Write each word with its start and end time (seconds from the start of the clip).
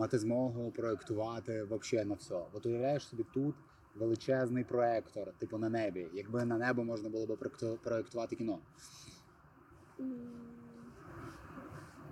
мати 0.00 0.18
змогу 0.18 0.70
проєктувати 0.70 1.64
взагалі 1.64 2.08
на 2.08 2.14
все. 2.14 2.40
От 2.52 2.66
уявляєш 2.66 3.08
собі 3.08 3.24
тут 3.34 3.54
величезний 3.94 4.64
проєктор, 4.64 5.32
типу 5.38 5.58
на 5.58 5.68
небі. 5.68 6.08
Якби 6.14 6.44
на 6.44 6.58
небо 6.58 6.84
можна 6.84 7.08
було 7.08 7.26
б 7.26 7.30
проєкту- 7.30 7.76
проєктувати 7.76 8.36
кіно. 8.36 8.58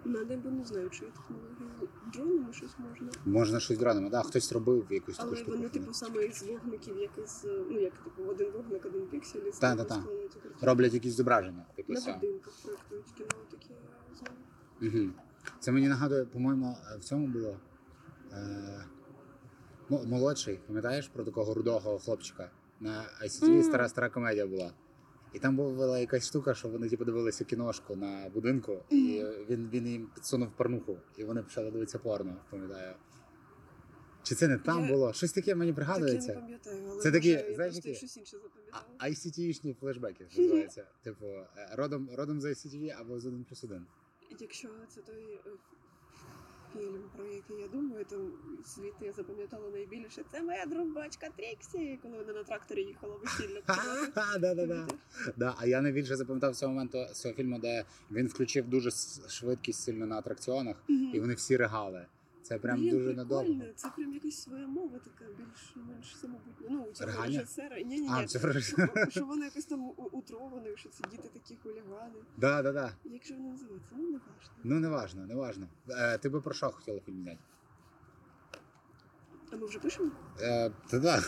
На 0.05 0.25
небо 0.25 0.51
не 0.51 0.65
знаю, 0.65 0.91
чи 0.91 1.05
є 1.05 1.11
технології. 1.11 1.89
Дронами 2.13 2.53
щось 2.53 2.79
можна. 2.79 3.09
Можна 3.25 3.61
щось 3.61 3.79
дронами. 3.79 4.11
Да, 4.11 4.23
хтось 4.23 4.53
робив 4.53 4.87
якусь 4.91 5.17
таку 5.17 5.35
Але 5.37 5.45
вони, 5.45 5.69
типу, 5.69 5.93
саме 5.93 6.25
із 6.25 6.43
вогників, 6.43 6.97
як 6.99 7.11
із, 7.25 7.45
е, 7.45 7.65
ну 7.71 7.81
як 7.81 7.93
типу 7.99 8.23
один 8.31 8.51
вогник, 8.51 8.87
один 8.87 9.07
піксель, 9.07 9.41
і 9.41 9.51
Та, 9.61 9.77
того 9.77 9.85
та. 9.89 10.03
Роблять 10.61 10.95
якісь 10.95 11.15
зображення. 11.15 11.67
Типу, 11.77 11.93
На 11.93 12.01
будинках 12.01 12.55
проєктують 12.63 13.07
кіно, 13.19 13.29
знаю. 14.19 15.03
Угу. 15.03 15.13
Це 15.61 15.73
мені 15.73 15.89
нагадує, 15.89 16.25
по-моєму, 16.25 16.77
в 16.99 17.05
цьому 17.05 17.27
було. 17.27 17.57
Е, 18.33 18.85
ну, 19.89 20.05
молодший, 20.05 20.61
пам'ятаєш 20.67 21.09
про 21.09 21.25
такого 21.25 21.55
рудого 21.55 21.99
хлопчика? 21.99 22.51
На 22.81 23.05
ICTV 23.23 23.49
Мгм. 23.49 23.63
стара 23.63 23.89
стара 23.89 24.09
комедія 24.11 24.47
була. 24.47 24.73
І 25.33 25.39
там 25.39 25.57
була 25.57 25.99
якась 25.99 26.27
штука, 26.27 26.55
що 26.55 26.69
вони 26.69 26.89
типу, 26.89 27.05
дивилися 27.05 27.45
кіношку 27.45 27.97
на 27.97 28.29
будинку, 28.35 28.79
і 28.91 29.25
він, 29.51 29.69
він 29.73 29.87
їм 29.87 30.07
підсунув 30.15 30.49
порнуху, 30.57 30.99
і 31.17 31.25
вони 31.25 31.43
почали 31.43 31.71
дивитися 31.71 31.99
порно, 31.99 32.37
пам'ятаю. 32.51 32.95
Чи 34.23 34.35
це 34.35 34.49
не 34.49 34.59
там 34.59 34.85
Я- 34.85 34.93
було? 34.93 35.13
Щось 35.13 35.33
таке 35.33 35.55
мені 35.55 35.73
Так 35.73 35.79
я 35.79 35.85
пригадується. 35.85 36.35
не 36.35 36.59
але 36.91 37.01
Це 37.01 37.13
такі, 37.13 37.29
я 37.29 37.55
знаєш, 37.55 37.75
які- 37.75 37.95
щось 37.95 38.17
інше 38.17 38.37
запам'ятала. 38.43 38.85
ICT-шні 39.11 39.75
флешбеки 39.81 40.25
називається. 40.25 40.87
Типу, 41.03 41.27
е, 41.27 41.47
родом, 41.73 42.09
родом 42.17 42.41
з 42.41 42.45
ICTV 42.45 42.95
або 43.01 43.21
з 43.21 43.27
1 43.27 43.45
плюс 43.45 43.65
1. 43.65 43.87
Якщо 44.41 44.69
це 44.89 45.01
той 45.01 45.23
е, 45.47 45.51
фільм, 46.73 47.03
про 47.17 47.27
який 47.27 47.57
я 47.61 47.69
думаю, 47.69 48.05
то 48.11 48.17
звідти 48.67 49.07
я 49.07 49.13
запам'ятала 49.13 49.71
найбільше. 49.71 50.23
Це 50.33 50.43
моя 50.43 50.67
друбачка 50.67 51.27
Тріксі, 51.37 51.99
коли 52.03 52.17
вона 52.17 52.33
на 52.33 52.45
тракторі 52.45 52.83
їхала 52.83 53.15
весілля. 53.17 53.61
Да, 55.37 55.55
а 55.59 55.67
я 55.67 55.81
найбільше 55.81 56.17
запам'ятав 56.17 56.57
цього 56.57 56.73
моменту 56.73 57.07
цього 57.15 57.35
фільму, 57.35 57.59
де 57.59 57.85
він 58.11 58.27
включив 58.27 58.69
дуже 58.69 58.91
швидкість 59.29 59.83
сильно 59.83 60.07
на 60.07 60.19
атракціонах, 60.19 60.77
і 61.15 61.21
вони 61.21 61.35
всі 61.35 61.57
ригали. 61.57 62.07
Це 62.49 62.59
прям 62.59 62.77
Блін, 62.79 62.91
дуже 62.91 63.05
прикольно. 63.15 63.23
надовго. 63.45 63.73
Це 63.77 63.89
прям 63.97 64.15
якась 64.15 64.43
своя 64.43 64.67
мова 64.67 64.99
така 64.99 65.25
більш-менш 65.39 66.17
самобутня. 66.17 66.67
Ну, 66.71 66.83
у 66.91 66.93
цього 66.93 67.11
Ригання? 67.11 67.39
режисера. 67.39 67.77
Ні, 67.81 68.01
ні, 68.01 68.09
А, 68.13 68.21
ні. 68.21 68.27
це. 68.27 68.61
Що, 68.61 68.77
що 69.11 69.25
воно 69.25 69.45
якось 69.45 69.65
там 69.65 69.85
у- 69.85 70.23
що 70.77 70.89
це 70.89 71.05
діти 71.11 71.29
такі 71.33 71.57
хулігани. 71.63 72.15
Да, 72.37 72.63
да, 72.63 72.73
да. 72.73 72.93
Як 73.05 73.25
же 73.25 73.35
воно 73.35 73.49
називається? 73.49 73.91
Ну, 73.97 74.03
не 74.11 74.19
важливо. 74.19 74.61
Ну, 74.65 74.81
не 74.81 74.89
важно, 74.89 75.27
не 75.27 75.35
важно. 75.35 75.67
Е, 75.91 76.19
ти 76.19 76.29
би 76.29 76.41
про 76.41 76.55
що 76.55 76.71
хотіла 76.71 77.01
фільм 77.01 77.23
зняти? 77.23 77.39
А 79.53 79.57
ми 79.57 79.67
вже 79.67 79.79
пишемо? 79.79 80.11
Е, 80.41 80.71
та 80.91 80.99
да. 80.99 81.23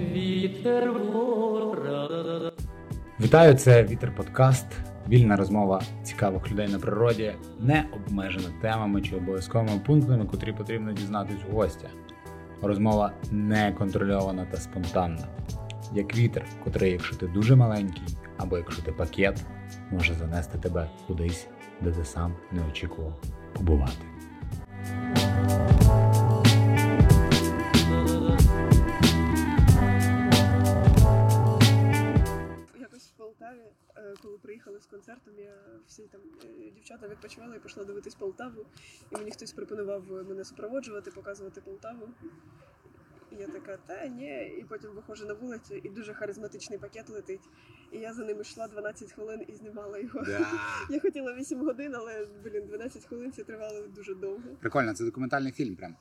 Вітер. 0.00 0.92
Вітаю, 3.20 3.54
це 3.54 3.84
Вітер 3.84 4.14
Подкаст. 4.16 4.66
Вільна 5.08 5.36
розмова 5.36 5.82
цікавих 6.02 6.50
людей 6.50 6.68
на 6.68 6.78
природі, 6.78 7.34
не 7.60 7.84
обмежена 7.92 8.48
темами 8.60 9.02
чи 9.02 9.16
обов'язковими 9.16 9.80
пунктами, 9.86 10.24
котрі 10.24 10.52
потрібно 10.52 10.92
дізнатись 10.92 11.36
у 11.50 11.54
гостя. 11.54 11.88
Розмова 12.62 13.12
не 13.30 13.72
контрольована 13.72 14.44
та 14.44 14.56
спонтанна. 14.56 15.26
Як 15.94 16.16
вітер, 16.16 16.44
котрий, 16.64 16.92
якщо 16.92 17.16
ти 17.16 17.26
дуже 17.26 17.56
маленький, 17.56 18.02
або 18.36 18.56
якщо 18.56 18.82
ти 18.82 18.92
пакет, 18.92 19.44
може 19.90 20.14
занести 20.14 20.58
тебе 20.58 20.90
кудись, 21.06 21.48
де 21.80 21.90
ти 21.90 22.04
сам 22.04 22.34
не 22.52 22.60
очікував 22.70 23.20
побувати. 23.52 24.15
Полтаві, 33.26 33.64
е, 33.96 34.14
коли 34.22 34.38
приїхали 34.38 34.80
з 34.80 34.86
концертом, 34.86 35.38
я 35.38 35.54
всі 35.86 36.02
там 36.02 36.20
е, 36.44 36.70
дівчата 36.70 37.08
відпочивали 37.08 37.56
і 37.56 37.60
пішла 37.60 37.84
дивитись 37.84 38.14
Полтаву. 38.14 38.66
І 39.12 39.16
мені 39.16 39.30
хтось 39.30 39.52
пропонував 39.52 40.10
мене 40.28 40.44
супроводжувати, 40.44 41.10
показувати 41.10 41.60
Полтаву. 41.60 42.08
І 43.32 43.36
я 43.36 43.48
така, 43.48 43.76
та 43.86 44.06
ні, 44.06 44.56
і 44.60 44.64
потім 44.68 44.90
виходжу 44.90 45.26
на 45.26 45.34
вулицю, 45.34 45.74
і 45.74 45.88
дуже 45.88 46.14
харизматичний 46.14 46.78
пакет 46.78 47.08
летить. 47.08 47.48
І 47.92 47.98
я 47.98 48.12
за 48.12 48.24
ним 48.24 48.40
йшла 48.40 48.68
12 48.68 49.12
хвилин 49.12 49.44
і 49.48 49.54
знімала 49.54 49.98
його. 49.98 50.24
Я 50.90 51.00
хотіла 51.00 51.34
8 51.34 51.64
годин, 51.64 51.94
але 51.94 52.26
блін, 52.44 52.66
12 52.66 53.04
хвилин 53.04 53.32
це 53.32 53.44
тривало 53.44 53.86
дуже 53.86 54.14
довго. 54.14 54.56
Прикольно, 54.60 54.94
це 54.94 55.04
документальний 55.04 55.52
фільм 55.52 55.76
прям. 55.76 55.96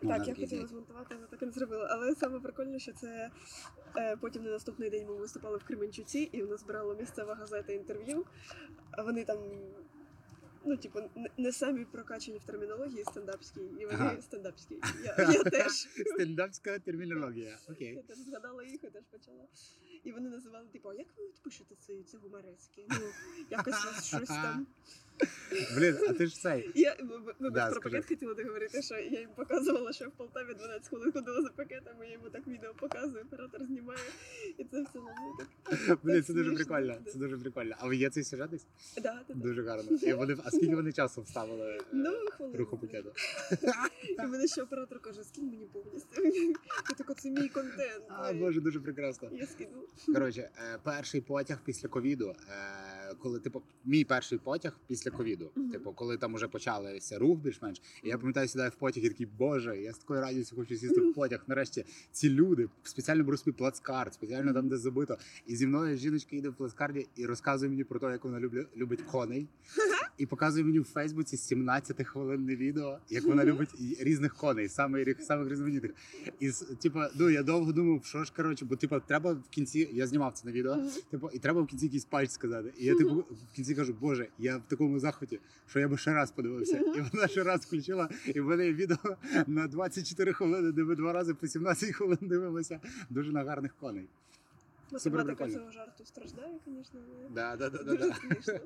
Так, 0.00 0.28
я 0.28 0.34
хотіла 0.34 0.66
змонтувати, 0.66 1.14
але 1.18 1.26
так 1.26 1.42
і 1.42 1.46
не 1.46 1.52
зробила. 1.52 1.88
Але 1.90 2.14
саме 2.14 2.40
прикольне, 2.40 2.78
що 2.78 2.92
це 2.92 3.30
е, 3.96 4.16
потім 4.16 4.44
на 4.44 4.50
наступний 4.50 4.90
день 4.90 5.06
ми 5.06 5.14
виступали 5.14 5.58
в 5.58 5.64
Кременчуці, 5.64 6.18
і 6.18 6.42
в 6.42 6.50
нас 6.50 6.62
брала 6.62 6.94
місцева 6.94 7.34
газета 7.34 7.72
інтерв'ю. 7.72 8.24
Вони 9.04 9.24
там, 9.24 9.38
ну, 10.64 10.76
типу, 10.76 11.00
не- 11.36 11.52
самі 11.52 11.84
прокачані 11.84 12.38
в 12.38 12.44
термінології 12.44 13.04
стендапській, 13.04 13.60
і 13.60 13.86
вони 13.86 13.98
Ага. 13.98 14.20
стендапські. 14.22 14.78
Я, 15.04 15.16
я 15.32 15.42
теж. 15.44 15.72
Стендапська 16.14 16.78
термінологія. 16.78 17.58
Окей. 17.70 17.94
Я 17.94 18.02
теж 18.02 18.18
згадала 18.18 18.64
їх 18.64 18.84
і 18.84 18.88
теж 18.88 19.04
почала. 19.10 19.44
І 20.04 20.12
вони 20.12 20.28
називали, 20.30 20.68
типу, 20.72 20.88
а 20.88 20.94
як 20.94 21.06
ви 21.18 21.24
пишете 21.42 21.74
це, 21.80 22.02
це 22.02 22.18
гуморецьке? 22.18 22.82
Ну, 22.88 23.06
якось 23.50 24.04
щось 24.04 24.28
там. 24.28 24.66
Блін, 25.76 25.96
а 26.08 26.12
ти 26.12 26.26
ж 26.26 26.36
цей. 26.40 26.70
Я 26.74 26.96
ви- 27.00 27.06
ви- 27.18 27.34
вибач, 27.40 27.54
Да, 27.54 27.66
про 27.70 27.80
скажи. 27.80 27.96
пакет 27.96 28.08
хотіла 28.08 28.34
договорити, 28.34 28.82
що 28.82 28.94
я 28.94 29.20
їм 29.20 29.28
показувала, 29.36 29.92
що 29.92 30.08
в 30.08 30.10
Полтаві 30.12 30.54
12 30.54 30.88
хвилин 30.88 31.12
ходила 31.12 31.42
за 31.42 31.48
пакетами, 31.48 32.06
я 32.06 32.12
йому 32.12 32.30
так 32.30 32.46
відео 32.46 32.74
показую, 32.74 33.24
оператор 33.24 33.64
знімає, 33.64 33.98
і 34.58 34.64
це 34.64 34.82
все 34.82 34.98
на 34.98 35.14
так. 35.86 35.98
Блін, 36.02 36.22
це 36.22 36.32
дуже 36.32 36.52
прикольно. 36.54 36.96
Це 37.12 37.18
дуже 37.18 37.38
прикольно. 37.38 37.74
А 37.78 37.86
ви 37.88 37.96
є 37.96 38.10
цей 38.10 38.24
сюжет 38.24 38.50
десь? 38.50 38.66
Да. 39.02 39.20
Дуже 39.28 39.62
гарно. 39.62 39.98
І 40.02 40.12
вони, 40.12 40.36
а 40.44 40.50
скільки 40.50 40.74
вони 40.76 40.92
часу 40.92 41.22
вставили 41.22 41.66
е, 41.70 41.80
Ну, 41.92 42.10
руху 42.54 42.78
пакету? 42.78 43.12
І 44.18 44.22
мене 44.26 44.46
ще 44.46 44.62
оператор 44.62 45.00
каже, 45.00 45.24
скинь 45.24 45.44
мені 45.46 45.66
повністю. 45.72 46.22
Я 46.24 46.94
така, 46.98 47.14
це 47.14 47.30
мій 47.30 47.48
контент. 47.48 48.04
А, 48.08 48.32
боже, 48.32 48.60
дуже 48.60 48.80
прекрасно. 48.80 49.28
Я 49.32 49.46
скину. 49.46 49.70
Коротше, 50.06 50.50
е, 50.58 50.78
перший 50.82 51.20
потяг 51.20 51.58
після 51.64 51.88
ковіду, 51.88 52.34
е, 52.48 53.03
коли 53.14 53.40
типу, 53.40 53.62
мій 53.84 54.04
перший 54.04 54.38
потяг 54.38 54.78
після 54.86 55.10
ковіду, 55.10 55.50
Мгм. 55.54 55.70
типу, 55.70 55.92
коли 55.92 56.16
там 56.16 56.34
уже 56.34 56.48
почався 56.48 57.18
рух 57.18 57.38
більш-менш, 57.38 57.82
і 58.02 58.08
я 58.08 58.18
пам'ятаю, 58.18 58.48
сідаю 58.48 58.70
в 58.70 58.74
потяг 58.74 59.04
і 59.04 59.08
такий, 59.08 59.26
боже, 59.38 59.80
я 59.80 59.92
з 59.92 59.98
такою 59.98 60.20
радістю 60.20 60.56
хочу 60.56 60.76
сісти 60.76 61.00
в 61.00 61.14
потяг. 61.14 61.44
Нарешті 61.46 61.84
ці 62.12 62.30
люди 62.30 62.68
спеціально 62.82 63.24
беру 63.24 63.36
собі 63.36 63.52
плацкарт, 63.56 64.14
спеціально 64.14 64.52
там, 64.54 64.68
де 64.68 64.76
забито. 64.76 65.18
І 65.46 65.56
зі 65.56 65.66
мною 65.66 65.96
жіночка 65.96 66.36
йде 66.36 66.48
в 66.48 66.54
плацкарді 66.54 67.06
і 67.16 67.26
розказує 67.26 67.70
мені 67.70 67.84
про 67.84 67.98
те, 68.00 68.06
як 68.06 68.24
вона 68.24 68.38
любля- 68.40 68.66
любить 68.76 69.02
коней. 69.02 69.46
І 70.18 70.26
показує 70.26 70.64
мені 70.64 70.80
в 70.80 70.84
Фейсбуці 70.84 71.36
17 71.36 72.04
хвилинне 72.04 72.56
відео, 72.56 72.98
як 73.10 73.24
вона 73.24 73.44
любить 73.44 73.70
різних 74.00 74.34
коней, 74.34 74.68
саме 74.68 75.14
самих 75.20 75.50
різноманітних. 75.50 75.92
І 76.40 76.50
типу, 76.82 76.98
ну 77.18 77.30
я 77.30 77.42
довго 77.42 77.72
думав, 77.72 78.04
що 78.04 78.24
ж 78.24 78.32
коротше, 78.36 78.64
бо 78.64 78.76
типу, 78.76 79.00
треба 79.06 79.32
в 79.32 79.48
кінці. 79.50 79.88
Я 79.92 80.06
знімав 80.06 80.32
це 80.32 80.46
на 80.48 80.52
відео. 80.52 80.76
Типу, 81.10 81.30
і 81.32 81.38
треба 81.38 81.60
в 81.62 81.66
кінці 81.66 81.84
якийсь 81.86 82.04
пальць 82.04 82.32
сказати. 82.32 82.72
І 82.78 82.84
я 82.84 82.94
типу 83.04 83.24
в 83.50 83.56
кінці 83.56 83.74
кажу, 83.74 83.94
боже, 84.00 84.28
я 84.38 84.56
в 84.56 84.62
такому 84.68 84.98
захваті, 84.98 85.40
що 85.66 85.80
я 85.80 85.88
би 85.88 85.98
ще 85.98 86.14
раз 86.14 86.30
подивився. 86.30 86.78
І 86.78 87.00
вона 87.12 87.28
ще 87.28 87.42
раз 87.42 87.60
включила, 87.60 88.08
і 88.34 88.40
в 88.40 88.44
мене 88.44 88.66
є 88.66 88.72
відео 88.72 89.16
на 89.46 89.68
24 89.68 90.32
хвилини, 90.32 90.72
де 90.72 90.84
ми 90.84 90.96
два 90.96 91.12
рази 91.12 91.34
по 91.34 91.46
17 91.46 91.94
хвилин 91.94 92.18
дивимося 92.20 92.80
дуже 93.10 93.32
на 93.32 93.44
гарних 93.44 93.74
коней. 93.74 94.08
Супер 94.98 95.18
Математика 95.18 95.44
прикольно. 95.44 95.58
цього 95.58 95.72
жарту 95.72 96.04
страждає, 96.04 96.58
звісно, 96.66 97.00
Да, 97.30 97.56
да, 97.56 97.70
да, 97.70 97.82
да, 97.82 97.94
да. 97.96 98.14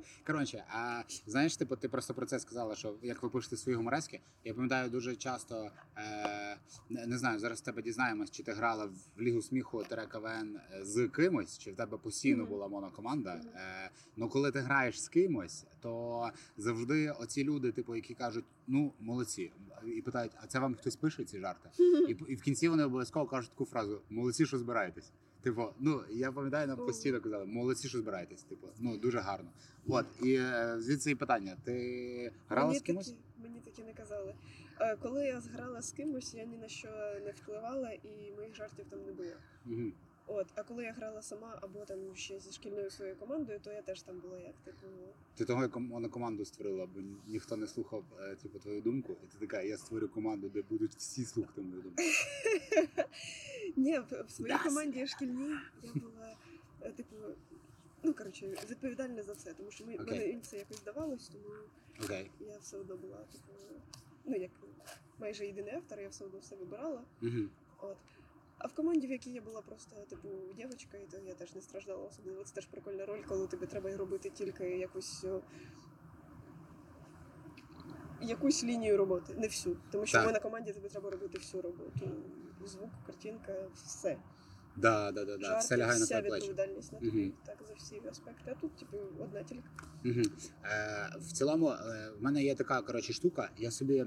Коротше, 0.27 0.65
а 0.69 1.03
знаєш, 1.27 1.56
типу, 1.56 1.77
ти 1.77 1.89
просто 1.89 2.15
про 2.15 2.27
це 2.27 2.39
сказала, 2.39 2.75
що 2.75 2.94
як 3.03 3.22
ви 3.22 3.31
пишете 3.31 3.56
свої 3.56 3.77
гуморески, 3.77 4.21
я 4.44 4.55
пам'ятаю 4.55 4.91
дуже 4.91 5.17
часто, 5.17 5.70
е, 5.97 6.56
не, 6.88 7.19
знаю, 7.19 7.38
зараз 7.38 7.61
тебе 7.61 7.82
дізнаємось, 7.82 8.31
чи 8.31 8.43
ти 8.43 8.52
грала 8.52 8.85
в 9.17 9.20
Лігу 9.20 9.43
сміху 9.43 9.85
Тере 9.88 10.06
КВН 10.06 10.61
з 10.81 11.08
кимось, 11.08 11.58
чи 11.58 11.73
в 11.73 11.76
тебе 11.76 11.99
постійно 11.99 12.47
була 12.47 12.69
монокоманда. 12.69 13.41
Е, 13.55 13.91
ну 14.17 14.29
коли 14.29 14.50
ти 14.50 14.58
граєш 14.58 15.02
з 15.02 15.08
кимось, 15.08 15.67
то 15.81 16.31
завжди 16.56 17.11
оці 17.11 17.44
люди, 17.44 17.73
типу, 17.73 17.97
які 17.97 18.14
кажуть, 18.14 18.44
ну 18.67 18.93
молодці, 19.00 19.52
і 19.97 20.02
питають, 20.02 20.32
а 20.43 20.47
це 20.47 20.58
вам 20.58 20.75
хтось 20.75 20.97
пише 20.97 21.25
ці 21.25 21.41
жарти? 21.41 21.69
І, 22.08 22.17
і 22.29 22.35
в 22.35 22.43
кінці 22.43 22.69
вони 22.69 22.85
обов'язково 22.85 23.26
кажуть 23.26 23.50
таку 23.50 23.64
фразу: 23.64 24.00
молодці, 24.11 24.47
що 24.47 24.58
збираєтесь. 24.58 25.12
Типу, 25.43 25.69
ну 25.79 26.02
я 26.11 26.32
пам'ятаю, 26.32 26.69
нам 26.69 26.76
постійно 26.76 27.20
казали, 27.20 27.44
молодці, 27.44 27.88
що 27.88 27.99
збираєтесь. 27.99 28.43
Типу, 28.43 28.69
ну 28.79 28.96
дуже 28.96 29.19
гарно. 29.19 29.50
От 29.88 30.06
і 30.23 30.35
е, 30.35 30.76
звідси 30.79 31.11
і 31.11 31.14
питання: 31.14 31.56
ти 31.64 32.32
грала 32.49 32.67
мені 32.67 32.79
з 32.79 32.82
кимось? 32.82 33.06
Такі, 33.06 33.19
мені 33.43 33.61
такі 33.64 33.82
не 33.82 33.93
казали. 33.93 34.35
Е, 34.81 34.96
Коли 34.96 35.26
я 35.26 35.40
зграла 35.40 35.82
з 35.82 35.93
кимось, 35.93 36.35
я 36.35 36.44
ні 36.44 36.56
на 36.56 36.69
що 36.69 36.88
не 37.25 37.31
впливала 37.31 37.90
і 37.90 38.32
моїх 38.37 38.55
жартів 38.55 38.85
там 38.90 38.99
не 39.06 39.12
було. 39.12 39.32
Угу. 39.67 39.93
От, 40.30 40.46
а 40.54 40.62
коли 40.62 40.84
я 40.84 40.92
грала 40.92 41.22
сама 41.22 41.58
або 41.62 41.84
там 41.84 41.98
ще 42.14 42.38
зі 42.38 42.52
шкільною 42.52 42.90
своєю 42.90 43.16
командою, 43.16 43.60
то 43.62 43.72
я 43.72 43.82
теж 43.82 44.02
там 44.02 44.20
була 44.20 44.40
як 44.40 44.54
типу. 44.64 44.86
Ти 45.34 45.44
того 45.44 45.62
як 45.62 45.70
команду 46.10 46.44
створила, 46.44 46.86
бо 46.86 47.00
ніхто 47.26 47.56
не 47.56 47.66
слухав 47.66 48.04
е, 48.20 48.36
типу, 48.36 48.58
твою 48.58 48.80
думку, 48.80 49.12
і 49.12 49.26
ти 49.26 49.46
така, 49.46 49.62
я 49.62 49.78
створю 49.78 50.08
команду, 50.08 50.48
де 50.48 50.62
будуть 50.62 50.94
всі 50.94 51.25
слухати 51.25 51.60
мою 51.60 51.82
думку. 51.82 52.02
Ні, 53.76 53.98
в, 53.98 54.30
своїй 54.30 54.58
команді 54.58 55.06
шкільній 55.06 55.56
я 55.82 55.92
була 55.94 56.36
е, 56.80 56.90
типу. 56.90 57.16
Ну 58.02 58.14
коротше, 58.14 58.46
відповідальна 58.70 59.22
за 59.22 59.32
все, 59.32 59.54
тому 59.54 59.70
що 59.70 59.84
ми 59.84 59.96
мене 59.96 60.38
це 60.42 60.58
якось 60.58 60.76
здавалось, 60.76 61.28
тому 61.28 61.44
я 62.40 62.58
все 62.58 62.76
одно 62.76 62.96
була 62.96 63.16
типу, 63.16 63.52
ну 64.25 64.36
як 64.36 64.50
майже 65.19 65.46
єдиний 65.46 65.75
автор, 65.75 66.00
я 66.00 66.08
все 66.08 66.25
одно 66.25 66.38
все 66.38 66.56
вибирала. 66.56 67.02
От. 67.80 67.96
А 68.58 68.66
в 68.66 68.72
команді, 68.72 69.06
в 69.06 69.10
якій 69.10 69.31
я 69.31 69.40
була 69.40 69.62
просто 69.62 69.96
типу 70.10 70.28
дівчинка, 70.56 70.99
і 70.99 71.06
то 71.10 71.19
я 71.26 71.34
теж 71.34 71.55
не 71.55 71.62
страждала 71.62 72.06
особливо. 72.06 72.44
Це 72.44 72.55
теж 72.55 72.66
прикольна 72.66 73.06
роль, 73.06 73.22
коли 73.28 73.46
тобі 73.46 73.66
треба 73.66 73.96
робити 73.96 74.31
тільки 74.31 74.78
якусь. 74.78 75.25
Якусь 78.20 78.64
лінію 78.64 78.96
роботи, 78.96 79.34
не 79.34 79.46
всю. 79.46 79.76
Тому 79.90 80.06
що 80.06 80.19
Так. 80.19 80.26
ми 80.26 80.32
на 80.32 80.38
команді 80.38 80.72
тобі 80.72 80.88
треба 80.88 81.10
робити 81.10 81.38
всю 81.38 81.62
роботу. 81.62 82.10
Звук, 82.64 82.90
картинка, 83.06 83.69
все. 83.75 84.19
Да, 84.76 85.12
да, 85.12 85.25
да, 85.25 85.37
да. 85.37 85.44
Жарти, 85.44 85.61
Все 85.61 85.76
лягає 85.76 85.99
на 85.99 86.04
вся 86.04 86.20
відповідальність 86.20 86.93
на 86.93 86.99
тобі. 86.99 87.34
Так, 87.46 87.56
за 87.69 87.75
всі 87.75 88.02
аспекти. 88.11 88.50
А 88.50 88.61
тут, 88.61 88.76
типу, 88.76 88.96
одна 89.20 89.43
тільки. 89.43 89.69
Угу. 90.04 90.22
Е, 90.64 91.08
в 91.20 91.32
цілому, 91.32 91.70
е, 91.70 92.11
в 92.19 92.22
мене 92.22 92.43
є 92.43 92.54
така 92.54 92.82
коротше 92.82 93.12
штука. 93.12 93.50
Я 93.56 93.70
собі 93.70 93.99
е, 93.99 94.06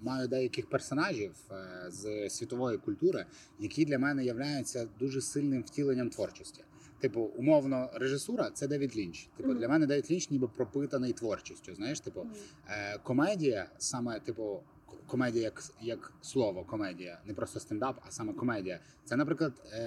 маю 0.00 0.28
деяких 0.28 0.66
персонажів 0.68 1.32
е, 1.50 1.90
з 1.90 2.30
світової 2.30 2.78
культури, 2.78 3.26
які 3.58 3.84
для 3.84 3.98
мене 3.98 4.24
являються 4.24 4.88
дуже 4.98 5.20
сильним 5.20 5.62
втіленням 5.62 6.10
творчості. 6.10 6.64
Типу, 7.00 7.20
умовно, 7.20 7.90
режисура 7.94 8.50
це 8.54 8.68
Девід 8.68 8.96
Лінч. 8.96 9.28
Типу, 9.36 9.48
Мгм. 9.48 9.58
для 9.58 9.68
мене 9.68 9.86
Девід 9.86 10.10
Лінч 10.10 10.30
ніби 10.30 10.48
пропитаний 10.48 11.12
творчістю. 11.12 11.74
Знаєш, 11.74 12.00
типу. 12.00 12.26
Е, 12.68 12.98
комедія, 13.02 13.66
саме 13.78 14.20
типу, 14.20 14.60
комедія 15.06 15.44
як, 15.44 15.62
як 15.80 16.12
слово, 16.22 16.64
комедія, 16.64 17.20
не 17.26 17.34
просто 17.34 17.60
стендап, 17.60 18.00
а 18.08 18.10
саме 18.10 18.32
комедія. 18.32 18.80
Це, 19.04 19.16
наприклад, 19.16 19.52
е, 19.72 19.78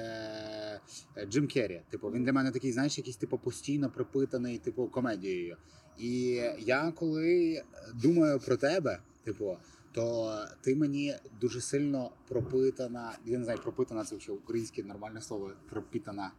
е, 1.17 1.25
Джим 1.25 1.47
Керрі. 1.47 1.81
Типу, 1.89 2.11
він 2.11 2.23
для 2.23 2.33
мене 2.33 2.51
такий, 2.51 2.71
знаєш, 2.71 2.97
якийсь 2.97 3.17
типу 3.17 3.37
постійно 3.37 3.89
пропитаний, 3.89 4.57
типу, 4.57 4.87
комедією. 4.87 5.57
І 5.97 6.41
я 6.59 6.91
коли 6.95 7.61
думаю 7.93 8.39
про 8.39 8.57
тебе, 8.57 8.99
типу. 9.23 9.57
То 9.93 10.37
ти 10.61 10.75
мені 10.75 11.15
дуже 11.41 11.61
сильно 11.61 12.11
пропитана. 12.27 13.13
Я 13.25 13.37
не 13.37 13.43
знаю, 13.43 13.59
пропитана 13.63 14.03
це 14.05 14.15
взагалі 14.15 14.39
українське 14.43 14.83
нормальне 14.83 15.21
слово. 15.21 15.51
Пропитана. 15.69 16.31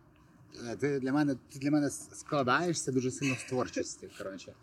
Е, 0.68 0.76
Ти 0.76 1.00
для 1.00 1.12
мене 1.12 1.34
ти 1.52 1.58
для 1.58 1.70
мене 1.70 1.90
складаєшся 1.90 2.92
дуже 2.92 3.10
сильно 3.10 3.34
з 3.34 3.44
творчості. 3.44 4.08
Коротше. 4.18 4.54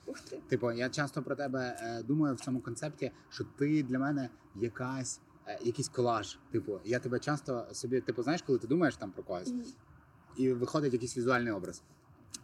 Типу, 0.49 0.71
я 0.71 0.89
часто 0.89 1.23
про 1.23 1.35
тебе 1.35 1.77
е, 1.81 2.03
думаю 2.03 2.35
в 2.35 2.39
цьому 2.39 2.59
концепті, 2.61 3.11
що 3.29 3.43
ти 3.43 3.83
для 3.83 3.99
мене 3.99 4.29
якась. 4.55 5.21
е, 5.47 5.59
Якийсь 5.63 5.89
колаж, 5.89 6.37
типу, 6.51 6.79
я 6.85 6.99
тебе 6.99 7.19
часто 7.19 7.67
собі, 7.71 8.01
типу, 8.01 8.23
знаєш, 8.23 8.41
коли 8.41 8.59
ти 8.59 8.67
думаєш 8.67 8.95
там 8.95 9.11
про 9.11 9.23
когось, 9.23 9.53
і 10.37 10.53
виходить 10.53 10.93
якийсь 10.93 11.17
візуальний 11.17 11.53
образ. 11.53 11.83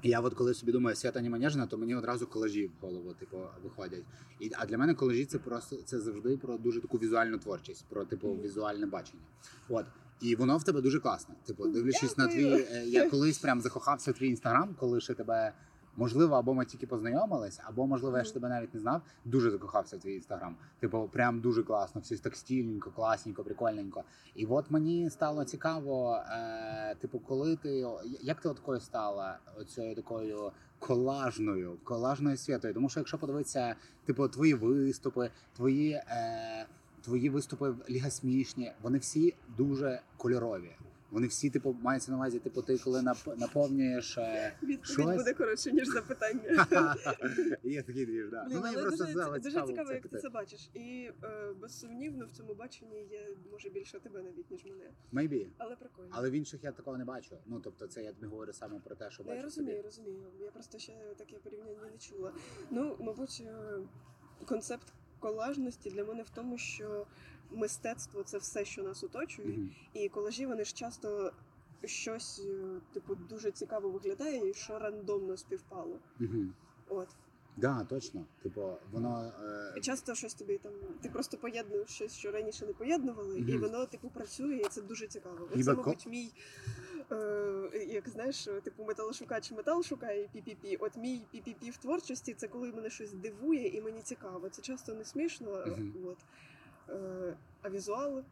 Я 0.04 0.20
от 0.20 0.34
коли 0.34 0.54
собі 0.54 0.72
думаю 0.72 0.96
Свята 0.96 1.22
Німанежна, 1.22 1.68
то 1.68 1.78
мені 1.78 1.96
одразу 1.96 2.28
колажі 2.28 2.68
в 2.68 2.86
голову, 2.86 3.14
типу, 3.14 3.38
виходять. 3.64 4.04
І 4.40 4.52
а 4.58 4.66
для 4.66 4.78
мене 4.78 4.94
колажі 4.94 5.26
це 5.26 5.40
просто 5.40 5.76
це 5.86 6.00
завжди 6.00 6.38
про 6.38 6.58
дуже 6.58 6.82
таку 6.82 6.98
візуальну 6.98 7.38
творчість, 7.38 7.86
про 7.90 8.06
типу 8.06 8.34
візуальне 8.44 8.86
бачення. 8.86 9.24
От. 9.70 9.86
І 10.22 10.36
воно 10.36 10.58
в 10.58 10.64
тебе 10.64 10.82
дуже 10.82 11.00
класне. 11.00 11.36
Типу, 11.46 11.68
дивлячись 11.68 12.18
на 12.18 12.28
Дякую. 12.28 12.56
твій, 12.56 12.66
е, 12.72 12.86
я 12.86 13.10
колись 13.10 13.38
прям 13.38 13.62
закохався 13.62 14.12
в 14.12 14.14
твій 14.14 14.28
інстаграм, 14.28 14.76
коли 14.80 15.02
ще 15.02 15.14
тебе. 15.14 15.54
Можливо, 15.98 16.36
або 16.36 16.54
ми 16.54 16.66
тільки 16.66 16.88
познайомились, 16.88 17.60
або 17.64 17.88
можливо, 17.88 18.18
я 18.18 18.24
ж 18.24 18.34
тебе 18.34 18.50
навіть 18.50 18.74
не 18.74 18.80
знав. 18.80 19.02
Дуже 19.26 19.52
закохався 19.52 19.98
в 19.98 20.00
твій 20.00 20.16
інстаграм. 20.16 20.56
Типу, 20.80 21.10
прям 21.14 21.40
дуже 21.40 21.64
класно, 21.64 22.02
все 22.02 22.18
так 22.18 22.36
стільненько, 22.36 22.92
класненько, 22.92 23.44
прикольненько. 23.44 24.04
І 24.36 24.46
от 24.46 24.72
мені 24.72 25.10
стало 25.10 25.44
цікаво, 25.44 26.16
е, 26.16 26.96
типу, 26.96 27.20
коли 27.20 27.56
ти 27.56 27.86
як 28.22 28.42
ти 28.42 28.50
такою 28.50 28.80
стала 28.80 29.40
оцією 29.60 29.96
такою 29.96 30.52
колажною, 30.80 31.78
колажною 31.84 32.38
святою? 32.38 32.74
Тому 32.74 32.90
що 32.90 33.00
якщо 33.00 33.18
подивитися, 33.18 33.76
типу, 34.06 34.28
твої 34.28 34.54
виступи, 34.54 35.30
твої, 35.56 35.92
е, 35.92 36.66
твої 37.02 37.30
виступи 37.30 37.70
в 37.70 37.78
Ліга 37.90 38.10
смішні, 38.10 38.72
вони 38.82 38.98
всі 38.98 39.34
дуже 39.58 40.02
кольорові. 40.18 40.72
Вони 41.12 41.28
всі, 41.28 41.50
типу, 41.50 41.76
мається 41.82 42.12
на 42.12 42.18
увазі, 42.18 42.40
типу, 42.40 42.62
ти 42.62 42.78
коли 42.78 43.00
нап- 43.00 43.40
наповнюєш. 43.40 44.18
Е, 44.18 44.54
Відповідь 44.64 44.86
Щось? 44.86 45.16
буде 45.18 45.34
коротше, 45.34 45.72
ніж 45.72 45.88
запитання. 45.88 46.42
Є 47.64 47.84
такий 47.84 48.06
двіж, 48.06 48.30
да. 48.30 48.48
Ну, 48.52 48.62
але 48.66 48.82
просто 48.82 49.06
дуже, 49.06 49.40
дуже 49.40 49.66
цікаво 49.68 49.92
як 49.92 50.08
ти 50.08 50.18
це 50.18 50.30
бачиш. 50.30 50.70
І 50.74 51.12
е, 51.24 51.54
безсумнівно 51.62 52.26
в 52.26 52.32
цьому 52.32 52.54
баченні 52.54 53.04
є 53.12 53.28
може 53.52 53.70
більше 53.70 54.00
тебе 54.00 54.22
навіть, 54.22 54.52
ніж 54.52 54.66
мене. 54.66 54.90
Maybe. 55.14 55.48
Але 55.58 55.76
прикольно. 55.76 56.10
Але 56.12 56.30
в 56.30 56.34
інших 56.34 56.64
я 56.64 56.72
такого 56.72 56.98
не 56.98 57.06
бачу. 57.06 57.38
Ну 57.46 57.60
тобто, 57.64 57.88
це 57.88 58.04
я 58.04 58.12
тобі 58.14 58.28
говорю 58.28 58.54
саме 58.54 58.80
про 58.80 58.96
те, 58.96 59.12
що 59.12 59.24
Ну, 59.24 59.30
я 59.30 59.36
бачу 59.36 59.44
розумію, 59.46 59.76
собі. 59.76 59.86
розумію. 59.86 60.24
Я 60.40 60.52
просто 60.52 60.80
ще 60.80 60.94
таке 61.18 61.36
порівняння 61.36 61.90
не 61.92 61.98
чула. 61.98 62.32
Ну, 62.72 62.96
мабуть, 63.00 63.44
е, 63.46 63.78
концепт 64.46 64.88
колажності 65.20 65.90
для 65.90 66.04
мене 66.06 66.24
в 66.24 66.30
тому, 66.30 66.58
що 66.58 67.06
мистецтво 67.52 68.24
це 68.24 68.38
все, 68.38 68.66
що 68.66 68.84
нас 68.84 69.04
оточує, 69.04 69.48
Мгм. 69.48 69.72
і 69.94 70.10
колажі 70.10 70.46
вони 70.46 70.64
ж 70.66 70.74
часто 70.76 71.32
щось, 71.86 72.40
е, 72.46 72.80
типу, 72.94 73.16
дуже 73.16 73.52
цікаво 73.52 73.90
виглядає, 73.90 74.50
і 74.50 74.54
що 74.54 74.80
рандомно 74.80 75.38
співпало. 75.38 76.00
Мгм. 76.20 76.54
От. 76.90 77.08
Да, 77.58 77.84
точно. 77.90 78.26
Типу, 78.44 78.74
воно 78.92 79.32
е, 79.76 79.82
часто 79.82 80.16
щось 80.16 80.34
тобі 80.34 80.58
там, 80.58 80.72
ти 81.02 81.10
просто 81.10 81.38
поєднуєш 81.38 81.90
щось, 81.90 82.14
що 82.14 82.32
раніше 82.32 82.66
не 82.66 82.74
поєднували, 82.74 83.40
і 83.40 83.58
воно 83.58 83.86
типу 83.86 84.10
працює, 84.10 84.56
і 84.56 84.64
це 84.70 84.82
дуже 84.82 85.08
цікаво. 85.08 85.50
Це, 85.64 85.64
ко- 85.76 85.78
мабуть, 85.78 86.06
мій, 86.08 86.32
е, 87.12 87.86
як 87.90 88.10
знаєш, 88.10 88.44
типу 88.64 88.84
металошукач 88.84 89.52
метал 89.52 89.84
шукає 89.84 90.30
пі-пі-пі. 90.36 90.78
От 90.80 90.98
мій 90.98 91.22
пі-пі-пі 91.34 91.70
в 91.72 91.78
творчості 91.78 92.34
це 92.34 92.48
коли 92.48 92.72
мене 92.72 92.90
щось 92.90 93.14
дивує 93.14 93.68
і 93.68 93.82
мені 93.82 94.02
цікаво. 94.02 94.50
Це 94.50 94.62
часто 94.62 94.94
не 94.94 95.06
смішно, 95.06 95.64
Мгм. 95.68 95.94
от. 96.06 96.18
Е, 96.90 97.38
а 97.62 97.70
візуал. 97.70 98.24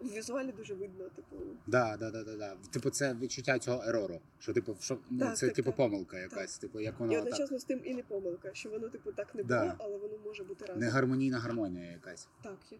В 0.00 0.12
візуалі 0.12 0.52
дуже 0.52 0.74
видно, 0.74 1.04
типу. 1.04 1.36
да, 1.66 1.96
да, 1.96 2.10
да, 2.10 2.24
да, 2.24 2.36
да. 2.36 2.56
Типу, 2.70 2.90
це 2.90 3.14
відчуття 3.14 3.58
цього 3.58 3.82
ерору. 3.86 4.20
Що 4.38 4.52
типу, 4.52 4.76
що 4.80 4.98
ну 5.10 5.18
Так, 5.26 5.36
це 5.36 5.46
так, 5.46 5.56
типу 5.56 5.70
так. 5.70 5.76
помилка 5.76 6.18
якась. 6.18 6.58
Типу, 6.58 6.80
як 6.80 6.94
І 6.94 6.98
воно 6.98 7.12
так. 7.12 7.22
одночасно 7.22 7.58
з 7.58 7.64
тим 7.64 7.80
і 7.84 7.94
не 7.94 8.02
помилка, 8.02 8.50
що 8.52 8.70
воно, 8.70 8.88
типу, 8.88 9.12
так 9.12 9.34
не 9.34 9.42
Да. 9.42 9.60
було, 9.60 9.72
але 9.78 9.98
воно 9.98 10.14
може 10.24 10.44
бути 10.44 10.64
разом. 10.64 10.80
Негармонійна 10.82 11.38
гармонія 11.38 11.90
якась. 11.92 12.28
Так, 12.42 12.56
є. 12.70 12.78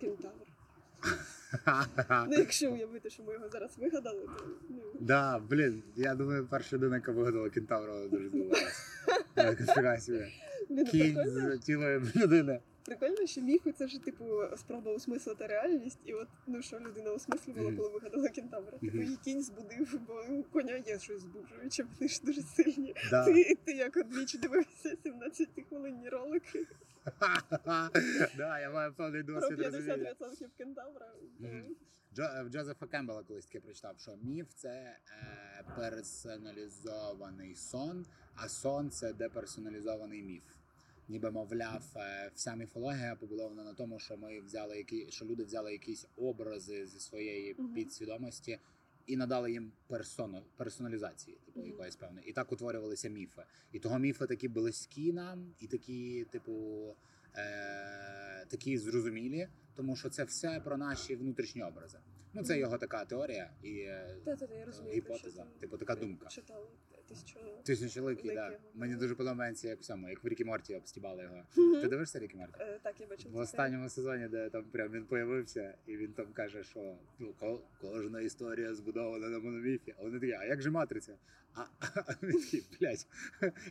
Кентавр. 0.00 0.34
Ну, 2.28 2.36
якщо 2.38 2.72
уявити, 2.72 3.10
що 3.10 3.22
ми 3.22 3.32
його 3.32 3.48
зараз 3.48 3.78
вигадали, 3.78 4.20
то 4.38 4.44
ну. 4.68 4.82
Да, 5.00 5.38
блін, 5.38 5.82
я 5.96 6.14
думаю, 6.14 6.46
перша 6.50 6.76
людина, 6.76 6.96
яка 6.96 7.12
вигадала 7.12 7.50
кентавра, 7.50 8.08
дуже 8.08 8.28
здивувалася. 8.28 10.28
Кінь 10.90 11.16
з 11.26 11.58
тілом 11.58 12.10
людини. 12.16 12.60
Прикольно, 12.84 13.26
що 13.26 13.40
міфи 13.40 13.72
це 13.72 13.88
ж 13.88 13.98
типу 13.98 14.24
спроба 14.56 14.92
осмислити 14.92 15.46
реальність, 15.46 15.98
і 16.04 16.12
от 16.12 16.28
ну 16.46 16.62
що 16.62 16.80
людина 16.80 17.10
осмислювала, 17.10 17.72
коли 17.76 17.88
вигадала 17.88 18.28
кентавра. 18.28 18.78
Типу 18.78 18.96
її 18.98 19.16
кінь 19.16 19.42
збудив, 19.42 20.00
бо 20.06 20.34
у 20.34 20.42
коня 20.42 20.82
є 20.86 20.98
щось 20.98 21.20
збуджуюче, 21.20 21.86
вони 21.98 22.08
ж 22.08 22.20
дуже 22.24 22.42
сильні. 22.42 22.94
Да. 23.10 23.24
Ти, 23.24 23.54
ти 23.64 23.72
як 23.72 23.96
одвічі 23.96 24.38
дивився 24.38 24.96
17 25.02 25.48
хвилинні 25.68 26.08
ролики 26.08 26.66
Да, 28.36 28.60
я 28.60 28.70
маю 28.70 28.92
певний 28.92 29.24
про 29.24 29.34
досвід 29.34 29.60
розуміння. 29.60 30.14
50% 30.20 30.48
кентавра. 30.58 31.12
В 32.44 32.48
Джозефа 32.48 32.86
Кембела 32.86 33.22
колись 33.22 33.46
таке 33.46 33.60
прочитав, 33.60 33.98
що 33.98 34.16
міф 34.22 34.46
це 34.54 34.68
е, 34.68 35.64
персоналізований 35.76 37.54
сон, 37.54 38.06
а 38.34 38.48
сон 38.48 38.90
це 38.90 39.12
деперсоналізований 39.12 40.22
міф. 40.22 40.42
Ніби 41.08 41.30
мовляв, 41.30 41.82
е, 41.96 42.30
вся 42.34 42.54
міфологія 42.54 43.16
побудована 43.16 43.64
на 43.64 43.74
тому, 43.74 43.98
що 43.98 44.16
ми 44.16 44.40
взяли 44.40 44.76
які, 44.76 45.10
що 45.10 45.24
люди 45.24 45.44
взяли 45.44 45.72
якісь 45.72 46.06
образи 46.16 46.86
зі 46.86 47.00
своєї 47.00 47.54
підсвідомості 47.74 48.58
і 49.06 49.16
надали 49.16 49.52
їм 49.52 49.72
персону, 49.86 50.42
персоналізації, 50.56 51.36
типу 51.46 51.66
якоїсь 51.66 51.96
певної. 51.96 52.28
І 52.28 52.32
так 52.32 52.52
утворювалися 52.52 53.08
міфи. 53.08 53.42
І 53.72 53.78
того 53.78 53.98
міфи 53.98 54.26
такі 54.26 54.48
близькі 54.48 55.12
нам, 55.12 55.54
і 55.60 55.66
такі, 55.66 56.24
типу, 56.30 56.52
е, 57.36 58.46
такі 58.48 58.78
зрозумілі, 58.78 59.48
тому 59.74 59.96
що 59.96 60.08
це 60.10 60.24
все 60.24 60.60
про 60.64 60.76
наші 60.76 61.16
внутрішні 61.16 61.62
образи. 61.62 61.98
Ну, 62.32 62.42
це 62.42 62.58
його 62.58 62.78
така 62.78 63.04
теорія 63.04 63.50
і 63.62 63.78
е, 63.78 64.16
Та, 64.24 64.36
та, 64.36 64.46
та, 64.46 64.54
я 64.54 64.64
розумію. 64.64 64.94
гіпотеза, 64.96 65.46
типу 65.60 65.78
така 65.78 65.94
думка. 65.94 66.28
Читала. 66.28 66.66
Тисячу. 67.08 67.38
Тисячоликий, 67.62 68.30
Ликий, 68.30 68.34
да. 68.50 68.58
Мені 68.74 68.94
дуже 68.94 69.14
подобається, 69.14 69.68
як 69.68 69.80
в 69.80 69.82
цьому, 69.82 70.08
як 70.08 70.24
в 70.24 70.28
Рікі 70.28 70.44
Морті 70.44 70.76
обстібали 70.76 71.22
його. 71.22 71.42
Ти 71.80 71.88
дивишся 71.88 72.18
Рікі 72.18 72.36
Морті? 72.36 72.54
Е, 72.60 72.78
Так, 72.82 73.00
я 73.00 73.06
бачила. 73.06 73.34
В 73.34 73.36
останньому 73.38 73.88
сезоні, 73.88 74.28
де 74.28 74.50
там 74.50 74.64
прям 74.64 74.92
він 74.92 75.04
появився, 75.04 75.74
і 75.86 75.96
він 75.96 76.12
там 76.12 76.26
каже, 76.32 76.64
що 76.64 76.96
ну, 77.18 77.34
кожна 77.80 78.20
історія 78.20 78.74
збудована 78.74 79.28
на 79.28 79.38
мономіфі. 79.38 79.94
А 79.98 80.02
вони 80.02 80.20
такі, 80.20 80.32
а 80.32 80.44
як 80.44 80.62
же 80.62 80.70
матриця? 80.70 81.12
А, 81.54 81.60
а 81.80 82.12
він 82.22 82.40
такий, 82.40 82.64
блядь. 82.80 83.06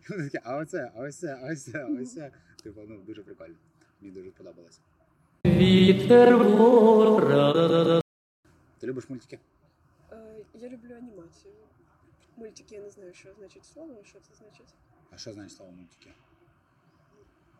Вони 0.09 0.23
такі, 0.29 0.39
а 0.43 0.57
оце, 0.57 0.91
а 0.95 1.01
ось 1.01 1.15
це, 1.19 1.39
а 1.43 1.51
ось 1.51 1.63
це, 1.63 1.79
а 1.83 1.87
ось 2.01 2.13
це. 2.13 2.31
Типу, 2.63 2.81
ну 2.87 2.97
дуже 2.97 3.23
прикольно. 3.23 3.55
Мені 4.01 4.13
дуже 4.13 4.29
сподобалося. 4.29 4.79
Вітер 5.45 6.37
вора. 6.37 8.01
Ти 8.79 8.87
любиш 8.87 9.09
мультики? 9.09 9.39
Е, 10.11 10.15
Я 10.53 10.69
люблю 10.69 10.93
анімацію. 10.97 11.53
Мультики 12.37 12.75
я 12.75 12.81
не 12.81 12.89
знаю, 12.91 13.13
що 13.13 13.33
значить 13.33 13.65
слово, 13.65 14.03
що 14.03 14.19
це 14.19 14.35
значить. 14.35 14.75
А 15.11 15.17
що 15.17 15.33
значить 15.33 15.57
слово 15.57 15.71
мультики? 15.71 16.13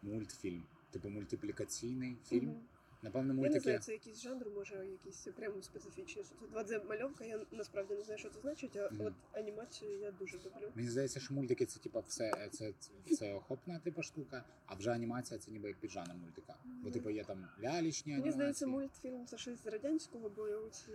Мультфільм. 0.02 0.64
Типу 0.92 1.10
мультиплікаційний 1.10 2.18
фільм. 2.28 2.46
Мгм. 2.50 2.60
Напевно, 3.02 3.28
Я 3.34 3.34
не 3.34 3.42
мультики. 3.42 3.60
знаю, 3.64 3.80
це 3.80 3.92
якийсь 3.92 4.22
жанр, 4.22 4.50
може 4.56 4.88
якийсь 4.88 5.28
прям 5.36 5.64
специфічний. 5.64 6.26
Що 6.26 6.64
це 6.64 6.80
2D-мальовка, 6.80 7.24
я 7.24 7.46
насправді 7.52 7.94
не 7.96 8.04
знаю, 8.04 8.20
що 8.20 8.30
це 8.30 8.40
значить, 8.42 8.76
а 8.76 8.90
Мгм. 8.92 9.02
от 9.06 9.14
анімацію 9.32 10.00
я 10.00 10.12
дуже 10.12 10.38
люблю. 10.38 10.72
Мені 10.76 10.90
здається, 10.90 11.20
що 11.20 11.34
мультики 11.34 11.66
це 11.66 11.80
типу 11.80 12.04
все 12.08 12.50
це, 12.52 12.74
це 13.18 13.34
охопна 13.34 13.80
типу 13.80 14.04
штука, 14.04 14.44
а 14.66 14.76
вже 14.76 14.92
анімація 14.92 15.40
це 15.40 15.52
ніби 15.52 15.68
як 15.68 15.78
піджанр 15.78 16.14
мультика. 16.16 16.56
Бо 16.64 16.72
Ну. 16.86 16.92
типу 16.92 17.10
є 17.10 17.24
там 17.24 17.48
лялічні 17.64 18.14
Мені 18.18 18.32
здається, 18.32 18.68
мультфільм 18.68 19.26
це 19.26 19.38
щось 19.38 19.64
з 19.64 19.66
радянського, 19.68 20.30
бо 20.30 20.70
ці 20.70 20.92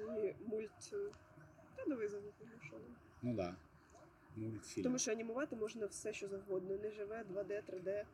мульт. 0.47 0.71
Та 1.77 1.85
давай 1.89 2.09
завуху, 2.09 2.45
що. 2.67 2.77
Ну 3.23 3.35
да. 3.35 3.57
Мультфільм. 4.39 4.85
Тому 4.85 4.99
що 4.99 5.13
анімувати 5.13 5.57
можна 5.57 5.87
все, 5.87 6.13
що 6.13 6.29
завгодно. 6.29 6.77
Не 6.77 6.91
живе, 6.91 7.25
2D, 7.35 7.63
3D. 7.71 8.05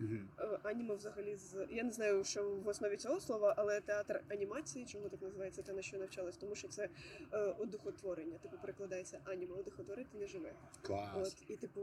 Е, 0.00 0.58
Аніме 0.62 0.94
взагалі 0.94 1.36
з 1.36 1.66
я 1.70 1.84
не 1.84 1.92
знаю, 1.92 2.24
що 2.24 2.50
в 2.50 2.68
основі 2.68 2.96
цього 2.96 3.20
слова, 3.20 3.54
але 3.56 3.80
театр 3.80 4.22
анімації, 4.28 4.86
чому 4.86 5.08
так 5.08 5.22
називається, 5.22 5.62
те 5.62 5.72
на 5.72 5.82
що 5.82 5.98
навчалась, 5.98 6.36
тому 6.36 6.54
що 6.54 6.68
це 6.68 6.88
е, 7.32 7.38
одухотворення. 7.38 8.38
Типу 8.38 8.56
перекладається 8.60 9.20
аніме, 9.24 9.54
одухотворити 9.54 10.18
не 10.18 10.26
живе. 10.26 10.52
Клас. 10.82 11.28
От 11.28 11.50
і 11.50 11.56
типу, 11.56 11.80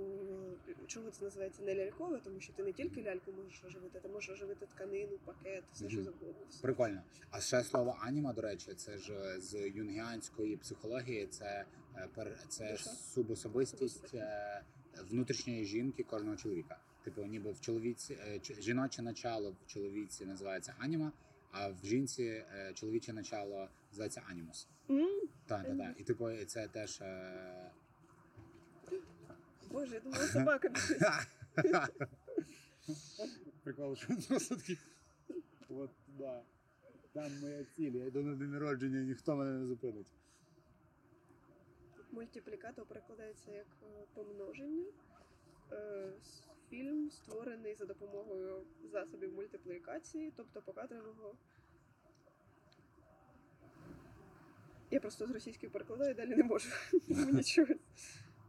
е, 0.70 0.74
чому 0.88 1.10
це 1.12 1.24
називається 1.24 1.62
не 1.64 1.76
лялькове, 1.76 2.20
тому 2.24 2.40
що 2.40 2.54
ти 2.54 2.64
не 2.64 2.74
тільки 2.74 3.04
ляльку 3.04 3.32
можеш 3.32 3.64
оживити, 3.64 4.00
ти 4.00 4.08
можеш 4.08 4.30
оживити 4.30 4.66
тканину, 4.66 5.18
пакет, 5.26 5.64
все 5.74 5.90
що 5.90 5.98
Мгм. 5.98 6.06
завгодно. 6.06 6.46
Все. 6.50 6.62
Прикольно. 6.62 7.02
А 7.32 7.42
ще 7.42 7.64
слово 7.64 7.98
аніма, 8.02 8.34
до 8.34 8.42
речі, 8.42 8.74
це 8.74 8.98
ж 8.98 9.40
з 9.40 9.70
юнгіанської 9.70 10.58
психології, 10.58 11.28
це, 11.28 11.66
е, 11.96 12.36
це 12.48 12.72
Душа? 12.72 12.90
субособистість 12.90 14.14
е, 14.14 14.62
внутрішньої 15.10 15.66
жінки 15.66 16.04
кожного 16.04 16.38
чоловіка. 16.38 16.78
Типу, 17.06 17.26
ніби 17.26 17.52
в 17.52 17.62
чоловіці 17.62 18.14
е, 18.14 18.40
жіноче 18.60 19.02
начало 19.02 19.52
в 19.52 19.68
чоловіці 19.68 20.26
називається 20.26 20.74
аніма, 20.80 21.12
а 21.52 21.68
в 21.70 21.76
жінці 21.84 22.24
е, 22.24 22.72
чоловіче 22.74 23.14
начало 23.14 23.70
називається 23.92 24.22
анімус. 24.30 24.68
М, 24.90 25.22
Так, 25.46 25.68
так, 25.68 25.78
так. 25.78 25.96
І 26.00 26.04
типу, 26.04 26.30
це 26.48 26.68
теж. 26.68 27.02
е, 27.02 27.72
Боже, 29.72 29.94
я 29.96 30.00
думала, 30.00 30.28
собака. 30.28 30.70
Прикол, 33.64 33.96
що 33.96 34.08
він 34.10 34.22
просто 34.22 34.56
такий. 34.56 34.78
От, 35.70 35.90
да. 36.20 36.42
Там 37.14 37.32
моя 37.42 37.64
ціль. 37.76 37.92
Я 37.92 38.06
йду 38.06 38.24
на 38.24 38.36
день 38.36 38.52
народження, 38.52 39.00
ніхто 39.04 39.36
мене 39.36 39.52
не 39.60 39.66
зупинить. 39.66 40.08
Мультиплікатор 42.12 42.86
перекладається 42.86 43.52
як 43.52 43.66
е, 43.84 44.06
помноження. 44.14 44.86
Фільм 46.76 47.12
створений 47.12 47.76
за 47.76 47.86
допомогою 47.86 48.66
засобів 48.92 49.34
мультиплікації, 49.34 50.34
тобто 50.36 50.62
покадрового. 50.62 51.36
Я 54.92 55.00
просто 55.00 55.28
з 55.28 55.32
російської 55.32 55.70
перекладаю, 55.70 56.14
далі 56.14 56.36
не 56.36 56.44
можу. 56.44 56.70
Мені 57.08 57.44
чогось 57.44 57.78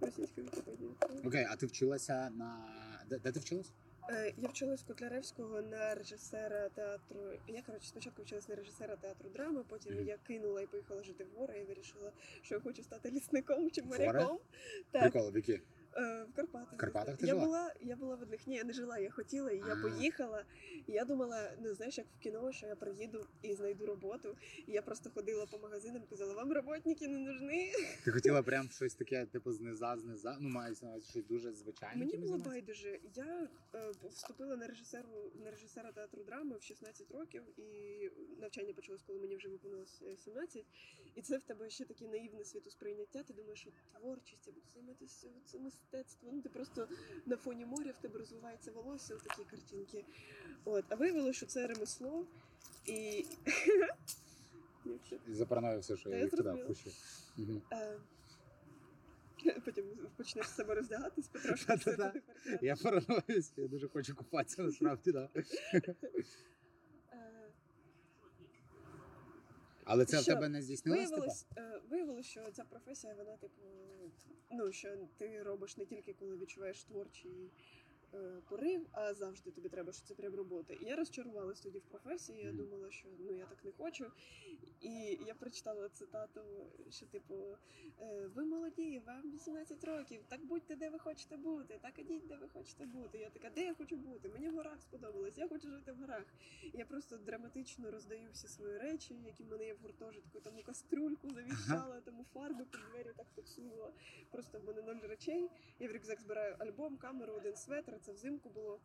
російською 0.01 0.47
виходить. 0.47 1.27
Окей, 1.27 1.47
а 1.51 1.57
ти 1.57 1.67
вчилася 1.67 2.31
на. 2.31 2.69
Де, 3.09 3.19
де 3.19 3.33
ти 3.33 3.41
вчилась? 3.41 3.73
Е, 4.11 4.35
Я 4.37 4.49
вчилась 4.49 4.83
Котляревського 4.83 5.63
на 5.63 5.95
режисера 5.95 6.69
театру. 6.69 7.21
Я 7.49 7.63
коротше 7.63 7.89
спочатку 7.89 8.23
вчилась 8.23 8.49
на 8.49 8.55
режисера 8.55 8.97
театру 8.97 9.31
драми, 9.31 9.65
потім 9.69 10.07
я 10.07 10.17
кинула 10.17 10.63
і 10.63 10.67
поїхала 10.67 11.03
жити 11.03 11.25
в 11.25 11.39
гори 11.39 11.61
і 11.61 11.65
вирішила, 11.65 12.13
що 12.43 12.55
я 12.55 12.61
хочу 12.61 12.83
стати 12.83 13.11
лісником 13.11 13.71
чи 13.71 13.83
моряком. 13.83 14.39
Так, 14.91 15.03
Прикол, 15.03 15.31
в 15.33 15.37
які? 15.37 15.53
е, 15.53 15.61
в 16.03 16.33
Карпатах. 16.37 16.73
В 16.73 16.77
Карпатах 16.77 17.17
ти 17.17 17.27
я 17.27 17.35
жила? 17.35 17.45
була, 17.45 17.75
я 17.81 17.97
була 17.97 18.15
в 18.15 18.23
одних. 18.23 18.47
Ні, 18.47 18.57
я 18.57 18.65
не 18.65 18.73
жила, 18.73 18.99
я 18.99 19.11
хотіла, 19.11 19.51
і 19.51 19.59
я 19.59 19.77
поїхала. 19.83 20.45
І 20.87 20.93
я 20.93 21.05
думала, 21.05 21.53
ну 21.63 21.75
знаєш, 21.75 21.99
як 21.99 22.07
в 22.19 22.23
кіно, 22.23 22.53
що 22.53 22.67
я 22.67 22.77
приїду 22.77 23.27
і 23.43 23.55
знайду 23.55 23.87
роботу. 23.87 24.37
І 24.67 24.73
я 24.73 24.83
просто 24.83 25.11
ходила 25.11 25.47
по 25.47 25.59
магазинам, 25.59 26.03
казала, 26.11 26.35
вам 26.35 26.53
роботники 26.53 27.09
не 27.09 27.19
нужны. 27.19 27.73
Ти 28.05 28.11
хотіла 28.11 28.43
прям 28.49 28.71
щось 28.71 28.95
таке, 28.95 29.27
типу, 29.27 29.53
зниза, 29.53 29.97
зниза. 29.97 30.37
Ну, 30.41 30.49
мається 30.49 30.85
на 30.85 30.91
увазі 30.91 31.11
щось 31.11 31.25
дуже 31.25 31.53
звичайне. 31.53 32.05
Мені 32.05 32.17
було 32.17 32.39
байдуже. 32.39 32.99
Я 33.15 33.49
е, 33.75 33.91
вступила 34.11 34.57
на 34.57 34.67
режисеру 34.67 35.33
на 35.45 35.51
режисера 35.51 35.93
театру 35.93 36.25
драми 36.25 36.57
в 36.59 36.63
16 36.63 37.11
років, 37.11 37.43
і 37.57 38.11
навчання 38.41 38.73
почалось, 38.73 39.03
коли 39.03 39.19
мені 39.21 39.37
вже 39.37 39.49
виповнилось 39.49 40.03
е, 40.03 40.17
17. 40.17 40.65
І 41.15 41.23
це 41.23 41.39
в 41.39 41.43
тебе 41.43 41.71
ще 41.71 41.85
таке 41.85 42.09
наївне 42.09 42.45
світосприйняття. 42.45 43.23
Ти 43.23 43.33
думаєш, 43.33 43.61
що 43.61 43.71
творчість, 44.01 44.47
я 44.47 44.53
буду 44.53 44.67
займатися 44.75 45.29
це 45.45 45.59
мистецтво. 45.93 46.31
Ну 46.33 46.43
ти 46.43 46.49
просто 46.49 46.89
на 47.27 47.37
фоні 47.37 47.67
моря 47.67 47.91
в 47.99 48.03
тебе 48.03 48.19
розвивається 48.19 48.73
волосся 48.73 49.17
такі 49.17 49.45
картинки. 49.45 50.05
От, 50.65 50.85
а 50.89 50.95
виявилося, 50.95 51.33
що 51.33 51.47
це 51.47 51.67
ремесло. 51.67 52.27
І 52.87 53.25
І 55.29 55.79
все, 55.79 55.97
що 55.97 56.11
я 56.11 56.19
їх 56.19 56.31
туди. 56.31 56.67
Мгм. 57.37 57.63
е, 57.73 57.99
потім 59.65 59.85
почнеш 60.17 60.47
з 60.47 60.55
себе 60.55 60.75
роздягатись, 60.75 61.29
потрошки. 61.29 62.23
Я 62.63 62.77
паранойюсь, 62.77 63.53
я 63.57 63.69
дуже 63.69 63.89
хочу 63.89 64.15
купатися 64.15 64.63
насправді, 64.63 65.13
да. 65.13 65.29
Е, 67.13 67.51
Але 69.87 70.05
це 70.05 70.21
в 70.21 70.25
тебе 70.25 70.49
не 70.49 70.63
здійснилося? 70.63 71.05
типу? 71.05 71.17
Виявилось, 71.21 71.47
е, 71.57 71.81
виявилось, 71.91 72.27
що 72.27 72.51
ця 72.53 72.65
професія, 72.65 73.15
вона, 73.15 73.37
типу, 73.37 73.63
ну, 74.51 74.73
що 74.73 74.97
ти 75.17 75.43
робиш 75.43 75.77
не 75.77 75.85
тільки 75.85 76.13
коли 76.13 76.37
відчуваєш 76.37 76.85
творчий 76.85 77.31
е, 77.33 77.51
порив, 78.49 78.87
а 78.93 79.15
завжди 79.15 79.51
тобі 79.51 79.69
треба, 79.69 79.93
що 79.93 80.07
це 80.07 80.15
прям 80.15 80.35
робота. 80.35 80.75
І 80.75 80.85
я 80.85 80.97
розчарувалась 80.97 81.61
тоді 81.61 81.79
в 81.79 81.83
професії, 81.83 82.45
я 82.45 82.53
думала, 82.53 82.91
що 82.91 83.09
ну 83.19 83.33
я 83.33 83.47
так 83.47 83.65
не 83.65 83.73
хочу. 83.73 84.07
І 84.81 85.19
я 85.27 85.35
прочитала 85.35 85.89
цитату, 85.89 86.41
що 86.91 87.07
типу 87.07 87.59
е, 88.01 88.27
ви 88.35 88.45
молоді, 88.45 89.03
вам 89.07 89.31
18 89.31 89.85
років, 89.85 90.21
так 90.29 90.45
будьте 90.45 90.77
де 90.77 90.91
ви 90.91 90.99
хочете 90.99 91.37
бути, 91.37 91.79
так 91.83 91.99
ідіть, 91.99 92.27
де 92.27 92.37
ви 92.37 92.49
хочете 92.49 92.87
бути. 92.87 93.19
Я 93.19 93.31
така, 93.31 93.51
де 93.51 93.65
я 93.65 93.75
хочу 93.75 93.97
бути? 93.97 94.29
Мені 94.29 94.49
в 94.49 94.55
горах 94.55 94.83
сподобалось, 94.83 95.39
я 95.39 95.49
хочу 95.49 95.71
жити 95.71 95.93
в 95.93 95.97
горах. 95.97 96.25
Я 96.75 96.85
просто 96.85 97.17
драматично 97.17 97.91
роздаю 97.91 98.29
всі 98.33 98.49
свої 98.49 98.79
речі, 98.79 99.15
які 99.27 99.45
в 99.45 99.51
мене 99.51 99.67
є 99.67 99.75
в 99.75 99.79
гуртожитку, 99.83 100.41
тому 100.41 100.63
кастрюльку 100.63 101.31
завіщала, 101.31 102.01
тому 102.01 102.25
фарби 102.35 102.65
під 102.65 102.81
двері 102.91 103.13
так 103.17 103.27
підсунула. 103.35 103.93
Просто 104.31 104.61
в 104.61 104.65
мене 104.65 104.83
ноль 104.83 105.09
речей. 105.09 105.51
Я 105.79 105.89
в 105.89 105.93
рюкзак 105.93 106.21
збираю 106.21 106.57
альбом, 106.59 106.97
камеру, 106.97 107.33
один 107.33 107.57
светр, 107.57 107.96
це 107.99 108.13
взимку 108.13 108.51
було. 108.51 108.81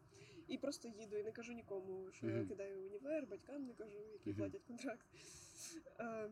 І 0.48 0.58
просто 0.58 0.88
їду 0.88 1.18
і 1.18 1.24
не 1.24 1.32
кажу 1.32 1.54
нікому, 1.54 2.12
що 2.12 2.30
я 2.30 2.46
кидаю 2.46 2.82
універ, 2.82 3.28
батькам 3.28 3.66
не 3.66 3.74
кажу, 3.74 3.98
які 4.14 4.34
платять 4.34 4.64
контракт. 4.64 5.06
Е, 6.00 6.30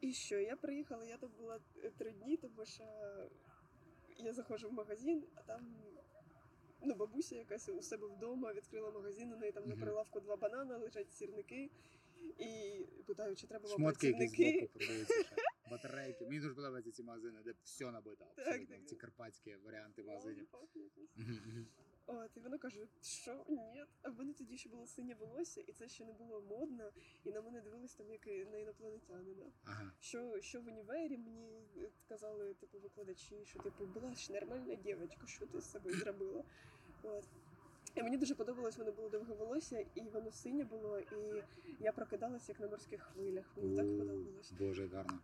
і 0.00 0.12
що, 0.12 0.38
я 0.38 0.56
приїхала, 0.56 1.04
я 1.04 1.16
там 1.16 1.30
була 1.38 1.60
е, 1.84 1.90
три 1.90 2.10
дні, 2.10 2.36
тому 2.36 2.64
що 2.66 2.84
я 4.18 4.32
заходжу 4.32 4.68
в 4.68 4.72
магазин, 4.72 5.24
а 5.34 5.42
там 5.42 5.76
ну, 6.82 6.94
бабуся 6.94 7.36
якась 7.36 7.68
у 7.68 7.82
себе 7.82 8.06
вдома 8.06 8.52
відкрила 8.52 8.90
магазин, 8.90 9.32
у 9.32 9.36
неї 9.36 9.52
там 9.52 9.68
на 9.68 9.76
прилавку 9.76 10.20
два 10.20 10.36
банани, 10.36 10.76
лежать 10.76 11.12
сірники. 11.12 11.70
І 12.38 12.86
питаю, 13.06 13.36
чи 13.36 13.46
треба 13.46 13.68
вам 13.68 13.78
Шмотки 13.78 14.06
якісь 14.06 14.18
працівники. 14.30 14.58
збоку 14.58 14.78
продаються 14.78 15.14
ще. 15.24 15.36
Батарейки. 15.70 16.24
Мені 16.26 16.40
дуже 16.40 16.54
подобаються 16.54 16.92
ці 16.92 17.02
магазини, 17.02 17.40
де 17.44 17.54
все 17.62 17.90
набито. 17.90 18.24
Абсолютно. 18.36 18.76
так. 18.76 18.86
Ці 18.88 18.96
карпатські 18.96 19.56
варіанти 19.56 20.02
магазинів. 20.02 20.48
Лолі, 20.52 20.82
якісь. 20.84 21.16
Мгм, 21.16 21.40
мгм. 21.46 21.66
От, 22.06 22.36
і 22.36 22.40
вона 22.40 22.58
каже, 22.58 22.86
що 23.02 23.44
ні. 23.48 23.84
А 24.02 24.10
в 24.10 24.18
мене 24.18 24.32
тоді 24.32 24.56
ще 24.58 24.68
було 24.68 24.86
синє 24.86 25.14
волосся, 25.14 25.60
і 25.60 25.72
це 25.72 25.88
ще 25.88 26.04
не 26.04 26.12
було 26.12 26.40
модно, 26.42 26.90
і 27.24 27.30
на 27.32 27.40
мене 27.42 27.60
дивились 27.60 27.94
там 27.94 28.10
як 28.10 28.26
і 28.26 28.44
на 28.44 28.58
інопланетянина. 28.58 29.52
Ага. 29.64 29.92
Що, 30.00 30.40
що 30.40 30.60
в 30.60 30.66
універі 30.66 31.18
мені 31.18 31.62
е, 31.76 31.90
казали, 32.08 32.54
типу, 32.54 32.78
викладачі, 32.78 33.44
що 33.44 33.58
типу 33.58 33.86
була 33.86 34.14
ж 34.14 34.32
нормальна 34.32 34.74
дівчинка, 34.74 35.26
що 35.26 35.46
ти 35.46 35.60
з 35.60 35.70
собою 35.70 35.96
зробила. 35.96 36.44
От. 37.02 37.24
І 37.94 38.02
мені 38.02 38.16
дуже 38.16 38.34
подобалось, 38.34 38.78
воно 38.78 38.92
було 38.92 39.08
довге 39.08 39.34
волосся, 39.34 39.86
і 39.94 40.00
воно 40.00 40.32
синє 40.32 40.64
було, 40.64 40.98
і 40.98 41.42
я 41.80 41.92
прокидалася 41.92 42.52
як 42.52 42.60
на 42.60 42.68
морських 42.68 43.02
хвилях. 43.02 43.44
Мені 43.56 43.76
так 43.76 43.86
подобалось. 43.98 44.52
Боже, 44.58 44.86
гарно. 44.86 45.18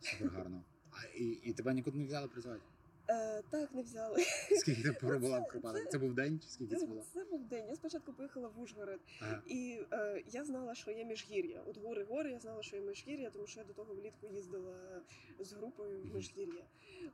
Супер 0.00 0.28
гарно. 0.28 0.62
А, 0.90 0.96
і, 1.16 1.24
і 1.24 1.52
тебе 1.52 1.74
нікуди 1.74 1.98
не 1.98 2.04
взяли 2.04 2.28
працювати? 2.28 2.62
Е, 3.10 3.42
так, 3.50 3.74
не 3.74 3.82
взяли. 3.82 4.16
Скільки 4.56 4.82
ти 4.82 4.92
пробула 4.92 5.38
в 5.38 5.46
Карпатах? 5.48 5.88
Це 5.88 5.98
був 5.98 6.14
день 6.14 6.40
чи 6.40 6.48
скільки 6.48 6.76
це 6.76 6.86
було? 6.86 7.02
Це 7.14 7.24
був 7.24 7.44
день. 7.44 7.68
Я 7.68 7.74
спочатку 7.74 8.12
поїхала 8.12 8.48
в 8.48 8.60
Ужгород, 8.60 9.00
Ага. 9.20 9.42
і 9.46 9.80
е, 9.92 10.22
я 10.26 10.44
знала, 10.44 10.74
що 10.74 10.90
є 10.90 11.04
міжгір'я. 11.04 11.62
От 11.66 11.78
гори 11.78 12.04
гори, 12.04 12.30
я 12.30 12.38
знала, 12.38 12.62
що 12.62 12.76
є 12.76 12.82
міжгір'я, 12.82 13.30
тому 13.30 13.46
що 13.46 13.60
я 13.60 13.66
до 13.66 13.72
того 13.72 13.94
влітку 13.94 14.26
їздила 14.26 15.02
з 15.38 15.52
групою 15.52 16.00
в 16.00 16.14
міжгір'я. 16.14 16.64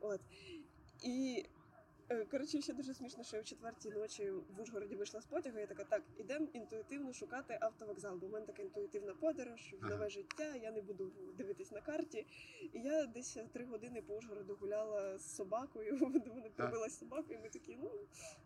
От. 0.00 0.21
І 1.02 1.44
е, 1.47 1.49
коротше, 2.30 2.61
ще 2.61 2.73
дуже 2.73 2.94
смішно, 2.94 3.25
що 3.25 3.37
я 3.37 3.42
в 3.42 3.44
четвертій 3.44 3.90
ночі 3.90 4.30
в 4.30 4.61
Ужгороді 4.61 4.96
вийшла 4.96 5.20
з 5.20 5.26
потягу. 5.26 5.58
Я 5.58 5.66
така, 5.66 5.84
так, 5.84 6.02
ідемо 6.18 6.46
інтуїтивно 6.52 7.12
шукати 7.12 7.58
автовокзал, 7.61 8.16
бо 8.16 8.26
в 8.26 8.30
мене 8.30 8.46
така 8.46 8.62
інтуїтивна 8.62 9.14
подорож, 9.14 9.75
в 9.82 9.87
нове 9.87 10.08
життя, 10.08 10.56
я 10.56 10.70
не 10.70 10.82
буду 10.82 11.12
дивитись 11.37 11.73
на 11.73 11.80
карті. 11.80 12.26
І 12.73 12.80
я 12.80 13.06
десь 13.06 13.38
три 13.52 13.64
години 13.64 14.02
по 14.02 14.16
Ужгороду 14.16 14.58
гуляла 14.61 15.18
з 15.18 15.37
собакою. 15.37 15.99
Вона 16.00 16.20
мене 16.34 16.50
собаку, 16.99 17.32
і 17.32 17.38
ми 17.38 17.49
такі, 17.49 17.76
ну 17.82 17.90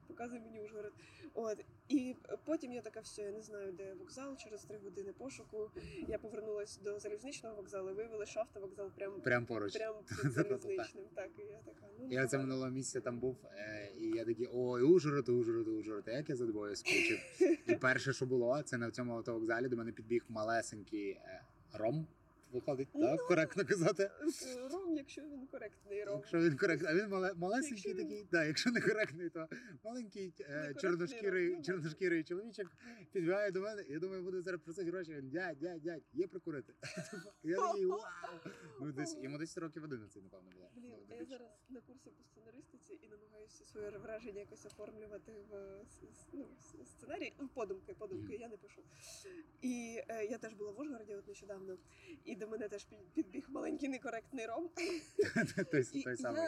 показуй 0.08 0.40
мені 0.40 0.60
Ужгород. 0.60 0.92
От 1.34 1.64
і 1.88 2.16
потім 2.44 2.72
я 2.72 2.82
така, 2.82 3.00
все, 3.00 3.22
я 3.22 3.30
не 3.32 3.42
знаю, 3.42 3.72
де 3.72 3.94
вокзал. 3.94 4.36
Через 4.36 4.64
три 4.64 4.78
години 4.78 5.12
пошуку 5.12 5.70
я 6.08 6.18
повернулася 6.18 6.80
до 6.84 6.98
залізничного 6.98 7.56
вокзалу. 7.56 7.90
і 7.90 7.94
Виявилося, 7.94 8.30
що 8.30 8.40
автовокзал 8.40 8.90
прям 8.90 9.20
Прям 9.20 9.46
поруч. 9.46 9.76
прям 9.76 9.94
під 10.22 10.32
залізничним. 10.32 11.04
Так 11.14 11.30
і 11.38 11.42
я 11.42 11.58
така. 11.64 11.86
Ну 11.98 12.06
Я 12.10 12.26
це 12.26 12.38
минулого 12.38 12.70
місяця 12.70 13.00
там 13.00 13.18
був, 13.18 13.36
е, 13.56 13.92
і 13.98 14.08
я 14.10 14.24
такий, 14.24 14.48
ой, 14.52 14.82
Ужгород, 14.82 15.28
Ужгород, 15.28 15.68
Ужгород, 15.68 16.04
як 16.06 16.28
я 16.28 16.36
за 16.36 16.46
тобою 16.46 16.76
скучив. 16.76 17.18
І 17.66 17.74
перше, 17.74 18.12
що 18.12 18.26
було, 18.26 18.62
це 18.62 18.78
на 18.78 18.90
цьому 18.90 19.16
автовокзалі 19.16 19.68
до 19.68 19.76
мене 19.76 19.92
підбіг 19.92 20.24
малесенький 20.28 21.10
е, 21.10 21.42
ром. 21.72 22.06
Виходить, 22.52 22.88
Ну, 22.94 23.06
так? 23.06 23.26
Коректно 23.26 23.64
казати. 23.64 24.02
Е, 24.02 24.68
Ром, 24.68 24.96
якщо 24.96 25.22
він 25.22 25.46
коректний 25.46 26.04
ром. 26.04 26.16
Якщо 26.16 26.38
він 26.40 26.56
коректний, 26.56 26.92
а 26.92 26.94
він 26.94 27.08
мале, 27.10 27.34
малесенький 27.34 27.70
Якщо 27.70 27.90
він- 27.90 27.96
такий, 27.96 28.26
да, 28.32 28.44
якщо 28.44 28.70
не 28.70 28.80
коректний, 28.80 29.30
то 29.30 29.48
маленький 29.84 30.34
е, 30.40 30.74
чорношкірий, 30.80 31.48
ром, 31.48 31.56
ну, 31.58 31.64
чорношкірий 31.64 32.24
чоловічок 32.24 32.66
підбігає 33.12 33.50
до 33.50 33.60
мене. 33.60 33.84
Я 33.88 33.98
думаю, 33.98 34.22
буде 34.22 34.42
зараз 34.42 34.60
просити 34.60 34.90
гроші. 34.90 35.14
Він 35.14 35.28
дядь, 35.30 35.58
дядь, 35.58 35.82
дядь, 35.82 36.02
є 36.12 36.26
прикурити. 36.26 36.74
Я 37.42 37.56
такий 37.56 37.86
вау. 37.86 38.00
Ну 38.80 38.92
десь 38.92 39.16
йому 39.22 39.38
десь 39.38 39.58
років 39.58 39.84
11, 39.84 40.22
напевно, 40.22 40.50
було. 40.50 40.70
Блін, 40.76 40.84
Ну, 40.90 41.06
а 41.10 41.14
я 41.14 41.24
зараз 41.24 41.48
на 41.68 41.80
курсі 41.80 42.10
по 42.10 42.24
сценаристиці 42.24 42.92
і 43.02 43.08
намагаюся 43.08 43.64
своє 43.64 43.90
враження 43.90 44.40
якось 44.40 44.66
оформлювати 44.66 45.32
в 45.50 45.80
ну, 46.32 46.46
сценарій. 46.84 47.32
Ну, 47.40 47.48
подумки, 47.48 47.94
подумки, 47.94 48.36
я 48.36 48.48
не 48.48 48.56
пишу. 48.56 48.82
І 49.62 50.00
е, 50.08 50.24
я 50.24 50.38
теж 50.38 50.54
була 50.54 50.70
в 50.70 50.80
Ужгороді 50.80 51.14
от 51.14 51.28
нещодавно, 51.28 51.78
і 52.24 52.34
до 52.38 52.48
мене 52.48 52.68
теж 52.68 52.86
підбіг 53.14 53.46
маленький 53.48 53.88
некоректний 53.88 54.46
ром. 54.46 54.70
той 56.04 56.16
самий. 56.16 56.42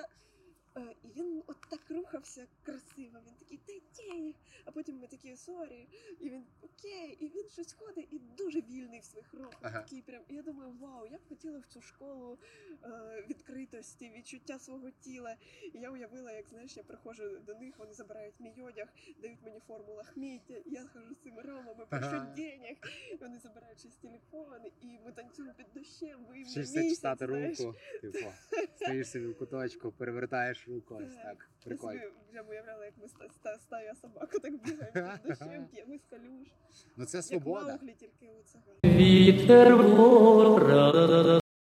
Е, 0.77 0.95
і 1.03 1.09
він 1.09 1.43
от 1.47 1.57
так 1.71 1.81
рухався 1.91 2.47
красиво. 2.63 3.19
Він 3.27 3.35
такий 3.39 3.61
дай 3.67 3.83
денег. 3.97 4.35
А 4.65 4.71
потім 4.71 4.99
ми 4.99 5.07
такі 5.07 5.37
sorry. 5.37 5.89
І 6.21 6.31
він 6.31 6.45
окей, 6.63 7.17
і 7.21 7.25
він 7.29 7.49
щось 7.49 7.73
ходить 7.73 8.09
і 8.13 8.19
дуже 8.19 8.61
вільний 8.61 9.01
в 9.01 9.05
своїх 9.05 9.35
рухах. 9.35 9.59
Ага. 9.63 9.81
Такий 9.81 10.03
прям. 10.03 10.23
І 10.29 10.35
я 10.35 10.43
думаю, 10.43 10.73
вау, 10.81 11.07
я 11.07 11.19
б 11.19 11.21
хотіла 11.29 11.59
в 11.59 11.67
цю 11.67 11.81
школу 11.83 12.39
е, 12.85 13.27
відкритості, 13.31 14.13
відчуття 14.17 14.59
свого 14.59 14.91
тіла. 14.91 15.37
І 15.75 15.79
я 15.79 15.91
уявила, 15.91 16.33
як 16.33 16.49
знаєш, 16.49 16.77
я 16.77 16.83
приходжу 16.83 17.39
до 17.47 17.55
них, 17.55 17.79
вони 17.79 17.93
забирають 17.95 18.35
мій 18.41 18.63
одяг, 18.63 18.89
дають 19.23 19.43
мені 19.43 19.61
форму 19.67 19.95
лахміття, 19.95 20.55
і 20.55 20.71
я 20.71 20.85
хожу 20.93 21.15
з 21.15 21.19
цими 21.19 21.43
ромами, 21.43 21.87
прошу 21.91 22.07
Ага. 22.07 22.35
денег. 22.37 22.77
Вони 23.21 23.39
забирають 23.39 23.79
щось 23.79 23.97
телефон, 23.97 24.61
і 24.81 24.99
ми 25.05 25.13
танцюємо 25.13 25.55
під 25.57 25.67
дощем, 25.75 26.27
Вчишся 26.51 26.91
читати 26.91 27.27
знаєш. 27.27 27.61
руку, 27.61 27.75
типу, 28.01 28.33
стоїш 28.77 29.11
собі 29.11 29.27
в 29.27 29.39
куточку, 29.39 29.93
перевертаєш 29.93 30.60
ось 30.69 31.15
Так. 31.15 31.23
так. 31.25 31.49
Я 31.61 31.65
Прикольно. 31.65 32.01
собі 32.01 32.13
прям 32.33 32.49
уявляла, 32.49 32.85
як 32.85 32.95
ми 32.99 33.05
ста, 33.07 33.25
ста, 33.27 33.59
стая 33.59 33.95
собака 33.95 34.39
так 34.39 34.63
бігаємо 34.63 35.19
під 35.23 35.29
дощем, 35.31 35.69
з 35.99 36.11
калюш. 36.11 36.49
Ну 36.97 37.05
це 37.05 37.19
Як 37.19 37.25
свобода. 37.25 37.67
Мауглі, 37.67 37.95
тільки 37.99 38.31
у 38.41 38.43
цього. 38.43 38.65
Вітер. 38.85 39.77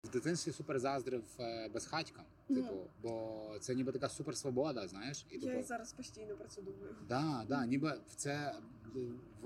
В 0.05 0.13
дитинстві 0.13 0.53
супер 0.53 0.79
заздрив 0.79 1.25
е, 1.41 1.69
безхатькам, 1.69 2.25
Мгм. 2.49 2.63
типу, 2.63 2.75
бо 3.03 3.41
це 3.61 3.75
ніби 3.75 3.93
така 3.93 4.09
супер 4.09 4.37
свобода, 4.37 4.89
знаєш, 4.89 5.27
і 5.31 5.35
Я 5.35 5.41
типу. 5.41 5.59
і 5.59 5.63
зараз 5.63 5.93
постійно 5.93 6.37
про 6.37 6.49
це 6.49 6.63
думаю. 6.63 6.95
Да, 7.09 7.45
да, 7.49 7.67
ніби 7.67 7.93
це 8.17 8.55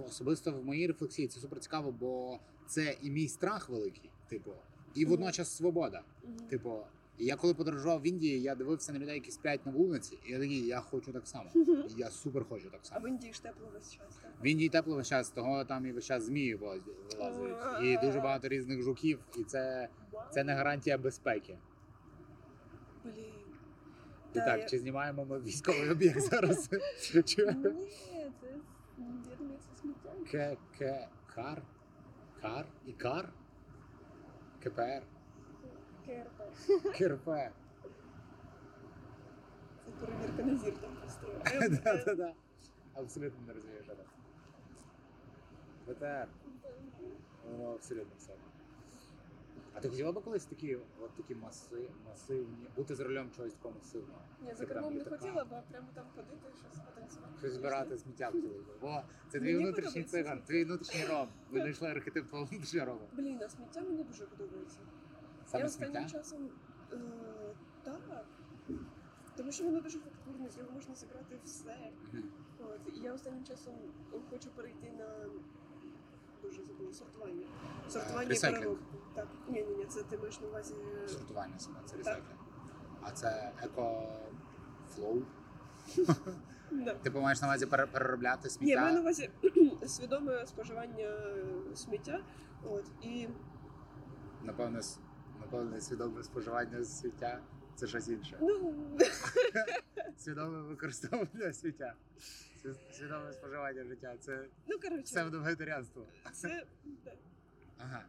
особисто 0.06 0.52
в 0.52 0.64
моїй 0.64 0.86
рефлексії 0.86 1.28
це 1.28 1.40
супер 1.40 1.60
цікаво, 1.60 1.92
бо 1.92 2.38
це 2.66 2.96
і 3.02 3.10
мій 3.10 3.28
страх 3.28 3.68
великий, 3.68 4.10
типу, 4.28 4.50
і 4.94 5.04
водночас 5.04 5.56
свобода. 5.56 6.02
Мгм. 6.22 6.36
Типу, 6.48 6.78
і 7.18 7.24
я 7.24 7.36
коли 7.36 7.54
подорожував 7.54 8.00
в 8.00 8.06
Індії, 8.06 8.42
я 8.42 8.54
дивився 8.54 8.92
на 8.92 8.98
людей, 8.98 9.14
які 9.14 9.30
сплять 9.30 9.66
на 9.66 9.72
вулиці, 9.72 10.18
і 10.26 10.32
я 10.32 10.38
такий, 10.38 10.66
я 10.66 10.80
хочу 10.80 11.12
так 11.12 11.26
само. 11.28 11.50
І 11.54 11.92
я 11.96 12.10
супер 12.10 12.44
хочу 12.44 12.70
так 12.70 12.80
само. 12.86 13.00
А 13.00 13.04
в 13.04 13.08
Індії 13.08 13.32
ж 13.32 13.42
тепло 13.42 13.68
весь 13.74 13.92
час, 13.92 14.16
так? 14.22 14.30
В 14.42 14.46
Індії 14.46 14.68
тепло 14.68 14.96
весь 14.96 15.08
час, 15.08 15.30
того 15.30 15.64
там 15.64 15.86
і 15.86 15.92
весь 15.92 16.04
час 16.04 16.22
змії 16.24 16.54
вилазять. 16.54 16.84
вилазять. 17.18 17.82
І 17.84 17.98
дуже 18.06 18.20
багато 18.20 18.48
різних 18.48 18.82
жуків, 18.82 19.18
і 19.38 19.44
це, 19.44 19.88
це 20.30 20.44
не 20.44 20.54
гарантія 20.54 20.98
безпеки. 20.98 21.58
Блін. 23.04 23.14
І 24.32 24.34
Та, 24.38 24.44
так, 24.44 24.60
я- 24.60 24.68
чи 24.68 24.78
знімаємо 24.78 25.24
ми 25.24 25.40
військовий 25.40 25.90
об'єкт 25.90 26.20
зараз? 26.30 26.68
Чи- 27.24 27.46
Ні, 27.46 27.52
це 28.40 28.46
я 29.30 29.36
думаю, 29.38 29.58
це 29.58 29.80
сміття. 29.80 30.12
К, 30.30 30.56
К, 30.78 31.08
Кар? 31.34 31.62
Кар? 32.42 32.66
І 32.86 32.92
Кар? 32.92 33.32
КПР? 34.64 35.02
КРП. 36.06 36.98
КРП. 36.98 37.24
Це 39.84 39.90
перевірка 40.00 40.42
на 40.42 40.56
зір 40.56 40.74
там 40.78 40.90
просто. 41.00 41.26
Да-да-да. 41.84 42.32
Абсолютно 42.94 43.46
не 43.46 43.52
розумію, 43.52 43.82
що 43.82 43.94
там. 43.94 44.06
БТР. 45.88 46.28
Воно 47.50 47.72
абсолютно 47.74 48.14
все. 48.18 48.32
А 49.76 49.80
ти 49.80 49.88
хотіла 49.88 50.12
б 50.12 50.24
колись 50.24 50.44
такі, 50.44 50.76
от 51.00 51.10
такі 51.16 51.34
маси, 51.34 51.88
масивні, 52.08 52.66
бути 52.76 52.94
за 52.94 53.04
рулем 53.04 53.30
чогось 53.36 53.52
такого 53.54 53.74
масивного? 53.78 54.20
Ні, 54.42 54.48
Це 54.50 54.54
за 54.56 54.64
прям 54.66 54.74
кермом 54.74 54.94
не 54.94 55.00
літака. 55.00 55.16
хотіла, 55.16 55.44
бо 55.44 55.62
прямо 55.70 55.86
там 55.94 56.04
ходити, 56.16 56.48
щось 56.62 56.80
потанцювати. 56.84 57.38
Щось 57.38 57.52
збирати 57.52 57.98
сміття 57.98 58.26
хотіли 58.26 58.58
б. 58.58 58.84
О, 58.84 59.02
це 59.28 59.38
твій 59.38 59.52
Мені 59.52 59.64
внутрішній 59.64 59.90
подобається 60.02 60.22
циган, 60.22 60.42
твій 60.42 60.64
внутрішній 60.64 61.04
ром. 61.06 61.28
Ви 61.50 61.60
знайшли 61.60 61.88
архетип 61.88 62.28
твого 62.28 62.44
внутрішнього 62.44 62.86
рома. 62.86 63.00
Блін, 63.12 63.40
а 63.44 63.48
сміття 63.48 63.80
мені 63.80 64.04
дуже 64.04 64.26
подобається. 64.26 64.78
Саме 65.54 65.60
я 65.64 65.66
останнім 65.66 65.94
сміття? 65.94 66.18
часом 66.18 66.48
е, 66.92 66.96
так. 67.82 68.24
Тому 69.36 69.52
що 69.52 69.64
воно 69.64 69.80
дуже 69.80 69.98
фактурне, 69.98 70.50
з 70.50 70.56
нього 70.56 70.70
можна 70.74 70.94
зібрати 70.94 71.38
все. 71.44 71.76
Мгм. 72.12 72.22
От, 72.60 72.80
і 72.96 73.00
я 73.00 73.12
останнім 73.14 73.44
часом 73.44 73.74
хочу 74.30 74.48
перейти 74.50 74.92
на 74.98 75.06
дуже 76.42 76.64
забула 76.64 76.92
сортування. 76.92 77.46
Сортування 77.88 78.32
і 78.34 78.40
переробку. 78.40 78.84
Так, 79.14 79.28
ні, 79.48 79.62
ні, 79.62 79.74
ні, 79.76 79.84
це 79.84 80.02
ти 80.02 80.18
маєш 80.18 80.40
на 80.40 80.46
увазі. 80.48 80.74
Сортування 81.06 81.54
саме, 81.58 81.76
це 81.84 81.96
Так. 81.96 81.98
recycling. 81.98 82.38
А 83.02 83.10
це 83.10 83.52
eco 83.62 84.08
flow. 84.94 85.22
Да. 86.70 86.94
Типу 86.94 87.20
маєш 87.20 87.40
на 87.42 87.48
увазі 87.48 87.66
пере- 87.66 87.86
переробляти 87.86 88.40
Ні, 88.44 88.50
сміття. 88.50 88.72
я 88.74 88.80
маю 88.80 88.94
на 88.94 89.00
увазі 89.00 89.30
свідоме 89.86 90.46
споживання 90.46 91.04
е, 91.04 91.44
сміття. 91.74 92.20
От, 92.70 92.84
і 93.02 93.28
Напевне, 94.42 94.78
с- 94.78 94.98
напевне, 95.44 95.80
свідоме 95.80 96.22
споживання 96.22 96.84
сміття 96.84 97.40
це 97.74 97.86
щось 97.86 98.08
інше. 98.08 98.38
ну, 98.40 98.74
Свідоме 100.18 100.62
використовування 100.62 101.52
сміття. 101.52 101.94
Свідоме 102.92 103.32
споживання 103.32 103.84
життя. 103.84 104.16
Це 104.20 104.46
ну 104.66 104.78
коротше, 104.78 105.02
псевдовегетаріанство. 105.02 106.06
це. 106.32 106.64
Ага. 107.78 108.04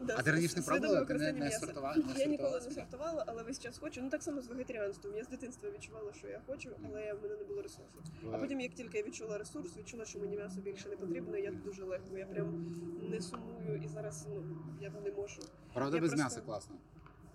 Да, 0.00 0.16
А 0.18 0.22
ти 0.22 0.30
раніше 0.32 0.56
не 0.56 0.62
пробувала? 0.62 1.04
Ти 1.04 1.14
не- 1.14 1.32
не 1.32 1.50
сортувала- 1.50 1.96
не 2.14 2.20
Я 2.20 2.26
ніколи 2.26 2.60
не 2.60 2.70
сортувала, 2.70 3.24
але 3.26 3.42
весь 3.42 3.58
час 3.60 3.78
хочу. 3.78 4.02
Ну 4.02 4.10
так 4.10 4.22
само 4.22 4.40
з 4.40 4.46
вегетаріанством. 4.46 5.16
Я 5.16 5.24
з 5.24 5.28
дитинства 5.28 5.70
відчувала, 5.70 6.12
що 6.12 6.28
я 6.28 6.40
хочу, 6.46 6.70
але 6.84 7.12
в 7.14 7.22
мене 7.22 7.36
не 7.36 7.44
було 7.44 7.62
ресурсу. 7.62 7.98
А 8.32 8.38
потім, 8.38 8.60
як 8.60 8.72
тільки 8.74 8.98
я 8.98 9.04
відчула 9.04 9.38
ресурс, 9.38 9.76
відчула, 9.76 10.04
що 10.04 10.18
мені 10.18 10.36
м'ясо 10.36 10.60
більше 10.60 10.88
не 10.88 10.96
потрібно, 10.96 11.36
я 11.36 11.50
дуже 11.50 11.84
легко. 11.84 12.18
Я 12.18 12.26
прям 12.26 12.76
не 13.10 13.20
сумую 13.20 13.82
і 13.84 13.88
зараз 13.88 14.26
ну 14.28 14.42
я 14.80 14.90
не 15.04 15.10
можу. 15.10 15.42
Правда, 15.74 15.96
я 15.96 16.00
без 16.00 16.10
просто- 16.10 16.24
м'яса 16.24 16.40
класно. 16.40 16.76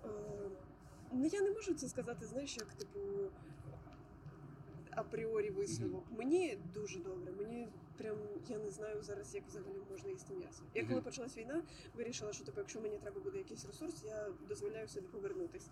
Е, 0.05 0.07
ну 1.13 1.25
я 1.25 1.41
не 1.41 1.51
можу 1.51 1.73
це 1.73 1.87
сказати, 1.87 2.25
знаєш, 2.25 2.57
як 2.57 2.73
типу 2.73 2.99
апріорі 4.97 5.49
висновок. 5.49 6.03
Мені 6.11 6.57
дуже 6.73 6.99
добре. 6.99 7.31
Мені 7.31 7.67
прям 7.97 8.17
я 8.49 8.57
не 8.57 8.69
знаю 8.71 9.03
зараз, 9.03 9.35
як 9.35 9.43
взагалі 9.47 9.81
можна 9.91 10.09
їсти 10.09 10.33
м'ясо. 10.33 10.63
Я 10.75 10.85
коли 10.85 11.01
почалась 11.01 11.37
війна, 11.37 11.63
вирішила, 11.95 12.33
що 12.33 12.43
типу, 12.45 12.59
якщо 12.59 12.81
мені 12.81 12.97
треба 12.97 13.21
буде 13.21 13.37
якийсь 13.37 13.65
ресурс, 13.65 14.03
я 14.05 14.29
дозволяю 14.47 14.87
собі 14.87 15.07
повернутись. 15.07 15.69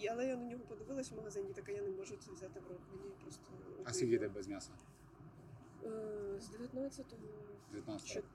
І, 0.00 0.08
але 0.08 0.26
я 0.26 0.36
на 0.36 0.44
нього 0.44 0.62
подивилась 0.68 1.10
в 1.10 1.16
магазині, 1.16 1.52
така 1.54 1.72
я 1.72 1.82
не 1.82 1.90
можу 1.90 2.16
це 2.16 2.32
взяти 2.32 2.60
в 2.60 2.68
рот. 2.68 2.80
Мені 2.92 3.14
просто 3.22 3.42
А 3.84 3.92
скільки 3.92 4.18
ти 4.18 4.28
без 4.28 4.48
м'яса? 4.48 4.70
Е, 5.84 6.40
з 6.40 6.50
19-го 6.50 7.16
19 7.72 8.08
4... 8.08 8.26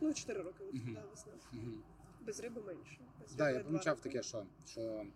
Ну, 0.00 0.14
4 0.14 0.42
роки, 0.42 0.64
Мгм. 0.72 0.94
да, 0.94 1.02
весна. 1.10 1.32
Мгм. 1.52 1.82
Без 2.26 2.40
риби 2.40 2.62
менше. 2.62 2.98
Без 3.20 3.34
Да, 3.34 3.50
я 3.50 3.60
помічав 3.60 4.00
таке, 4.00 4.22
що, 4.22 4.46
що 4.66 5.06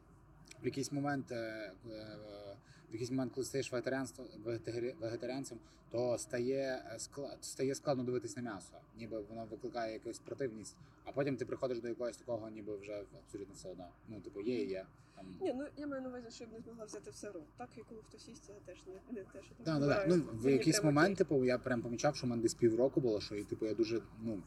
в 0.63 0.65
якийсь 0.65 0.93
момент, 0.93 1.33
е, 1.33 1.73
е, 1.91 2.57
в 2.91 2.93
якийсь 2.93 3.11
момент, 3.11 3.33
коли 3.35 3.45
стаєш 3.45 3.73
вегетаріанство- 3.73 4.27
вегетарі- 4.45 4.95
вегетаріанцем, 5.01 5.59
то 5.91 6.19
стає 6.19 6.83
е, 6.87 6.97
скла- 6.99 7.37
стає 7.41 7.75
складно 7.75 8.05
дивитись 8.05 8.37
на 8.37 8.43
м'ясо, 8.43 8.75
ніби 8.99 9.21
воно 9.21 9.45
викликає 9.45 9.93
якусь 9.93 10.19
противність, 10.19 10.77
а 11.05 11.13
потім 11.13 11.37
ти 11.37 11.45
приходиш 11.45 11.81
до 11.81 11.89
якогось 11.89 12.17
такого, 12.17 12.51
ніби 12.51 12.77
вже 12.77 13.03
абсолютно 13.25 13.55
все 13.55 13.69
одно. 13.69 13.89
Ну, 14.09 14.21
типу, 14.21 14.41
є 14.41 14.63
і 14.63 14.69
є. 14.69 14.87
Там... 15.17 15.27
Ні, 15.41 15.55
ну 15.59 15.67
я 15.77 15.87
маю 15.87 16.03
на 16.03 16.09
увазі, 16.09 16.27
що 16.31 16.45
я 16.45 16.51
б 16.51 16.53
не 16.53 16.61
змогла 16.61 16.85
взяти 16.85 17.11
все 17.11 17.31
ру. 17.31 17.43
Так, 17.57 17.69
і 17.77 17.81
коли 17.89 18.01
хтось 18.09 18.29
їсть, 18.29 18.49
я 18.49 18.55
теж 18.67 18.87
не, 18.87 18.93
не 19.11 19.25
те, 19.25 19.43
що 19.43 19.55
так 19.55 19.65
Да, 19.65 19.79
да, 19.79 19.87
да. 19.87 20.07
Ну, 20.07 20.25
в 20.33 20.51
якийсь 20.51 20.85
момент, 20.85 21.19
типу, 21.19 21.45
я 21.45 21.59
прям 21.59 21.83
помічав, 21.83 22.17
що 22.17 22.27
в 22.27 22.31
мене 22.31 22.43
десь 22.43 22.55
півроку 22.55 23.01
було, 23.01 23.21
що 23.21 23.35
і 23.35 23.45
типу 23.45 23.67
я 23.67 23.75
дуже 23.75 24.03
ну. 24.23 24.43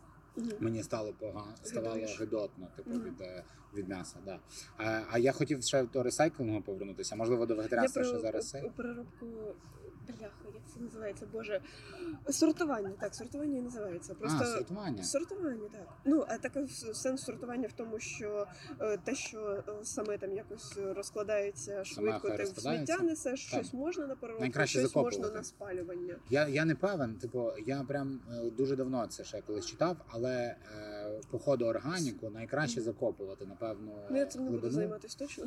Мені 0.59 0.83
стало 0.83 1.13
погано, 1.19 1.53
ставало 1.63 2.05
гидотно, 2.19 2.67
типу, 2.75 2.91
від, 2.91 3.21
е, 3.21 3.43
від 3.73 3.89
м'яса. 3.89 4.17
Да. 4.25 4.39
А, 4.77 5.01
а 5.11 5.17
я 5.17 5.31
хотів 5.31 5.63
ще 5.63 5.83
до 5.83 6.03
ресайклингу 6.03 6.61
повернутися. 6.61 7.15
Можливо, 7.15 7.45
до 7.45 7.55
вегетаріанства 7.55 8.03
ще 8.03 8.19
зараз 8.19 8.55
переробку 8.75 9.25
бляха, 10.19 10.35
як 10.53 10.63
це 10.73 10.79
називається? 10.79 11.25
Боже, 11.33 11.61
сортування. 12.29 12.91
Так, 12.99 13.15
сортування 13.15 13.57
і 13.57 13.61
називається. 13.61 14.13
Просто 14.13 14.39
А, 14.41 14.45
сортування. 14.45 15.03
Сортування, 15.03 15.69
так. 15.71 15.87
Ну, 16.05 16.25
а 16.27 16.37
таке 16.37 16.61
в- 16.61 16.95
сенс 16.95 17.23
сортування 17.23 17.67
в 17.67 17.71
тому, 17.73 17.99
що 17.99 18.47
е, 18.81 18.97
те, 18.97 19.15
що 19.15 19.63
е, 19.67 19.73
саме 19.83 20.17
там 20.17 20.33
якось 20.33 20.77
розкладається 20.77 21.83
швидко, 21.83 22.29
ти 22.29 22.43
в 22.43 22.47
сміття 22.47 22.97
несеш, 22.97 23.39
щось 23.47 23.73
можна 23.73 24.07
на 24.07 24.15
переробку, 24.15 24.41
Найкраще 24.43 24.79
щось 24.79 24.95
можна 24.95 25.29
на 25.29 25.43
спалювання. 25.43 26.15
Я, 26.29 26.47
я 26.47 26.65
не 26.65 26.75
певен, 26.75 27.15
типу, 27.15 27.51
я 27.65 27.83
прям 27.87 28.19
е, 28.31 28.49
дуже 28.49 28.75
давно 28.75 29.07
це 29.07 29.23
ще 29.23 29.41
колись 29.41 29.65
читав, 29.65 29.97
але 30.07 30.55
е, 30.77 31.00
по 31.31 31.39
ходу 31.39 31.65
органіку 31.65 32.29
найкраще 32.29 32.81
закопувати, 32.81 33.45
напевно, 33.45 33.91
Ну, 34.09 34.17
я 34.17 34.25
цим 34.25 34.43
не 34.43 34.49
буду 34.51 34.71
займатися 34.71 35.17
точно. 35.19 35.45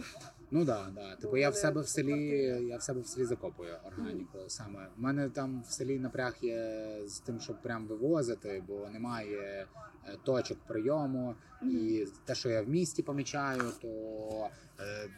Ну 0.51 0.65
да, 0.65 0.87
да. 0.95 1.17
Типу, 1.17 1.31
Бо 1.31 1.39
я 1.39 1.51
в 1.51 1.53
в 1.53 1.57
себе 1.57 1.81
в 1.81 1.89
селі, 1.89 2.39
я 2.69 2.77
в 2.77 2.83
себе 2.83 3.01
в 3.01 3.07
селі 3.07 3.25
закопую 3.25 3.75
органіку 3.85 4.39
саме. 4.49 4.89
У 4.99 5.03
мене 5.03 5.31
там 5.31 5.63
в 5.69 5.73
селі 5.73 5.99
напряг 5.99 6.37
є 6.43 6.97
з 7.07 7.19
тим, 7.19 7.41
щоб 7.41 7.63
прям 7.63 7.87
вивозити, 7.87 8.63
бо 8.69 8.89
немає 8.93 9.67
е, 10.07 10.17
точок 10.25 10.59
прийому. 10.67 11.35
І 11.63 12.07
те, 12.25 12.35
що 12.35 12.49
я 12.51 12.63
в 12.63 12.69
місті 12.69 13.03
помічаю, 13.03 13.63
то 13.83 13.89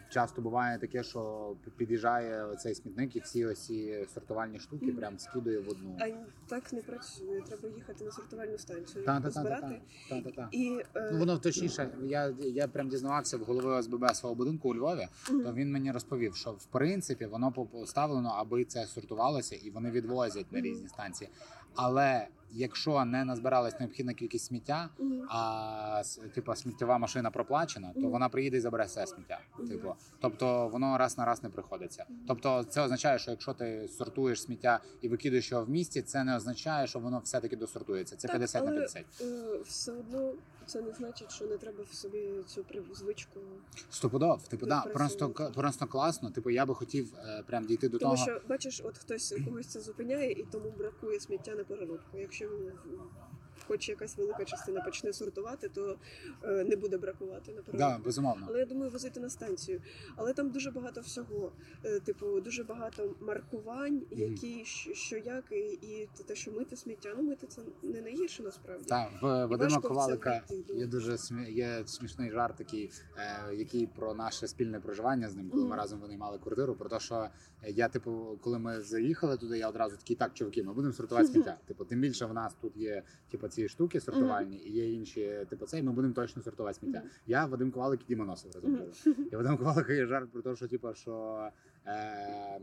часто 0.08 0.42
буває 0.42 0.78
таке, 0.78 1.02
що 1.02 1.52
під'їжджає 1.76 2.56
цей 2.56 2.74
смітник 2.74 3.16
і 3.16 3.20
всі 3.20 3.46
оці 3.46 4.06
сортувальні 4.14 4.58
штуки 4.58 4.92
прям 4.92 5.18
скидує 5.18 5.58
в 5.60 5.68
одну. 5.68 5.98
А 6.00 6.08
так 6.48 6.72
не 6.72 6.82
працює. 6.82 7.40
Треба 7.48 7.68
їхати 7.68 8.04
на 8.04 8.10
сортувальну 8.12 8.58
станцію, 8.58 9.04
Та, 9.04 9.20
та, 9.20 9.30
та, 9.30 9.42
та, 9.44 9.80
та, 10.08 10.20
та, 10.20 10.30
та. 10.30 10.48
І 10.52 10.82
е, 10.96 11.10
Ну, 11.12 11.18
воно 11.18 11.38
точніше, 11.38 11.88
я, 12.02 12.34
я 12.40 12.68
прям 12.68 12.88
дізнавався 12.88 13.36
в 13.36 13.40
голови 13.40 13.72
ОСББ 13.74 14.10
свого 14.14 14.34
будинку 14.34 14.68
у 14.70 14.74
Львові, 14.74 15.08
мгм. 15.30 15.44
то 15.44 15.52
він 15.52 15.72
мені 15.72 15.92
розповів, 15.92 16.36
що 16.36 16.50
в 16.50 16.64
принципі 16.64 17.26
воно 17.26 17.52
по- 17.52 17.66
поставлено, 17.66 18.28
аби 18.28 18.64
це 18.64 18.86
сортувалося, 18.86 19.56
і 19.56 19.70
вони 19.70 19.90
відвозять 19.90 20.52
на 20.52 20.60
різні 20.60 20.88
станції. 20.88 21.30
Але 21.74 22.28
якщо 22.56 23.04
не 23.04 23.24
назбиралась 23.24 23.80
необхідна 23.80 24.14
кількість 24.14 24.44
сміття, 24.44 24.88
а 25.28 26.02
типу 26.34 26.54
сміттєва 26.54 26.98
машина 26.98 27.30
проплачена, 27.30 27.92
то 27.94 28.08
вона 28.08 28.28
приїде 28.28 28.56
і 28.56 28.60
забере 28.60 28.84
все 28.84 29.06
сміття. 29.06 29.40
Типу, 29.68 29.94
тобто 30.20 30.68
воно 30.68 30.98
раз 30.98 31.18
на 31.18 31.24
раз 31.24 31.42
не 31.42 31.48
приходиться. 31.48 32.04
Тобто, 32.28 32.64
це 32.64 32.82
означає, 32.82 33.18
що 33.18 33.30
якщо 33.30 33.54
ти 33.54 33.88
сортуєш 33.88 34.42
сміття 34.42 34.80
і 35.00 35.08
викидаєш 35.08 35.50
його 35.52 35.64
в 35.64 35.70
місті, 35.70 36.02
це 36.02 36.24
не 36.24 36.36
означає, 36.36 36.86
що 36.86 36.98
воно 36.98 37.18
все 37.24 37.40
таки 37.40 37.56
досортується. 37.56 38.16
Це 38.16 38.28
Так, 38.28 38.36
50 38.36 38.64
на 38.64 38.70
але, 38.70 38.78
50. 38.80 39.04
е, 39.20 39.58
все 39.64 39.92
одно 39.92 40.32
це 40.66 40.82
не 40.82 40.92
значить, 40.92 41.32
що 41.32 41.46
не 41.46 41.56
треба 41.56 41.84
в 41.90 41.94
собі 41.94 42.30
цю 42.46 42.64
звичку. 42.94 43.40
Стопудов, 43.90 44.48
типу, 44.48 44.66
да, 44.66 44.80
просто 44.80 45.50
просто 45.54 45.86
класно. 45.86 46.30
Типу, 46.30 46.50
я 46.50 46.66
би 46.66 46.74
хотів 46.74 47.14
е, 47.18 47.42
прям 47.46 47.66
дійти 47.66 47.88
до 47.88 47.98
Тому 47.98 48.14
того. 48.14 48.26
що 48.26 48.40
бачиш, 48.48 48.80
от 48.84 48.98
хтось 48.98 49.34
когось 49.44 49.66
це 49.66 49.80
зупиняє, 49.80 50.32
і 50.32 50.42
тому 50.42 50.70
бракує 50.78 51.20
сміття 51.20 51.54
на 51.54 51.64
переробку. 51.64 52.18
Якщо 52.18 52.45
в- 52.46 53.25
хоч 53.68 53.88
якась 53.88 54.16
велика 54.16 54.44
частина 54.44 54.80
почне 54.80 55.12
сортувати, 55.12 55.68
то 55.68 55.98
е, 56.44 56.64
не 56.64 56.76
буде 56.76 56.98
бракувати 56.98 57.52
на. 57.52 57.78
Да, 57.78 57.98
безумовно. 58.04 58.46
Але 58.48 58.58
я 58.58 58.66
думаю, 58.66 58.90
возити 58.90 59.20
на 59.20 59.30
станцію. 59.30 59.82
Але 60.16 60.32
там 60.32 60.50
дуже 60.50 60.70
багато 60.70 61.00
всього. 61.00 61.52
Е, 61.84 62.00
Типу, 62.00 62.40
дуже 62.40 62.64
багато 62.64 63.14
маркувань, 63.20 64.02
які 64.10 64.64
що, 64.64 64.94
що 64.94 65.16
як, 65.16 65.44
і, 65.50 65.56
і 65.56 66.08
те, 66.26 66.34
що 66.34 66.52
мити 66.52 66.76
сміття. 66.76 67.14
Ну, 67.16 67.22
мити 67.22 67.46
це 67.46 67.62
не 67.82 68.00
найгірше 68.00 68.42
насправді. 68.42 68.84
Так, 68.88 69.10
в 69.22 69.46
Вадима 69.46 69.80
Ковалика 69.80 70.42
є 70.74 70.86
дуже 70.86 71.18
смі... 71.18 71.52
є 71.52 71.82
смішний 71.86 72.30
жарт, 72.30 72.56
такий, 72.56 72.90
е, 73.16 73.54
який 73.54 73.86
про 73.86 74.14
наше 74.14 74.48
спільне 74.48 74.80
проживання 74.80 75.28
з 75.28 75.36
ним, 75.36 75.50
коли 75.50 75.62
ми 75.62 75.68
Мгм. 75.68 75.78
разом 75.78 76.00
винаймали 76.00 76.38
квартиру. 76.38 76.74
Про 76.74 76.88
те, 76.88 77.00
що 77.00 77.28
я, 77.68 77.88
типу, 77.88 78.38
коли 78.42 78.58
ми 78.58 78.80
заїхали 78.80 79.36
туди, 79.36 79.58
я 79.58 79.68
одразу 79.68 79.96
такий, 79.96 80.16
так, 80.16 80.34
чуваки, 80.34 80.62
ми 80.62 80.72
будемо 80.72 80.92
сортувати 80.94 81.26
сміття. 81.28 81.56
Типу, 81.66 81.84
тим 81.84 82.00
більше 82.00 82.26
в 82.26 82.34
нас 82.34 82.54
тут 82.60 82.76
є 82.76 83.02
типу, 83.30 83.48
ці 83.56 83.68
штуки 83.68 84.00
сортувальні, 84.00 84.56
і 84.56 84.72
є 84.72 84.92
інші, 84.92 85.46
типу, 85.50 85.66
це, 85.66 85.78
і 85.78 85.82
ми 85.82 85.92
будемо 85.92 86.14
точно 86.14 86.42
сортувати 86.42 86.78
сміття. 86.78 87.02
Я 87.26 87.46
Вадим 87.46 87.70
Ковалик 87.70 88.00
і 88.02 88.04
Діма 88.08 88.24
Носов 88.24 88.50
разом 88.54 88.74
були. 88.76 88.92
І 89.32 89.36
Вадим 89.36 89.56
Ковалик 89.56 89.88
є 89.88 90.06
жарт 90.06 90.32
про 90.32 90.42
те, 90.42 90.56
що 90.56 90.68
типу, 90.68 90.94
що. 90.94 91.48
Е, 91.86 92.60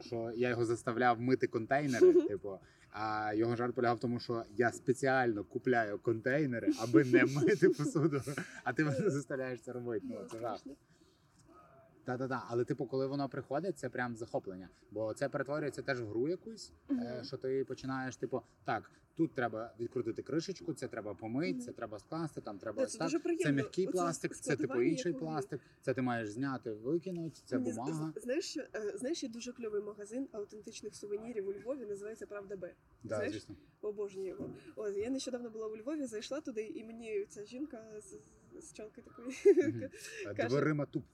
що- 0.00 0.32
я 0.36 0.48
його 0.48 0.64
заставляв 0.64 1.20
мити 1.20 1.46
контейнери, 1.46 2.12
типу, 2.12 2.58
а 2.90 3.32
його 3.34 3.56
жарт 3.56 3.74
полягав 3.74 3.96
в 3.96 4.00
тому, 4.00 4.20
що 4.20 4.42
я 4.56 4.72
спеціально 4.72 5.44
купляю 5.44 5.98
контейнери, 5.98 6.72
аби 6.82 7.04
не 7.04 7.24
мити 7.24 7.68
посуду, 7.68 8.20
а 8.64 8.72
ти 8.72 8.84
мене 8.84 9.10
заставляєш 9.10 9.60
це 9.60 9.72
робити. 9.72 10.06
Ну, 10.10 10.16
це 10.30 10.56
жах. 12.06 12.16
страшно. 12.16 12.28
Та-та-та. 12.28 12.46
Але, 12.48 12.64
типу, 12.64 12.86
коли 12.86 13.06
воно 13.06 13.28
приходить, 13.28 13.78
це 13.78 13.88
прям 13.88 14.16
захоплення. 14.16 14.68
Бо 14.90 15.14
це 15.14 15.28
перетворюється 15.28 15.82
теж 15.82 16.00
в 16.00 16.06
гру 16.06 16.28
якусь, 16.28 16.72
е, 16.90 16.94
Мгм. 16.94 17.24
що 17.24 17.36
ти 17.36 17.64
починаєш, 17.64 18.16
типу, 18.16 18.42
так, 18.64 18.90
тут 19.16 19.34
треба 19.34 19.74
відкрутити 19.80 20.22
кришечку, 20.22 20.74
це 20.74 20.88
треба 20.88 21.14
помити, 21.14 21.52
Мгм. 21.52 21.60
це 21.60 21.72
треба 21.72 21.98
скласти, 21.98 22.40
там 22.40 22.58
треба 22.58 22.86
це 22.86 22.98
дуже. 22.98 23.18
Це 23.38 23.52
м'який 23.52 23.86
Оце 23.86 23.92
пластик, 23.92 24.36
це 24.36 24.56
типу 24.56 24.82
інший 24.82 25.12
пластик, 25.12 25.60
це 25.80 25.94
ти 25.94 26.02
маєш 26.02 26.30
зняти, 26.30 26.72
викинути, 26.72 27.40
це 27.44 27.58
Мені 27.58 27.70
бумага. 27.70 28.12
Знаєш, 28.16 28.56
е, 28.56 28.68
знаєш, 28.94 29.22
є 29.22 29.28
дуже 29.28 29.52
кльовий 29.52 29.82
магазин 29.82 30.28
аутентичних 30.32 30.94
сувенірів 30.94 31.48
у 31.48 31.52
Львові, 31.52 31.86
називається 31.86 32.26
Правда 32.26 32.56
Б. 32.56 32.74
Да, 33.02 33.16
знаєш? 33.16 33.32
звісно. 33.32 33.56
Обожнюю 33.80 34.28
його. 34.28 34.50
Ось 34.76 34.96
я 34.96 35.10
нещодавно 35.10 35.50
була 35.50 35.66
у 35.66 35.76
Львові, 35.76 36.06
зайшла 36.06 36.40
туди, 36.40 36.62
і 36.62 36.84
мені 36.84 37.26
ця 37.28 37.44
жінка 37.44 37.84
з, 38.00 38.04
з, 38.60 38.68
з 38.68 38.72
чолки 38.72 39.02
такої. 39.02 39.36
Е, 40.26 40.34
Каже- 40.34 40.48
Дверима 40.48 40.86
туп. 40.86 41.04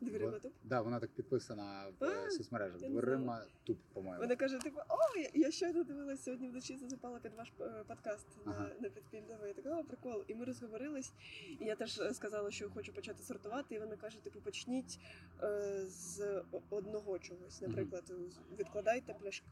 Дверима 0.00 0.38
туп. 0.38 0.52
Да, 0.64 0.80
вона 0.80 1.00
так 1.00 1.10
підписана 1.10 1.86
в 2.00 2.04
е, 2.04 2.30
соцмережах. 2.30 2.80
Дверима 2.80 3.44
туп, 3.64 3.78
по-моєму. 3.92 4.22
Вона 4.22 4.36
каже: 4.36 4.58
типу, 4.58 4.80
о, 4.88 5.18
я, 5.18 5.30
я 5.34 5.50
щойно 5.50 5.84
дивилась 5.84 6.24
сьогодні 6.24 6.48
вночі 6.48 6.76
засипала 6.76 7.18
під 7.18 7.34
ваш 7.34 7.52
е, 7.60 7.84
подкаст 7.86 8.26
Ага. 8.44 8.60
на, 8.60 8.80
на 8.80 8.88
підпільного. 8.88 9.46
Я 9.46 9.54
така, 9.54 9.78
о, 9.78 9.84
прикол. 9.84 10.24
І 10.28 10.34
ми 10.34 10.44
розговорились. 10.44 11.12
І 11.60 11.64
я 11.64 11.76
теж 11.76 12.00
е, 12.00 12.14
сказала, 12.14 12.50
що 12.50 12.70
хочу 12.70 12.92
почати 12.92 13.22
сортувати. 13.22 13.74
І 13.74 13.78
вона 13.78 13.96
каже: 13.96 14.24
типу, 14.24 14.40
почніть 14.40 14.98
е, 15.42 15.86
з 15.86 16.42
одного 16.70 17.18
чогось. 17.18 17.60
Наприклад, 17.60 18.12
відкладайте 18.58 19.14
пляшки 19.14 19.46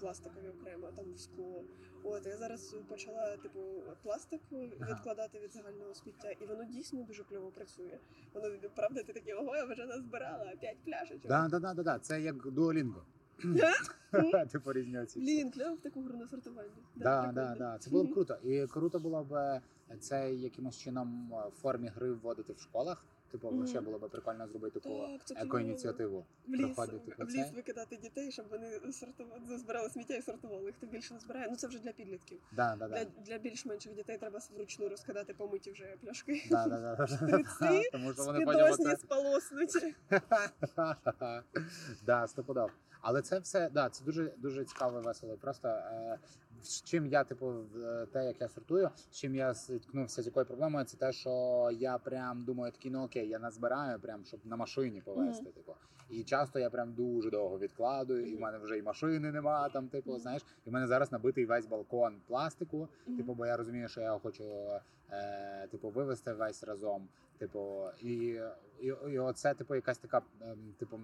пластикові 0.00 0.48
окремо, 0.48 0.86
там 0.96 1.12
в 1.12 1.18
скло. 1.18 1.64
От 2.02 2.26
я 2.26 2.36
зараз 2.36 2.76
почала 2.88 3.36
типу 3.36 3.60
пластик 4.02 4.40
відкладати 4.90 5.40
від 5.40 5.52
загального 5.52 5.94
сміття, 5.94 6.30
і 6.30 6.46
воно 6.46 6.64
дійсно 6.64 7.02
дуже 7.02 7.24
кльово 7.24 7.50
працює. 7.50 7.98
Воно 8.34 8.48
правда, 8.74 9.02
ти 9.02 9.12
такий, 9.12 9.34
ого, 9.34 9.56
я 9.56 9.64
вже 9.64 9.86
назбирала 9.86 10.52
п'ять 10.60 10.78
пляшечок. 10.84 11.26
Да, 11.28 11.48
да, 11.48 11.58
да, 11.58 11.74
да, 11.74 11.82
да. 11.82 11.98
Це 11.98 12.20
як 12.20 12.50
дуолінго. 12.50 13.02
Типу 14.52 14.72
різні 14.72 14.98
оці. 14.98 15.20
Блін, 15.20 15.50
кльово 15.50 15.74
в 15.74 15.80
таку 15.80 16.02
гру 16.02 16.16
на 16.16 16.28
сортування. 16.28 16.70
Да, 16.96 17.32
да, 17.34 17.54
да. 17.58 17.78
Це 17.78 17.90
було 17.90 18.04
б 18.04 18.10
круто. 18.14 18.36
І 18.44 18.66
круто 18.66 18.98
було 18.98 19.24
б 19.24 19.32
е, 19.32 19.60
це 20.00 20.34
якимось 20.34 20.78
чином 20.78 21.32
е, 21.32 21.48
в 21.48 21.60
формі 21.60 21.88
гри 21.88 22.12
вводити 22.12 22.52
в 22.52 22.58
школах. 22.58 23.04
Типу, 23.30 23.50
Мгм. 23.50 23.66
ще 23.66 23.80
було 23.80 23.98
б 23.98 24.08
прикольно 24.10 24.48
зробити 24.48 24.80
таку 24.80 25.18
Так, 25.26 25.38
екоініціативу. 25.44 26.24
В 26.46 26.54
ліс, 26.54 26.76
в 27.18 27.28
ліс 27.28 27.52
викидати 27.54 27.96
дітей, 27.96 28.32
щоб 28.32 28.46
вони 28.50 28.92
сортували, 28.92 29.58
збирали 29.58 29.90
сміття 29.90 30.14
і 30.14 30.22
сортували. 30.22 30.72
Хто 30.72 30.86
більше 30.86 31.14
не 31.14 31.20
збирає, 31.20 31.46
ну 31.50 31.56
це 31.56 31.66
вже 31.66 31.78
для 31.78 31.92
підлітків. 31.92 32.38
Да, 32.52 32.76
да, 32.78 32.88
Для, 32.88 33.04
да. 33.04 33.10
для 33.26 33.38
більш 33.38 33.66
менших 33.66 33.94
дітей 33.94 34.18
треба 34.18 34.38
вручну 34.56 34.88
розкидати 34.88 35.34
помиті 35.34 35.72
вже 35.72 35.96
пляшки. 36.00 36.42
Да, 36.50 36.66
да, 36.66 36.78
да. 36.80 37.06
Тому 37.92 38.12
що 38.12 38.24
вони 38.24 38.44
потім 38.44 38.96
сполоснуті. 38.96 39.94
да, 42.06 42.26
стопудов. 42.26 42.70
Але 43.00 43.22
це 43.22 43.38
все 43.38 43.70
да, 43.70 43.88
це 43.88 44.04
дуже 44.04 44.32
дуже 44.36 44.64
цікаво 44.64 45.00
весело. 45.00 45.36
Просто 45.36 45.68
е, 45.68 46.18
з 46.62 46.82
чим 46.82 47.06
я, 47.06 47.24
типу, 47.24 47.54
е, 47.76 48.06
те, 48.12 48.24
як 48.24 48.40
я 48.40 48.48
сортую, 48.48 48.90
з 48.96 49.16
чим 49.16 49.34
я 49.34 49.54
зіткнувся 49.54 50.22
з 50.22 50.26
якою 50.26 50.46
проблемою, 50.46 50.84
це 50.84 50.96
те, 50.96 51.12
що 51.12 51.68
я 51.72 51.98
прям 51.98 52.44
думаю, 52.44 52.72
такий, 52.72 52.90
ну 52.90 53.04
окей, 53.04 53.28
я 53.28 53.38
назбираю, 53.38 54.00
прям 54.00 54.24
щоб 54.24 54.40
на 54.44 54.56
машині 54.56 55.00
повезти. 55.00 55.50
Типу. 55.50 55.74
І 56.10 56.24
часто 56.24 56.58
я 56.58 56.70
прям 56.70 56.92
дуже 56.92 57.30
довго 57.30 57.58
відкладую, 57.58 58.26
і 58.26 58.36
в 58.36 58.40
мене 58.40 58.58
вже 58.58 58.78
і 58.78 58.82
машини 58.82 59.32
нема 59.32 59.68
там, 59.68 59.88
типу, 59.88 60.10
Мгм. 60.10 60.20
знаєш, 60.20 60.42
і 60.66 60.70
в 60.70 60.72
мене 60.72 60.86
зараз 60.86 61.12
набитий 61.12 61.46
весь 61.46 61.66
балкон 61.66 62.20
пластику. 62.26 62.88
Мгм. 63.06 63.16
Типу, 63.16 63.34
бо 63.34 63.46
я 63.46 63.56
розумію, 63.56 63.88
що 63.88 64.00
я 64.00 64.18
хочу 64.18 64.44
е, 65.10 65.68
типу, 65.70 65.88
вивезти 65.88 66.32
весь 66.32 66.64
разом. 66.64 67.08
Типу, 67.38 67.84
і, 68.00 68.14
і, 68.80 68.86
і 69.10 69.18
оце, 69.18 69.54
типу, 69.54 69.74
якась 69.74 69.98
така, 69.98 70.22
ем, 70.40 70.74
типу. 70.78 71.00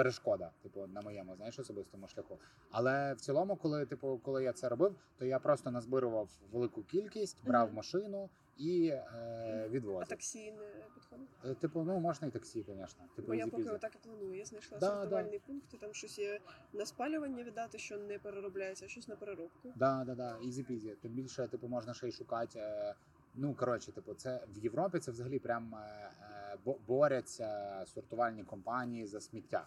Перешкода, 0.00 0.50
типу, 0.62 0.86
на 0.86 1.00
моєму 1.00 1.36
знаєш 1.36 1.58
особистому 1.58 2.08
шляху. 2.08 2.38
Але 2.70 3.14
в 3.14 3.20
цілому, 3.20 3.56
коли 3.56 3.86
типу, 3.86 4.20
коли 4.24 4.44
я 4.44 4.52
це 4.52 4.68
робив, 4.68 4.94
то 5.18 5.24
я 5.24 5.38
просто 5.38 5.70
назбирував 5.70 6.28
велику 6.52 6.82
кількість, 6.82 7.44
брав 7.44 7.66
Мгм. 7.66 7.76
машину 7.76 8.30
і 8.58 8.86
е, 8.88 9.70
А 10.00 10.04
таксі 10.04 10.52
не 10.52 10.84
підходить? 10.94 11.28
Е, 11.44 11.54
Типу, 11.54 11.82
ну 11.82 12.00
можна 12.00 12.28
і 12.28 12.30
таксі, 12.30 12.62
звісно. 12.62 13.04
Типу, 13.16 13.28
Бо 13.28 13.34
я 13.34 13.46
поки 13.46 13.70
отак 13.70 13.94
і 13.94 13.98
планую. 14.08 14.34
Я 14.38 14.44
знайшла 14.44 14.78
Да, 14.78 14.86
сортувальний 14.86 15.38
пункт, 15.38 15.74
і 15.74 15.76
там 15.76 15.94
щось 15.94 16.18
є 16.18 16.40
на 16.72 16.86
спалювання 16.86 17.44
віддати, 17.44 17.78
що 17.78 17.98
не 17.98 18.18
переробляється, 18.18 18.84
а 18.84 18.88
щось 18.88 19.08
на 19.08 19.16
переробку. 19.16 19.72
Да, 19.76 20.04
да, 20.06 20.14
да, 20.14 20.36
easy 20.44 20.70
peasy. 20.70 20.96
Тим 20.96 21.12
більше, 21.12 21.48
типу, 21.48 21.68
можна 21.68 21.94
ще 21.94 22.08
й 22.08 22.12
шукати. 22.12 22.58
Е, 22.58 22.94
ну 23.34 23.54
коротше, 23.54 23.92
типу, 23.92 24.14
це 24.14 24.40
в 24.54 24.58
Європі 24.58 24.98
це 24.98 25.10
взагалі 25.10 25.38
прям 25.38 25.74
е, 25.74 26.10
е, 26.22 26.56
бо- 26.64 26.78
борються 26.86 27.82
сортувальні 27.86 28.44
компанії 28.44 29.06
за 29.06 29.20
сміття. 29.20 29.66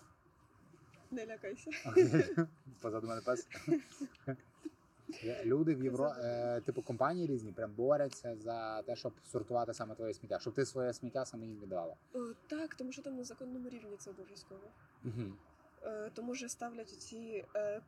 Не 1.13 1.25
лякайся. 1.25 1.71
Позаду 2.81 3.07
мене 3.07 3.21
пес. 3.21 3.47
Люди 5.45 5.75
в 5.75 5.83
Євро, 5.83 6.07
е, 6.09 6.61
типу 6.65 6.81
компанії 6.81 7.27
різні, 7.27 7.51
прям 7.51 7.71
борються 7.73 8.35
за 8.35 8.81
те, 8.81 8.95
щоб 8.95 9.13
сортувати 9.31 9.73
саме 9.73 9.95
твоє 9.95 10.13
сміття, 10.13 10.39
щоб 10.39 10.53
ти 10.53 10.65
своє 10.65 10.93
сміття 10.93 11.25
саме 11.25 11.45
їм 11.45 11.59
віддала. 11.59 11.95
О, 12.13 12.19
так, 12.47 12.75
тому 12.75 12.91
що 12.91 13.01
там 13.01 13.15
на 13.15 13.23
законному 13.23 13.69
рівні 13.69 13.97
це 13.97 14.09
обов'язково. 14.09 14.61
Угу. 15.05 15.33
Е, 15.83 16.09
тому 16.13 16.35
ж 16.35 16.49
ставлять 16.49 16.89
ці 16.89 17.45
е, 17.55 17.81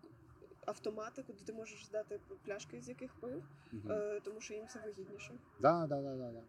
автомати, 0.65 1.23
куди 1.27 1.39
ти 1.45 1.53
можеш 1.53 1.85
здати 1.85 2.19
пляшки, 2.45 2.81
з 2.81 2.89
яких 2.89 3.13
пив, 3.13 3.43
Угу. 3.73 3.93
е, 3.93 4.19
тому 4.23 4.41
що 4.41 4.53
їм 4.53 4.67
це 4.67 4.79
вигідніше. 4.85 5.33
Да, 5.59 5.87
да, 5.87 6.01
да, 6.01 6.15
да, 6.15 6.31
да. 6.31 6.41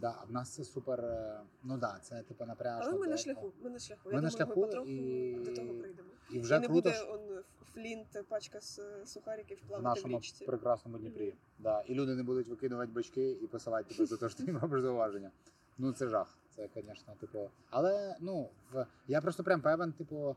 Да, 0.00 0.24
в 0.28 0.32
нас 0.32 0.50
це 0.54 0.64
супер. 0.64 1.00
е, 1.00 1.40
Ну 1.62 1.78
да, 1.78 1.98
це 2.02 2.22
типу 2.22 2.44
напряжно. 2.44 2.90
Але 2.90 2.98
ми 2.98 3.06
на 3.06 3.16
шляху. 3.16 3.52
Ми 3.62 3.70
на 3.70 3.78
шляху. 3.78 4.00
Ми 4.08 4.12
Я 4.14 4.20
на 4.20 4.28
думаю, 4.28 4.36
шляху 4.36 4.60
ми 4.60 4.66
потроху 4.66 4.88
і- 4.88 5.34
до 5.44 5.52
того 5.54 5.74
прийдемо. 5.74 6.08
І 6.30 6.40
вже 6.40 6.56
і 6.56 6.58
не 6.60 6.66
круто 6.66 6.82
буде 6.90 6.92
що 6.96 7.12
он 7.12 7.42
флінт, 7.74 8.28
пачка 8.28 8.60
з 8.60 8.80
сухариків 9.06 9.58
в 9.58 9.60
плавати 9.68 9.82
в 9.82 9.84
нашому 9.84 10.18
річці. 10.18 10.44
прекрасному 10.44 10.98
Дніпрі. 10.98 11.34
Да. 11.58 11.80
І 11.80 11.94
люди 11.94 12.14
не 12.14 12.22
будуть 12.22 12.48
викидувати 12.48 12.92
бачки 12.92 13.30
і 13.30 13.46
посилати 13.46 13.94
тебе 13.94 14.06
за 14.06 14.16
те, 14.16 14.28
що 14.28 14.44
ти 14.44 14.52
робиш 14.52 14.80
зауваження. 14.82 15.30
Ну 15.78 15.92
це 15.92 16.08
жах. 16.08 16.38
Це, 16.56 16.68
звісно, 16.74 17.14
типу. 17.20 17.50
Але 17.70 18.16
ну 18.20 18.48
в 18.72 18.86
я 19.08 19.20
просто 19.20 19.44
прям 19.44 19.60
певен, 19.60 19.92
типу. 19.92 20.36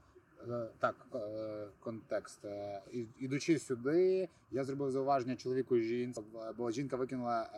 Е, 0.49 0.67
Так, 0.79 0.95
е, 1.15 1.67
контекст. 1.79 2.45
Е, 2.45 2.81
Ідучи 3.19 3.59
сюди, 3.59 4.29
я 4.51 4.63
зробив 4.63 4.91
зауваження 4.91 5.35
чоловіку 5.35 5.77
жінці, 5.77 6.21
бо 6.57 6.71
жінка 6.71 6.95
викинула 6.95 7.49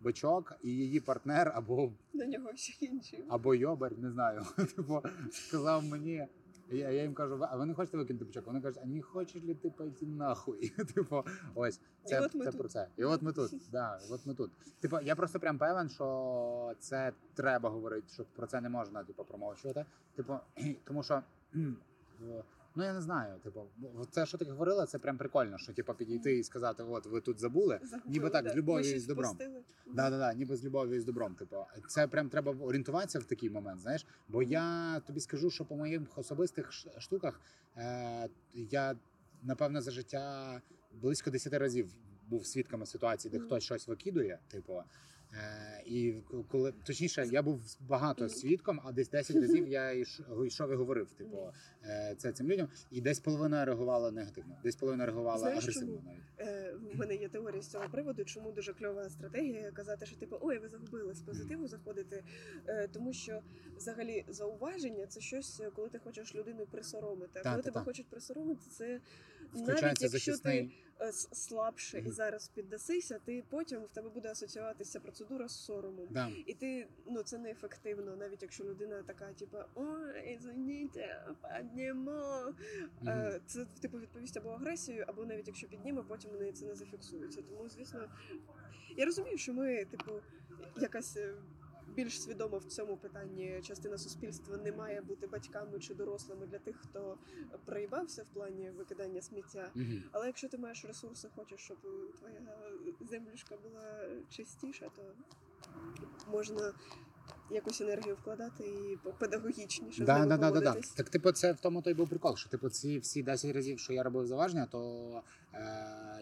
бичок, 0.00 0.52
і 0.62 0.70
її 0.70 1.00
партнер 1.00 1.52
або 1.54 1.92
На 2.12 2.26
нього 2.26 2.50
всі 2.54 2.86
інші. 2.86 3.24
або 3.28 3.54
йобар, 3.54 3.98
не 3.98 4.10
знаю. 4.10 4.42
Типу, 4.76 5.02
сказав 5.30 5.84
мені. 5.84 6.26
Я, 6.70 6.90
я 6.90 7.02
їм 7.02 7.14
кажу, 7.14 7.38
а 7.50 7.56
ви 7.56 7.66
не 7.66 7.74
хочете 7.74 7.96
викинути 7.96 8.24
бичок? 8.24 8.46
Вони 8.46 8.60
кажуть, 8.60 8.80
а 8.82 8.86
не 8.86 9.02
хочеш 9.02 9.44
ли 9.44 9.54
ти 9.54 9.70
пойти 9.70 10.06
нахуй? 10.06 10.68
Типу, 10.94 11.24
ось 11.54 11.80
це, 12.04 12.16
І 12.16 12.18
от 12.18 12.34
ми 12.34 12.44
це 12.44 12.50
тут. 12.50 12.60
про 12.60 12.68
це. 12.68 12.88
І 12.96 13.04
от 13.04 13.22
ми 13.22 13.32
тут. 13.32 13.52
Да, 13.72 13.98
от 14.10 14.26
ми 14.26 14.34
тут. 14.34 14.50
Типу, 14.80 15.00
я 15.00 15.16
просто 15.16 15.40
прям 15.40 15.58
певен, 15.58 15.88
що 15.88 16.74
це 16.78 17.12
треба 17.34 17.70
говорити, 17.70 18.08
що 18.12 18.24
про 18.24 18.46
це 18.46 18.60
не 18.60 18.68
можна 18.68 19.04
типу, 19.04 19.24
промовчувати. 19.24 19.84
Типу, 20.16 20.36
тому 20.84 21.02
що. 21.02 21.22
Ну 22.74 22.84
я 22.84 22.92
не 22.92 23.00
знаю, 23.00 23.38
типу, 23.38 23.66
це, 24.10 24.26
що 24.26 24.38
ти 24.38 24.44
говорила, 24.44 24.86
це 24.86 24.98
прям 24.98 25.18
прикольно, 25.18 25.58
що 25.58 25.72
типу 25.72 25.94
підійти 25.94 26.38
і 26.38 26.44
сказати, 26.44 26.82
от 26.82 27.06
ви 27.06 27.20
тут 27.20 27.40
забули. 27.40 27.80
Загубили, 27.82 28.12
Ніби 28.12 28.30
так, 28.30 28.44
з 28.44 28.48
да. 28.48 28.54
любов'ю 28.54 28.94
і 28.94 28.98
з 28.98 29.06
добром. 29.06 29.38
Да, 29.86 30.10
да, 30.10 30.18
да, 30.18 30.34
ніби 30.34 30.56
з 30.56 30.64
любов'ю 30.64 30.96
і 30.96 31.00
з 31.00 31.04
добром. 31.04 31.34
Типу, 31.34 31.56
це 31.88 32.08
прям 32.08 32.28
треба 32.28 32.52
орієнтуватися 32.52 33.18
в 33.18 33.24
такий 33.24 33.50
момент. 33.50 33.80
Знаєш, 33.80 34.06
бо 34.28 34.42
я 34.42 35.00
тобі 35.00 35.20
скажу, 35.20 35.50
що 35.50 35.64
по 35.64 35.76
моїх 35.76 36.18
особистих 36.18 36.72
штуках 36.98 37.40
е, 37.76 38.28
я 38.54 38.96
напевно 39.42 39.80
за 39.80 39.90
життя 39.90 40.60
близько 40.92 41.30
10 41.30 41.52
разів 41.52 41.94
був 42.28 42.46
свідками 42.46 42.86
ситуації, 42.86 43.32
де 43.32 43.38
Мгм. 43.38 43.46
хтось 43.46 43.64
щось 43.64 43.88
викидує. 43.88 44.38
Типу, 44.48 44.82
і 45.86 46.14
коли 46.48 46.72
точніше, 46.84 47.28
я 47.32 47.42
був 47.42 47.60
багато 47.80 48.28
свідком, 48.28 48.80
а 48.84 48.92
десь 48.92 49.10
10 49.10 49.36
разів 49.36 49.68
я 49.68 49.94
йш- 49.94 50.46
йшов 50.46 50.72
і 50.72 50.74
говорив. 50.74 51.10
Типу, 51.12 51.52
е, 51.84 52.14
це 52.18 52.32
цим 52.32 52.48
людям, 52.48 52.68
і 52.90 53.00
десь 53.00 53.20
половина 53.20 53.64
реагувала 53.64 54.10
негативно, 54.10 54.56
десь 54.64 54.76
половина 54.76 55.06
реагувала 55.06 55.38
Знаєш, 55.38 55.58
агресивно 55.64 55.96
чому? 55.96 56.02
навіть. 56.06 56.22
Е, 56.38 56.74
в 56.94 56.98
мене 56.98 57.14
є 57.14 57.28
теорія 57.28 57.62
з 57.62 57.68
цього 57.68 57.88
приводу, 57.88 58.24
чому 58.24 58.52
дуже 58.52 58.72
кльова 58.72 59.08
стратегія 59.10 59.70
казати, 59.70 60.06
що 60.06 60.16
типу, 60.16 60.36
ой, 60.40 60.58
ви 60.58 60.68
загубили 60.68 61.14
з 61.14 61.20
позитиву 61.20 61.66
заходити. 61.66 62.24
Е, 62.66 62.88
тому 62.92 63.12
що 63.12 63.40
взагалі 63.76 64.24
зауваження 64.28 65.06
це 65.06 65.20
щось, 65.20 65.60
е, 65.60 65.70
коли 65.70 65.88
ти 65.88 65.98
хочеш 65.98 66.34
людину 66.34 66.66
присоромити. 66.66 67.40
А 67.40 67.42
коли 67.42 67.56
та, 67.56 67.62
тебе 67.62 67.74
та. 67.74 67.84
хочуть 67.84 68.06
присоромити, 68.06 68.60
це 68.70 69.00
навіть 69.54 70.02
якщо 70.02 70.38
ти 70.38 70.70
е, 71.02 71.12
слабше 71.12 71.98
і 71.98 72.10
зараз 72.10 72.48
піддасися, 72.48 73.18
ти 73.24 73.44
потім 73.50 73.82
в 73.82 73.88
тебе 73.88 74.08
буде 74.08 74.30
асоціюватися 74.30 75.00
процедура 75.00 75.48
з 75.48 75.64
соромом. 75.64 76.08
Да. 76.10 76.30
І 76.46 76.54
ти 76.54 76.88
ну 77.06 77.22
це 77.22 77.38
неефективно, 77.38 78.16
навіть 78.16 78.42
якщо 78.42 78.64
людина 78.64 79.02
така, 79.02 79.32
типу, 79.32 79.56
ой, 79.74 80.34
извините, 80.34 81.26
піднімо. 81.58 82.52
Мгм. 83.00 83.08
Е, 83.08 83.40
Це 83.46 83.64
типу 83.80 83.98
відповість 83.98 84.36
або 84.36 84.50
агресією, 84.50 85.04
або 85.08 85.24
навіть 85.24 85.46
якщо 85.46 85.68
підніме, 85.68 86.02
потім 86.02 86.30
вони 86.30 86.52
це 86.52 86.66
не 86.66 86.74
зафіксується. 86.74 87.42
Тому, 87.42 87.68
звісно, 87.68 88.08
я 88.96 89.04
розумію, 89.04 89.38
що 89.38 89.52
ми, 89.52 89.84
типу, 89.84 90.12
якась. 90.80 91.18
Більш 91.94 92.22
свідомо 92.22 92.58
в 92.58 92.64
цьому 92.64 92.96
питанні 92.96 93.60
частина 93.62 93.98
суспільства 93.98 94.56
не 94.56 94.72
має 94.72 95.00
бути 95.00 95.26
батьками 95.26 95.80
чи 95.80 95.94
дорослими 95.94 96.46
для 96.46 96.58
тих, 96.58 96.76
хто 96.76 97.18
проїбався 97.64 98.22
в 98.22 98.26
плані 98.26 98.70
викидання 98.70 99.22
сміття. 99.22 99.70
Мгм. 99.74 100.02
Але 100.12 100.26
якщо 100.26 100.48
ти 100.48 100.58
маєш 100.58 100.84
ресурси, 100.84 101.28
хочеш, 101.36 101.60
щоб 101.60 101.78
твоя 102.18 102.40
землюшка 103.00 103.56
була 103.56 104.08
чистіша, 104.28 104.90
то 104.96 105.02
можна 106.30 106.74
якусь 107.54 107.80
енергію 107.80 108.14
вкладати 108.14 108.64
і 108.64 108.98
педагогічніше 109.18 110.04
Да, 110.04 110.26
да, 110.26 110.36
да, 110.36 110.50
да, 110.50 110.60
да. 110.60 110.76
Так, 110.96 111.08
типу, 111.10 111.32
це 111.32 111.52
в 111.52 111.60
тому 111.60 111.82
той 111.82 111.94
був 111.94 112.08
прикол, 112.08 112.36
що 112.36 112.50
типу 112.50 112.68
ці 112.68 112.98
всі 112.98 113.22
10 113.22 113.54
разів, 113.54 113.78
що 113.78 113.92
я 113.92 114.02
робив 114.02 114.26
заваження, 114.26 114.66
то 114.70 115.22
е, 115.54 115.60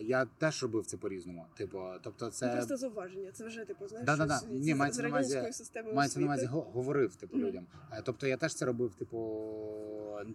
я 0.01 0.27
теж 0.39 0.63
робив 0.63 0.87
це 0.87 0.97
по-різному. 0.97 1.47
Типу, 1.57 1.79
тобто, 2.03 2.25
Ну, 2.25 2.31
це 2.31 2.49
просто 2.49 2.77
зауваження. 2.77 3.33
Це 3.33 3.47
вже 3.47 3.65
типу, 3.65 3.89
знаєш, 3.89 4.07
Да-да-да. 4.07 4.39
щось 4.39 4.49
Ні, 4.51 4.75
мається 4.75 5.03
на 5.03 5.09
увазі- 5.09 5.53
системи 5.53 5.93
мається 5.93 6.21
на 6.21 6.27
увазі 6.27 6.47
говорив 6.53 7.17
типу 7.17 7.37
Мгм. 7.37 7.47
людям. 7.47 7.67
Е, 7.93 8.03
Тобто 8.05 8.27
я 8.27 8.37
теж 8.37 8.55
це 8.55 8.65
робив, 8.65 8.95
типу, 8.95 9.19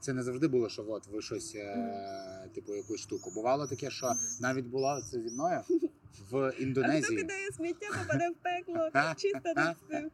це 0.01 0.13
не 0.13 0.23
завжди 0.23 0.47
було, 0.47 0.69
що 0.69 0.85
от 0.87 1.07
ви 1.07 1.21
щось, 1.21 1.55
е, 1.55 2.49
типу, 2.55 2.75
якусь 2.75 3.01
штуку. 3.01 3.31
Бувало 3.35 3.67
таке, 3.67 3.89
що 3.91 4.11
навіть 4.41 4.65
було 4.65 5.01
це 5.11 5.21
зі 5.21 5.29
мною 5.33 5.61
в 6.31 6.37
А 6.37 6.51
хто 6.51 6.63
Індонезії. 6.63 7.17
кидає 7.17 7.51
сміття, 7.51 7.87
попаде 8.01 8.29
в 8.29 8.35
пекло, 8.35 8.89
чисто 9.17 9.53
з 9.55 9.89
цим. 9.89 10.11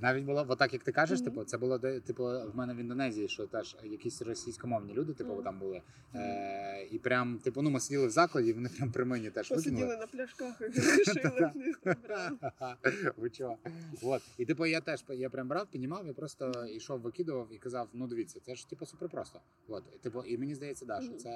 Навіть 0.00 0.24
було, 0.24 0.44
бо 0.44 0.56
так 0.56 0.72
як 0.72 0.82
ти 0.82 0.92
кажеш, 0.92 1.20
типу, 1.20 1.44
це 1.44 1.58
було 1.58 1.78
типу, 1.78 2.24
в 2.24 2.50
мене 2.54 2.74
в 2.74 2.76
Індонезії, 2.76 3.28
що 3.28 3.46
теж 3.46 3.76
якісь 3.84 4.22
російськомовні 4.22 4.92
люди, 4.94 5.12
типу, 5.12 5.42
там 5.42 5.58
були. 5.58 5.82
Е, 6.14 6.86
і 6.90 6.98
прям, 6.98 7.38
типу, 7.38 7.62
ну, 7.62 7.70
ми 7.70 7.80
сиділи 7.80 8.06
в 8.06 8.10
закладі, 8.10 8.50
і 8.50 8.52
вони 8.52 8.68
прям 8.68 8.92
при 8.92 9.04
мені 9.04 9.30
теж 9.30 9.50
викинули. 9.50 9.86
Посиділи 9.86 9.96
на 9.96 10.06
пляшках 10.06 10.60
і 10.60 10.64
вирішили. 10.80 11.50
Ви 13.16 13.30
чого? 13.30 13.58
Вот. 14.02 14.22
І 14.38 14.44
типу 14.44 14.66
я 14.66 14.80
теж 14.80 15.04
я 15.08 15.30
прям 15.30 15.48
брав, 15.48 15.66
піднімав 15.70 16.06
і 16.06 16.12
просто 16.12 16.66
йшов, 16.66 17.00
викидував 17.00 17.48
і 17.50 17.58
казав: 17.58 17.88
ну 17.92 18.06
дивіться, 18.06 18.40
це 18.40 18.54
ж 18.54 18.68
типу 18.68 18.86
супер 18.86 19.08
просто. 19.08 19.40
От. 19.68 20.00
Типу, 20.00 20.22
і 20.22 20.38
мені 20.38 20.54
здається, 20.54 20.84
да, 20.86 21.00
що 21.00 21.12
це 21.12 21.30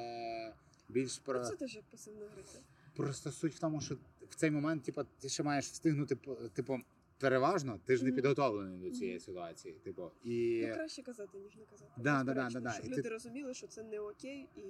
більш 0.89 1.19
про 1.19 1.45
Це 1.45 1.57
теж 1.57 1.75
як 1.77 1.85
пасивна 1.85 2.27
агресія. 2.27 2.63
Просто 2.97 3.33
суть 3.33 3.55
в 3.55 3.59
тому, 3.59 3.81
що 3.81 3.97
в 4.29 4.35
цей 4.35 4.51
момент, 4.51 4.83
типу, 4.83 5.03
ти 5.19 5.29
ще 5.29 5.43
маєш 5.43 5.65
встигнути 5.65 6.17
типу. 6.55 6.79
Переважно, 7.21 7.79
ти 7.85 7.97
ж 7.97 8.05
не 8.05 8.13
підготовлений 8.13 8.79
до 8.79 8.91
цієї 8.91 9.21
ситуації. 9.21 9.75
Типу, 9.85 10.11
і 10.25 10.65
Ну, 10.69 10.75
краще 10.75 11.03
казати, 11.03 11.39
ніж 11.39 11.57
не 11.57 11.65
казати. 11.65 11.91
Да, 11.97 12.23
да, 12.25 12.35
да, 12.35 12.49
да, 12.53 12.61
да. 12.61 12.73
Щоб 12.73 12.87
І 12.87 12.89
ти- 12.89 12.97
люди 12.97 13.09
розуміли, 13.09 13.55
що 13.55 13.67
це 13.67 13.83
не 13.83 14.01
окей, 14.01 14.47
і 14.57 14.61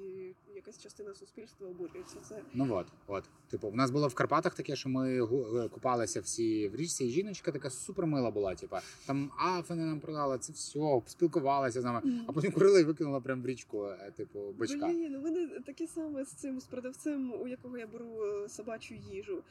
якась 0.54 0.78
частина 0.82 1.14
суспільства 1.14 1.68
обурюється. 1.68 2.16
Це 2.28 2.42
Ну 2.54 2.74
от, 2.74 2.86
от. 3.06 3.24
Типу, 3.50 3.68
в 3.70 3.76
нас 3.76 3.90
було 3.90 4.08
в 4.08 4.14
Карпатах 4.14 4.54
таке, 4.54 4.76
що 4.76 4.88
ми 4.88 5.24
е, 5.24 5.68
купалися 5.68 6.20
всі 6.20 6.68
в 6.68 6.76
річці, 6.76 7.04
і 7.04 7.10
жіночка 7.10 7.52
така 7.52 7.70
супермила 7.70 8.30
була. 8.30 8.54
Типу, 8.54 8.76
там 9.06 9.30
афини 9.38 9.84
нам 9.84 10.00
продала, 10.00 10.38
це 10.38 10.52
все, 10.52 11.02
спілкувалася 11.06 11.80
з 11.80 11.84
нами, 11.84 12.24
а 12.26 12.32
потім 12.32 12.52
курила 12.52 12.80
і 12.80 12.84
викинула 12.84 13.20
прямо 13.20 13.42
в 13.42 13.46
річку, 13.46 13.84
е, 13.86 14.12
типу, 14.16 14.52
бичка. 14.58 14.86
Блін, 14.88 15.14
у 15.16 15.20
мене 15.20 15.48
таке 15.66 15.86
саме 15.86 16.24
з 16.24 16.28
цим 16.28 16.60
з 16.60 16.64
продавцем, 16.64 17.32
у 17.32 17.48
якого 17.48 17.78
я 17.78 17.86
беру 17.86 18.24
е, 18.24 18.48
собачу 18.48 18.94
їжу. 18.94 19.42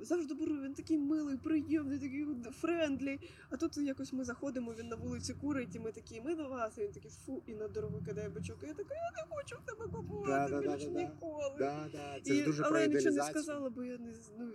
Завжди 0.00 0.34
беру, 0.34 0.54
він 0.62 0.74
такий 0.74 0.98
милий, 0.98 1.36
приємний, 1.36 1.98
такий 1.98 2.15
такий 2.24 2.52
friendly. 2.52 3.20
А 3.50 3.56
тут 3.56 3.76
якось 3.76 4.12
ми 4.12 4.24
заходимо, 4.24 4.74
він 4.78 4.88
на 4.88 4.96
вулиці 4.96 5.34
курить, 5.34 5.74
і 5.74 5.78
ми 5.78 5.92
такі, 5.92 6.20
ми 6.20 6.34
до 6.34 6.48
вас. 6.48 6.78
І 6.78 6.80
він 6.80 6.92
такий 6.92 7.10
фу, 7.10 7.42
і 7.46 7.54
на 7.54 7.68
дорогу 7.68 8.02
кидає 8.06 8.28
бичок. 8.28 8.58
І 8.62 8.66
я 8.66 8.74
така, 8.74 8.94
я 8.94 9.10
не 9.16 9.36
хочу 9.36 9.56
в 9.56 9.66
тебе 9.66 9.92
купувати 9.92 10.68
більш 10.68 10.86
ніколи. 10.86 11.56
Да, 11.58 11.88
да. 11.92 12.20
Це 12.22 12.34
І, 12.34 12.42
дуже 12.42 12.62
але 12.62 12.80
я 12.80 12.86
нічого 12.86 13.14
не 13.14 13.22
сказала, 13.22 13.70
бо 13.70 13.84
я 13.84 13.98
не 13.98 14.12
ну, 14.38 14.52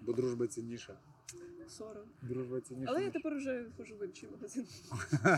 Бо 0.00 0.12
дружба 0.12 0.46
цінніша. 0.46 0.98
сором. 1.68 2.04
Дружба 2.22 2.60
цінніша. 2.60 2.92
Але 2.92 3.04
я 3.04 3.10
тепер 3.10 3.36
вже 3.36 3.66
ходжу 3.76 3.94
в 3.96 4.06
інший 4.06 4.28
магазин. 4.32 4.66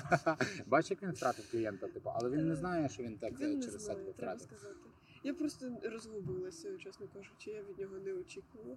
Бачиш, 0.66 0.90
як 0.90 1.03
він 1.03 1.11
втратив 1.11 1.51
клієнта, 1.51 1.88
типу, 1.88 2.11
але 2.14 2.31
він 2.31 2.48
не 2.48 2.57
знає, 2.57 2.88
що 2.88 3.03
він 3.03 3.18
так 3.18 3.40
Він 3.40 3.59
е, 3.59 3.62
через 3.62 3.85
себе 3.85 4.11
втратив. 4.11 4.48
Я 5.24 5.35
просто 5.35 5.77
розгубилася, 5.83 6.79
чесно 6.79 7.07
кажучи, 7.14 7.51
я 7.51 7.62
від 7.62 7.79
нього 7.79 7.98
не 7.98 8.12
очікувала. 8.12 8.77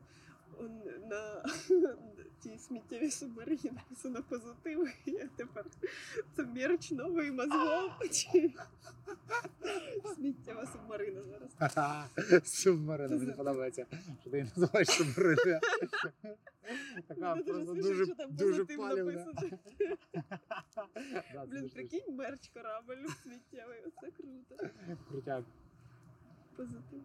На 1.09 1.43
тій 2.43 2.57
сміттєвій 2.57 3.11
субмарині 3.11 3.61
написано 3.71 4.23
позитив, 4.29 4.93
і 5.05 5.11
я 5.11 5.29
тепер 5.35 5.65
це 6.35 6.43
мерч 6.43 6.91
новий 6.91 7.31
мозгов. 7.31 7.91
Сміттєва 10.15 10.65
субмарина 10.65 11.21
зараз. 11.21 11.51
Субмарина, 12.43 13.17
мені 13.17 13.31
подобається, 13.31 13.85
що 14.21 14.29
ти 14.29 14.37
її 14.37 14.51
називаєш 14.55 14.87
субмарина. 14.87 15.59
Така 17.07 17.35
просто 17.35 17.73
дуже, 17.73 18.05
дуже 18.29 18.65
палівна. 18.65 19.33
Блін, 21.47 21.69
прикинь, 21.69 22.15
мерч 22.15 22.49
корабль 22.53 23.07
сміттєвий. 23.23 23.79
Оце 23.85 24.11
круто. 24.11 24.69
Крутяк. 25.09 25.43
Позитив. 26.55 27.03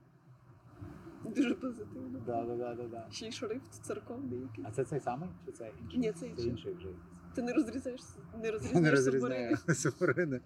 Дуже 1.26 1.54
позитивно. 1.54 2.20
Да, 2.26 2.44
да, 2.44 2.56
да, 2.56 2.74
да, 2.74 2.82
да. 2.88 3.06
Ще 3.10 3.26
й 3.28 3.32
шрифт 3.32 3.72
церковний 3.82 4.40
якийсь. 4.40 4.66
А 4.68 4.70
це 4.70 4.84
цей 4.84 5.00
самий 5.00 5.28
чи 5.46 5.52
це 5.52 5.70
інший? 5.82 5.98
Ні, 5.98 6.12
це 6.12 6.26
інший. 6.26 6.48
інший 6.48 6.74
вже. 6.74 6.88
Ти 7.34 7.42
не 7.42 7.52
розрізаєш, 7.52 8.00
не 8.34 8.42
Не 8.42 8.50
розрізаєш 8.50 8.90
розрізняю 8.90 9.56
субмарини. 9.74 10.40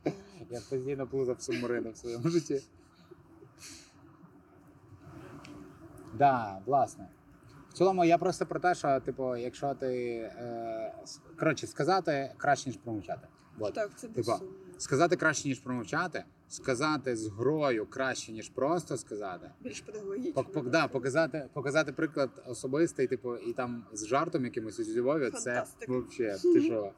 Я 0.50 0.60
постійно 0.70 1.06
плутав 1.06 1.40
субмарини 1.42 1.90
в 1.90 1.96
своєму 1.96 2.28
житті. 2.28 2.62
Да, 6.18 6.60
власне. 6.66 7.08
В 7.70 7.72
цілому 7.72 8.04
я 8.04 8.18
просто 8.18 8.46
про 8.46 8.60
те, 8.60 8.74
що, 8.74 9.00
типу, 9.00 9.36
якщо 9.36 9.74
ти. 9.74 9.86
Е, 10.36 10.94
коротше, 11.38 11.66
сказати 11.66 12.32
краще, 12.36 12.68
ніж 12.68 12.78
промовчати. 12.78 13.28
Вот. 13.58 13.74
Так, 13.74 13.90
це 13.96 14.08
безсумно. 14.08 14.52
Сказати 14.78 15.16
краще, 15.16 15.48
ніж 15.48 15.58
промовчати, 15.58 16.24
сказати 16.50 17.16
з 17.16 17.28
грою 17.28 17.86
краще, 17.86 18.32
ніж 18.32 18.48
просто 18.48 18.96
сказати. 18.96 19.50
Більш 19.60 19.80
педагогічно. 19.80 20.44
Пок, 20.44 20.68
да, 20.68 20.88
показати, 20.88 21.48
показати 21.52 21.92
приклад 21.92 22.30
особистий, 22.46 23.06
типу, 23.06 23.36
і 23.36 23.52
там 23.52 23.84
з 23.92 24.06
жартом 24.06 24.44
якимось 24.44 24.80
у 24.80 25.00
Львові, 25.00 25.30
це 25.30 25.64
взагалі, 25.88 26.38
ти 26.54 26.60
що, 26.62 26.92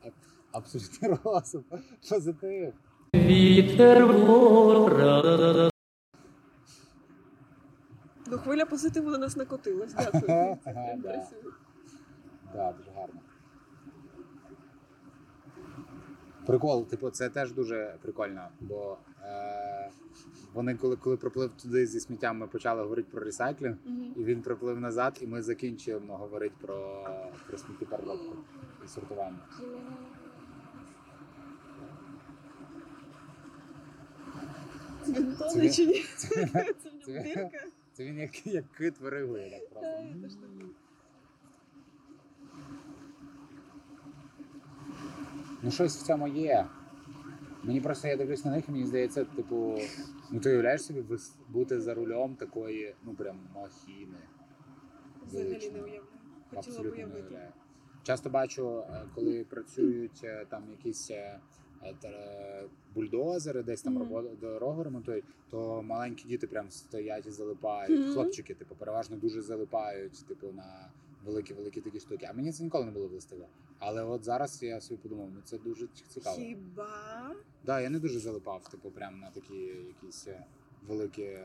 абсолютно 0.53 1.19
розум, 1.25 1.65
позитив. 2.11 2.73
Вітер 3.15 4.07
вора. 4.07 5.71
Ну, 8.27 8.39
хвиля 8.39 8.67
позитиву 8.67 9.11
на 9.11 9.19
нас 9.19 9.37
накотилась. 9.37 9.95
Дякую. 9.95 10.23
Це 10.65 10.99
Да. 11.03 11.27
Да, 12.55 12.73
дуже 12.73 12.91
гарно. 12.91 13.21
Прикол, 16.47 16.87
типу, 16.87 17.11
це 17.11 17.29
теж 17.29 17.53
дуже 17.53 17.95
прикольно, 18.03 18.49
бо 18.61 18.97
е, 19.25 19.91
вони, 20.55 20.75
коли, 20.75 20.97
коли 20.97 21.17
приплив 21.17 21.51
туди 21.63 21.87
зі 21.87 22.01
сміттям, 22.01 22.39
ми 22.39 22.47
почали 22.47 22.83
говорити 22.83 23.09
про 23.13 23.25
ресайклінг, 23.25 23.77
Мгм. 23.85 24.13
і 24.17 24.25
він 24.25 24.43
приплив 24.43 24.81
назад, 24.81 25.19
і 25.23 25.27
ми 25.27 25.43
закінчуємо 25.43 26.17
говорити 26.17 26.55
про, 26.61 27.07
про 27.49 27.59
сміттєпереробку 27.59 28.37
і 28.85 28.89
сортування. 28.89 29.39
Це 35.05 35.13
він 35.13 35.37
тоне 35.39 35.71
чи 35.71 35.87
ні? 35.87 36.05
це- 36.17 36.45
в 36.45 37.05
це- 37.07 37.23
дирка. 37.23 37.51
Це 37.93 38.05
він 38.05 38.19
як, 38.19 38.47
як 38.47 38.65
кит 38.73 39.01
виригує 39.01 39.51
так 39.51 39.71
просто. 39.71 39.91
Та, 39.91 40.03
я 40.03 40.15
теж 40.23 40.33
так. 40.35 40.51
Ну, 45.63 45.71
щось 45.71 45.97
в 45.97 46.07
цьому 46.07 46.29
є. 46.29 46.67
Мені 47.65 47.81
просто 47.81 48.09
я 48.09 48.17
дивлюсь 48.17 48.45
на 48.45 48.51
них, 48.51 48.69
і 48.69 48.73
мені 48.73 48.87
здається, 48.87 49.25
типу, 49.25 49.79
ну 50.31 50.41
ти 50.41 50.51
уявляєш 50.51 50.85
собі 50.85 51.05
бути 51.49 51.81
за 51.81 51.95
рулем 51.95 52.35
такої, 52.35 52.95
ну 53.05 53.15
прям 53.15 53.41
махіни. 53.55 54.19
Взагалі 55.27 55.71
не 55.71 55.83
уявляю. 55.83 56.03
Хотіла 56.51 56.63
б 56.63 56.67
Абсолютно 56.67 56.91
не 56.99 57.05
уявити. 57.05 57.21
уявляю. 57.29 57.53
Часто 58.03 58.31
бачу, 58.31 58.79
е, 58.79 59.03
коли 59.15 59.45
працюють 59.45 60.21
е, 60.25 60.47
там 60.51 60.63
якісь 60.71 61.11
е, 61.11 61.41
бульдозери, 62.95 63.63
десь 63.63 63.83
там 63.83 63.99
робо- 63.99 64.37
дорогу 64.41 64.83
ремонтують, 64.85 65.25
то 65.51 65.83
маленькі 65.83 66.29
діти 66.29 66.47
прям 66.47 66.71
стоять 66.71 67.27
і 67.27 67.31
залипають. 67.31 68.01
Мгм. 68.01 68.13
Хлопчики, 68.13 68.55
типу, 68.55 68.75
переважно 68.75 69.17
дуже 69.17 69.43
залипають, 69.43 70.27
типу, 70.29 70.47
на 70.53 70.91
великі-великі 71.25 71.81
такі 71.81 72.01
штуки. 72.01 72.27
А 72.31 72.33
мені 72.33 72.53
це 72.53 72.65
ніколи 72.65 72.85
не 72.85 72.91
було 72.91 73.09
властиво. 73.09 73.47
Але 73.85 74.03
от 74.03 74.25
зараз 74.25 74.63
я 74.63 74.81
собі 74.81 75.01
подумав, 75.03 75.29
ну 75.35 75.41
це 75.45 75.59
дуже 75.59 75.87
цікаво. 76.09 76.37
Хіба? 76.37 77.35
Да, 77.65 77.81
я 77.81 77.91
не 77.91 77.99
дуже 77.99 78.19
залипав, 78.19 78.69
типу, 78.69 78.91
прям 78.91 79.21
на 79.21 79.31
такі 79.31 79.55
якісь 79.55 80.27
е, 80.27 80.45
великі, 80.89 81.39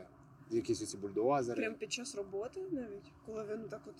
якісь 0.50 0.82
оці 0.82 0.96
бульдозери. 0.96 1.62
Прям 1.62 1.74
під 1.74 1.92
час 1.92 2.14
роботи 2.14 2.60
навіть, 2.70 3.12
коли 3.26 3.44
він 3.52 3.68
так 3.68 3.80
от 3.86 3.94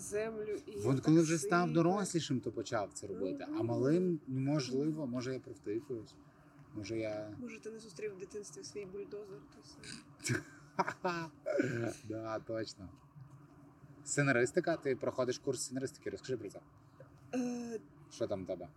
землю 0.00 0.58
і. 0.66 0.70
Вон 0.76 0.94
так 0.94 1.04
коли 1.04 1.20
вже 1.20 1.38
став 1.38 1.72
дорослішим, 1.72 2.40
то 2.40 2.52
почав 2.52 2.90
це 2.92 3.06
робити. 3.06 3.46
А 3.58 3.62
малим, 3.62 4.20
можливо, 4.26 5.06
може 5.06 5.32
я 5.32 5.40
провтикуюсь. 5.40 6.14
Може 6.74 6.98
я. 6.98 7.30
Може, 7.38 7.60
ти 7.60 7.70
не 7.70 7.78
зустрів 7.78 8.14
в 8.16 8.18
дитинстві 8.18 8.64
свій 8.64 8.86
бульдозер, 8.86 9.38
то 9.54 9.60
все. 9.62 10.40
да, 12.08 12.38
точно. 12.38 12.88
Сценаристика, 14.04 14.76
ти 14.76 14.96
проходиш 14.96 15.38
курс 15.38 15.62
сценаристики, 15.62 16.10
розкажи 16.10 16.36
про 16.36 16.48
це. 16.50 16.60
Е, 17.34 17.78
Що 18.10 18.26
там 18.26 18.44
в 18.44 18.46
тебе? 18.46 18.68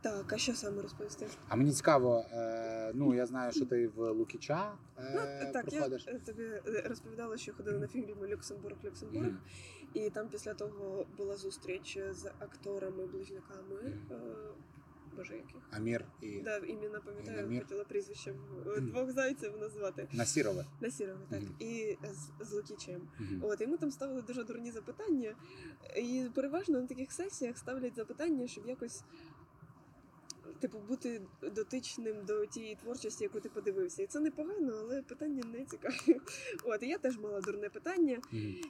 так, 0.00 0.32
а 0.32 0.38
що 0.38 0.54
саме 0.54 0.82
розповісти? 0.82 1.26
А 1.48 1.56
мені 1.56 1.72
цікаво, 1.72 2.24
е, 2.32 2.92
ну 2.94 3.14
я 3.14 3.26
знаю, 3.26 3.52
що 3.52 3.66
ти 3.66 3.88
в 3.88 4.10
Лукіча 4.10 4.72
е, 4.98 5.10
Ну, 5.14 5.52
так, 5.52 5.72
я 5.72 5.78
проходиш. 5.78 6.06
я 6.06 6.18
тобі 6.18 6.42
е, 6.44 6.84
розповідала, 6.88 7.36
що 7.36 7.54
ходила 7.54 7.78
на 7.78 7.86
фільм 7.86 8.26
Люксембург, 8.26 8.76
Люксембург. 8.84 9.26
mm. 9.26 9.36
І 9.94 10.10
там 10.10 10.28
після 10.28 10.54
того 10.54 11.06
була 11.16 11.36
зустріч 11.36 11.98
з 12.10 12.24
акторами-близнюками. 12.40 13.82
Мгм. 13.82 14.20
Боже, 15.16 15.34
яких? 15.36 15.56
Амір 15.70 16.04
і 16.20 16.40
Да, 16.40 16.56
імена 16.56 17.00
пам'ятаю, 17.00 17.38
Інамір. 17.38 17.62
хотіла 17.62 17.84
прізвищем 17.84 18.34
е, 18.76 18.80
двох 18.80 19.12
зайців 19.12 19.52
назвати. 19.60 20.08
Насірове. 20.12 20.64
Насірове, 20.80 21.20
так. 21.30 21.40
Мгм. 21.40 21.54
І 21.58 21.96
з, 22.12 22.46
з 22.48 22.52
Лукічем. 22.52 23.00
Мгм. 23.18 23.40
От, 23.42 23.60
йому 23.60 23.76
там 23.76 23.90
ставили 23.90 24.22
дуже 24.22 24.44
дурні 24.44 24.70
запитання. 24.70 25.34
І 25.96 26.24
переважно 26.34 26.80
на 26.80 26.86
таких 26.86 27.12
сесіях 27.12 27.58
ставлять 27.58 27.96
запитання, 27.96 28.46
щоб 28.46 28.68
якось. 28.68 29.02
Типу, 30.60 30.78
бути 30.78 31.22
дотичним 31.42 32.24
до 32.24 32.46
тієї 32.46 32.74
творчості, 32.74 33.24
яку 33.24 33.40
ти 33.40 33.48
подивився. 33.48 34.02
І 34.02 34.06
це 34.06 34.20
непогано, 34.20 34.72
але 34.80 35.02
питання 35.02 35.42
не 35.52 35.64
цікаві. 35.64 36.20
От, 36.64 36.82
і 36.82 36.88
я 36.88 36.98
теж 36.98 37.18
мала 37.18 37.40
дурне 37.40 37.68
питання, 37.68 38.20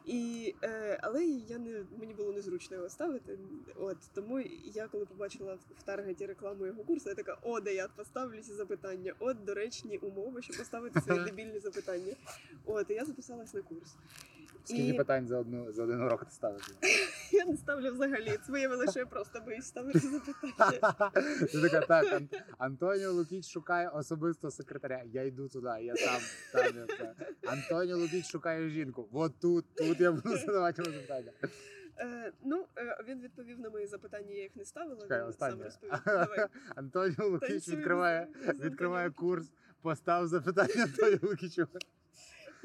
і, 0.05 0.55
е, 0.63 1.01
але 1.03 1.25
я 1.25 1.59
не, 1.59 1.85
мені 1.99 2.15
було 2.15 2.33
незручно 2.33 2.77
його 2.77 2.89
ставити. 2.89 3.39
От, 3.77 3.97
тому 4.15 4.41
я, 4.65 4.89
коли 4.89 5.07
побачила 5.07 5.59
в 5.79 5.83
таргеті 5.83 6.27
рекламу 6.27 6.67
його 6.67 6.85
курсу, 6.85 7.09
я 7.09 7.15
така, 7.15 7.39
о, 7.43 7.61
де 7.61 7.75
я 7.75 7.89
поставлю 7.89 8.41
ці 8.43 8.53
запитання. 8.53 9.15
От 9.19 9.45
доречні 9.45 9.99
умови, 9.99 10.43
щоб 10.43 10.57
поставити 10.57 11.01
свої 11.01 11.25
дебільні 11.25 11.59
запитання. 11.59 12.15
От, 12.65 12.91
і 12.91 12.95
я 12.95 13.05
записалась 13.05 13.55
на 13.55 13.63
курс. 13.63 13.97
Скільки 14.67 14.89
І- 14.89 14.93
питань 14.99 15.27
за 15.27 15.39
одну 15.39 15.73
за 15.73 15.83
один 15.83 16.01
урок 16.03 16.25
ти 16.25 16.31
ставиш? 16.31 16.63
Я 17.33 17.45
не 17.45 17.57
ставлю 17.57 17.93
взагалі. 17.93 18.39
Це 18.47 18.53
виявилося, 18.53 18.91
що 18.91 19.01
я 19.01 19.07
просто 19.07 19.41
боюсь 19.41 19.65
ставити 19.67 19.99
запитання. 19.99 21.11
Ти 21.53 21.61
така, 21.69 21.81
так, 21.81 22.13
Ан- 22.13 22.29
Антоніо 22.59 23.13
Лукіч 23.13 23.49
шукає 23.51 23.89
особисто 23.89 24.51
секретаря. 24.51 25.03
Я 25.07 25.23
йду 25.23 25.49
туди, 25.49 25.69
я 25.83 25.95
там, 25.95 26.21
там 26.53 26.77
я 26.77 26.85
все. 26.85 27.15
Антоніо 27.47 27.97
Лукіч 27.97 28.31
шукає 28.31 28.69
жінку. 28.69 29.09
От 29.13 29.33
тут, 29.41 29.65
тут 29.75 30.01
я 30.01 30.13
буду 30.13 30.37
задавати 30.37 30.83
йому 30.83 30.95
запитання. 30.97 31.33
Е, 31.99 32.33
ну, 32.45 32.67
е, 32.79 32.99
він 33.09 33.21
відповів 33.21 33.61
на 33.61 33.71
мої 33.71 33.87
запитання, 33.87 34.31
я 34.35 34.43
їх 34.43 34.57
не 34.57 34.65
ставила. 34.65 35.01
Чекай, 35.03 35.25
він 35.25 35.33
сам 35.33 35.63
розповів. 35.63 35.95
Давай. 36.07 36.47
Антоніо 36.77 37.29
Лукіч 37.29 37.49
Танцюємо 37.49 37.79
відкриває, 37.81 38.29
з- 38.43 38.57
з 38.59 38.61
відкриває 38.65 39.07
Антоніо. 39.07 39.31
курс, 39.31 39.47
постав 39.83 40.27
запитання 40.29 40.83
Антоніо 40.83 41.19
Лукічу. 41.23 41.67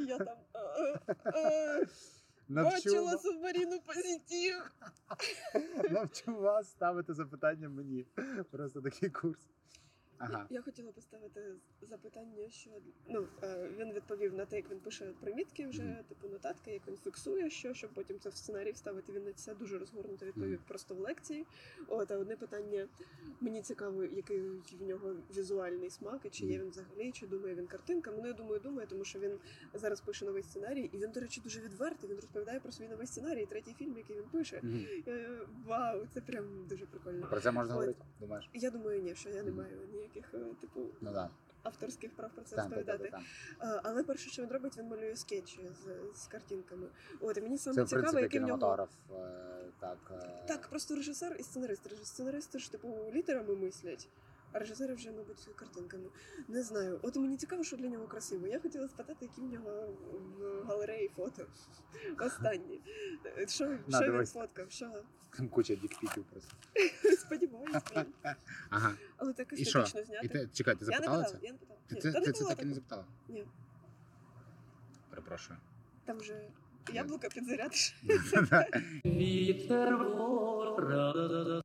Я 0.08 0.18
там 0.18 0.38
е, 0.56 1.32
е, 1.36 1.88
бачила 2.50 3.18
субмарину 3.18 3.80
позитив. 3.80 4.72
навчу 5.92 6.36
вас 6.36 6.70
ставити 6.70 7.14
запитання 7.14 7.70
мені. 7.70 8.06
Просто 8.52 8.82
такий 8.82 9.10
курс. 9.10 9.50
Ага. 10.24 10.46
Я 10.50 10.62
хотіла 10.62 10.92
поставити 10.92 11.42
запитання, 11.82 12.50
що 12.50 12.70
ну 13.10 13.28
е, 13.44 13.70
він 13.78 13.94
відповів 13.94 14.34
на 14.34 14.46
те, 14.46 14.56
як 14.56 14.72
він 14.72 14.80
пише 14.80 15.14
примітки, 15.20 15.68
вже 15.68 15.84
Мгм. 15.84 16.04
типу 16.10 16.28
нотатки, 16.28 16.72
як 16.72 16.88
він 16.88 16.98
фіксує, 16.98 17.50
що 17.50 17.74
щоб 17.74 17.90
потім 17.94 18.20
це 18.20 18.30
в 18.30 18.36
сценарій 18.36 18.72
вставити. 18.72 19.12
Він 19.14 19.24
на 19.24 19.34
це 19.34 19.56
дуже 19.56 19.80
розгорнуто 19.80 20.26
відповів 20.26 20.50
Мгм. 20.60 20.64
просто 20.68 20.96
в 20.96 21.00
лекції. 21.00 21.46
От 21.88 22.12
а 22.12 22.18
одне 22.18 22.36
питання 22.36 22.88
мені 23.42 23.62
цікаво, 23.62 24.04
який 24.04 24.40
в 24.80 24.82
нього 24.88 25.16
візуальний 25.38 25.90
смак, 25.90 26.22
і 26.26 26.30
чи 26.30 26.46
є 26.46 26.60
він 26.60 26.70
взагалі, 26.70 27.12
чи 27.12 27.28
думає 27.28 27.56
він 27.56 27.68
картинками. 27.68 28.18
Ну 28.22 28.28
я 28.28 28.34
думаю, 28.34 28.60
думає, 28.60 28.88
тому 28.88 29.06
що 29.06 29.20
він 29.20 29.40
зараз 29.74 30.02
пише 30.02 30.26
новий 30.26 30.44
сценарій, 30.44 30.90
і 30.94 30.98
він, 30.98 31.12
до 31.12 31.20
речі, 31.20 31.42
дуже 31.42 31.62
відвертий. 31.62 32.10
Він 32.10 32.16
розповідає 32.16 32.60
про 32.60 32.72
свій 32.72 32.88
новий 32.88 33.08
сценарій, 33.08 33.46
третій 33.46 33.74
фільм, 33.74 33.98
який 33.98 34.16
він 34.16 34.24
пише. 34.32 34.62
Е, 35.08 35.40
Вау, 35.66 36.08
це 36.14 36.22
прям 36.22 36.66
дуже 36.70 36.86
прикольно. 36.86 37.28
Про 37.30 37.42
це 37.42 37.52
можна 37.52 37.74
От. 37.74 37.80
говорити? 37.80 38.00
Думаєш? 38.20 38.50
Я 38.54 38.72
думаю, 38.72 39.02
ні, 39.02 39.16
що 39.16 39.30
я 39.30 39.44
не 39.44 39.52
маю 39.52 39.78
ніяких 39.94 40.11
е, 40.18 40.38
типу 40.62 40.82
Ну 41.02 41.12
да. 41.12 41.30
авторських 41.64 42.16
прав 42.16 42.32
про 42.36 42.44
це 42.44 42.56
Там, 42.56 42.66
розповідати. 42.66 43.04
розповідати. 43.04 43.26
там. 43.60 43.70
А, 43.70 43.80
Але 43.84 44.04
перше, 44.04 44.30
що 44.30 44.42
він 44.44 44.50
робить, 44.50 44.78
він 44.78 44.88
малює 44.88 45.16
скетчі 45.16 45.60
з, 45.70 46.18
з 46.22 46.28
картинками. 46.28 46.88
От 47.20 47.38
і 47.38 47.42
мені 47.42 47.58
саме 47.58 47.76
Це 47.76 47.86
цікаво, 47.86 48.20
який 48.20 48.40
в 48.40 48.44
нього 48.44 48.88
е, 49.12 49.66
Так, 49.80 50.12
е, 50.12 50.44
так, 50.48 50.68
просто 50.68 50.96
режисер 50.96 51.36
і 51.40 51.44
сценарист. 51.44 52.06
Сценаристи 52.06 52.60
ж 52.60 52.72
типу 52.72 53.12
літерами 53.14 53.56
мислять. 53.56 54.10
А 54.54 54.60
режисери 54.60 54.94
вже, 54.94 55.12
мабуть, 55.12 55.50
картинками. 55.56 56.10
Не 56.48 56.64
знаю. 56.64 57.00
От 57.02 57.16
мені 57.16 57.38
цікаво, 57.38 57.64
що 57.64 57.78
для 57.78 57.88
нього 57.88 58.08
красиво. 58.08 58.48
Я 58.48 58.60
хотіла 58.60 58.88
спитати, 58.88 59.18
які 59.26 59.42
в 59.42 59.44
нього 59.54 59.88
в 60.38 60.68
галереї 60.68 61.12
фото. 61.16 61.46
Останні. 62.20 62.82
Що, 63.48 63.78
На, 63.88 64.02
що 64.02 64.12
він 64.12 64.26
фоткав? 64.26 64.72
Що? 64.72 65.04
Там 65.38 65.50
куча 65.50 65.76
дікпіків 65.76 66.24
просто. 66.24 66.56
Сподіваюся. 67.18 68.06
Ага. 68.70 68.94
Але 69.18 69.34
так 69.34 69.48
І 69.58 69.66
що? 69.66 69.80
естетично 69.80 70.04
зняти. 70.04 70.26
І 70.26 70.30
ти, 70.30 70.50
чекай, 70.54 70.76
ти 70.76 70.86
я 70.86 70.90
не 70.90 70.96
запитала 70.96 71.24
питала, 71.24 71.40
це? 71.40 71.46
я 71.48 71.52
не 71.52 71.58
питала. 71.58 71.80
Ти, 71.88 71.96
Ні, 71.96 72.02
ти, 72.02 72.12
не 72.12 72.26
ти 72.26 72.32
це 72.32 72.46
так 72.46 72.62
і 72.62 72.66
не 72.66 72.74
запитала? 72.74 73.06
Ні. 73.30 73.46
Перепрошую. 75.10 75.60
Там 76.06 76.24
же 76.24 76.50
яблука 76.94 77.30
підзарядиш. 77.30 77.96
Вітер 79.06 79.98
вора. 79.98 81.62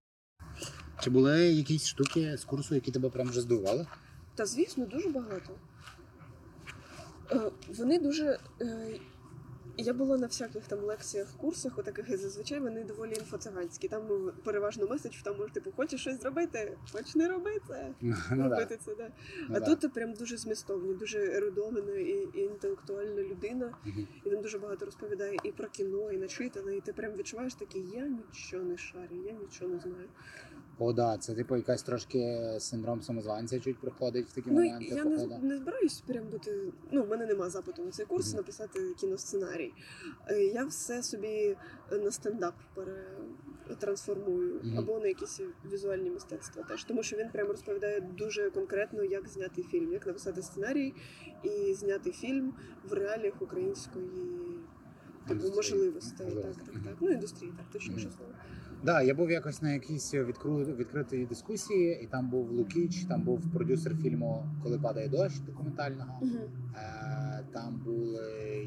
Чи 1.00 1.10
були 1.10 1.40
якісь 1.40 1.86
штуки 1.86 2.36
з 2.36 2.44
курсу, 2.44 2.74
які 2.74 2.90
тебе 2.90 3.10
прям 3.10 3.28
вже 3.28 3.40
здивували? 3.40 3.86
Та 4.34 4.46
звісно, 4.46 4.86
дуже 4.86 5.08
багато. 5.08 5.52
Е, 7.32 7.50
вони 7.68 7.98
дуже. 7.98 8.38
Е, 8.60 9.00
я 9.78 9.92
була 9.92 10.18
на 10.18 10.26
всяких 10.26 10.66
там 10.66 10.78
лекціях, 10.78 11.28
курсах, 11.36 11.78
отаких, 11.78 12.10
і 12.10 12.16
зазвичай 12.16 12.60
вони 12.60 12.84
доволі 12.84 13.14
інфоциганські. 13.14 13.88
Там 13.88 14.32
переважно 14.44 14.86
меседж 14.86 15.16
в 15.16 15.22
тому, 15.22 15.48
типу, 15.48 15.72
хочеш 15.76 16.00
щось 16.00 16.20
зробити, 16.20 16.76
почни 16.92 17.28
робити. 17.28 17.94
Ну 18.30 18.48
да. 18.48 18.66
це, 18.66 18.94
да. 18.98 19.10
ну 19.48 19.56
а 19.56 19.60
да. 19.60 19.74
тут 19.74 19.92
прям 19.92 20.12
дуже 20.12 20.36
змістовні, 20.36 20.94
дуже 20.94 21.18
ерудована 21.18 21.92
і, 21.92 22.28
і 22.34 22.40
інтелектуальна 22.40 23.22
людина. 23.22 23.74
Мгм. 23.84 24.06
І 24.24 24.30
він 24.30 24.40
дуже 24.40 24.58
багато 24.58 24.84
розповідає 24.84 25.36
і 25.44 25.52
про 25.52 25.68
кіно, 25.68 26.12
і 26.12 26.16
начитане, 26.16 26.76
і 26.76 26.80
ти 26.80 26.92
прям 26.92 27.12
відчуваєш 27.12 27.54
такий, 27.54 27.84
я 27.94 28.06
нічого 28.06 28.64
не 28.64 28.78
шарю, 28.78 29.24
я 29.26 29.32
нічого 29.32 29.70
не 29.70 29.80
знаю. 29.80 30.08
О, 30.78 30.92
да, 30.92 31.18
це 31.18 31.34
типу 31.34 31.56
якась 31.56 31.82
трошки 31.82 32.40
синдром 32.58 33.02
самозванця 33.02 33.60
чуть 33.60 33.78
проходить 33.78 34.26
в 34.28 34.32
такі 34.34 34.50
Ну, 34.50 34.54
моменти. 34.54 34.84
я 34.94 35.04
не, 35.04 35.16
походу. 35.16 35.38
не 35.42 35.56
збираюсь 35.56 36.00
прям 36.06 36.24
бути. 36.28 36.72
Ну, 36.92 37.02
в 37.02 37.08
мене 37.08 37.26
нема 37.26 37.50
запиту 37.50 37.84
на 37.84 37.90
цей 37.90 38.06
курс 38.06 38.28
Мгм. 38.28 38.36
написати 38.36 38.80
кіносценарій. 39.00 39.72
Е, 40.28 40.42
Я 40.44 40.64
все 40.64 41.02
собі 41.02 41.56
на 41.90 42.10
стендап 42.10 42.54
перетрансформую 43.66 44.60
Мгм. 44.64 44.78
або 44.78 45.00
на 45.00 45.06
якісь 45.06 45.40
візуальні 45.72 46.10
мистецтва 46.10 46.62
теж. 46.62 46.84
Тому 46.84 47.02
що 47.02 47.16
він 47.16 47.28
прямо 47.30 47.50
розповідає 47.50 48.00
дуже 48.00 48.50
конкретно, 48.50 49.04
як 49.04 49.28
зняти 49.28 49.62
фільм, 49.62 49.92
як 49.92 50.06
написати 50.06 50.42
сценарій 50.42 50.94
і 51.42 51.74
зняти 51.74 52.10
фільм 52.12 52.54
в 52.88 52.92
реаліях 52.92 53.42
української. 53.42 54.08
Типу 55.28 55.48
можливостей, 55.56 56.26
так, 56.34 56.42
так, 56.42 56.64
так. 56.84 56.96
Ну, 57.00 57.10
індустрії, 57.10 57.52
так, 57.56 57.66
точніше 57.72 58.10
слово. 58.16 58.32
Да, 58.84 59.02
я 59.02 59.14
був 59.14 59.30
якось 59.30 59.62
на 59.62 59.72
якійсь 59.72 60.14
відкру... 60.14 60.56
відкритій 60.56 61.26
дискусії, 61.26 62.00
і 62.02 62.06
там 62.06 62.28
був 62.28 62.50
Лукіч, 62.50 63.04
там 63.04 63.22
був 63.22 63.52
продюсер 63.52 63.96
фільму 63.96 64.46
Коли 64.62 64.78
падає 64.78 65.08
дощ 65.08 65.38
документального. 65.38 66.18
Мгм. 66.22 66.38
Е, 66.76 67.44
Там 67.52 67.80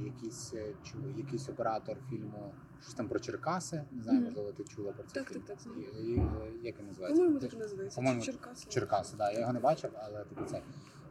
якісь 0.05 0.53
е, 0.53 0.65
чу- 0.83 1.17
якийсь 1.17 1.49
оператор 1.49 1.97
фільму, 2.09 2.53
щось 2.81 2.93
там 2.93 3.07
про 3.07 3.19
Черкаси. 3.19 3.83
Не 3.91 4.01
знаю, 4.03 4.17
Мгм. 4.19 4.25
можливо, 4.27 4.51
ти 4.51 4.63
чула 4.63 4.91
про 4.91 5.03
цей 5.03 5.23
Так, 5.23 5.31
фільм. 5.33 5.41
так, 5.47 5.57
так. 5.57 5.73
І- 5.77 6.01
і, 6.11 6.17
е, 6.17 6.23
Як 6.63 6.79
він 6.79 6.87
називається? 6.87 7.21
По-моєму, 7.21 7.39
так 7.39 7.59
називається. 7.59 7.95
по-моєму, 7.95 8.21
Черкаси. 8.21 8.65
Черкаси, 8.69 9.15
да. 9.17 9.31
Я 9.31 9.39
його 9.39 9.53
не 9.53 9.59
бачив, 9.59 9.89
але 9.95 10.23
типу 10.23 10.45
це. 10.45 10.61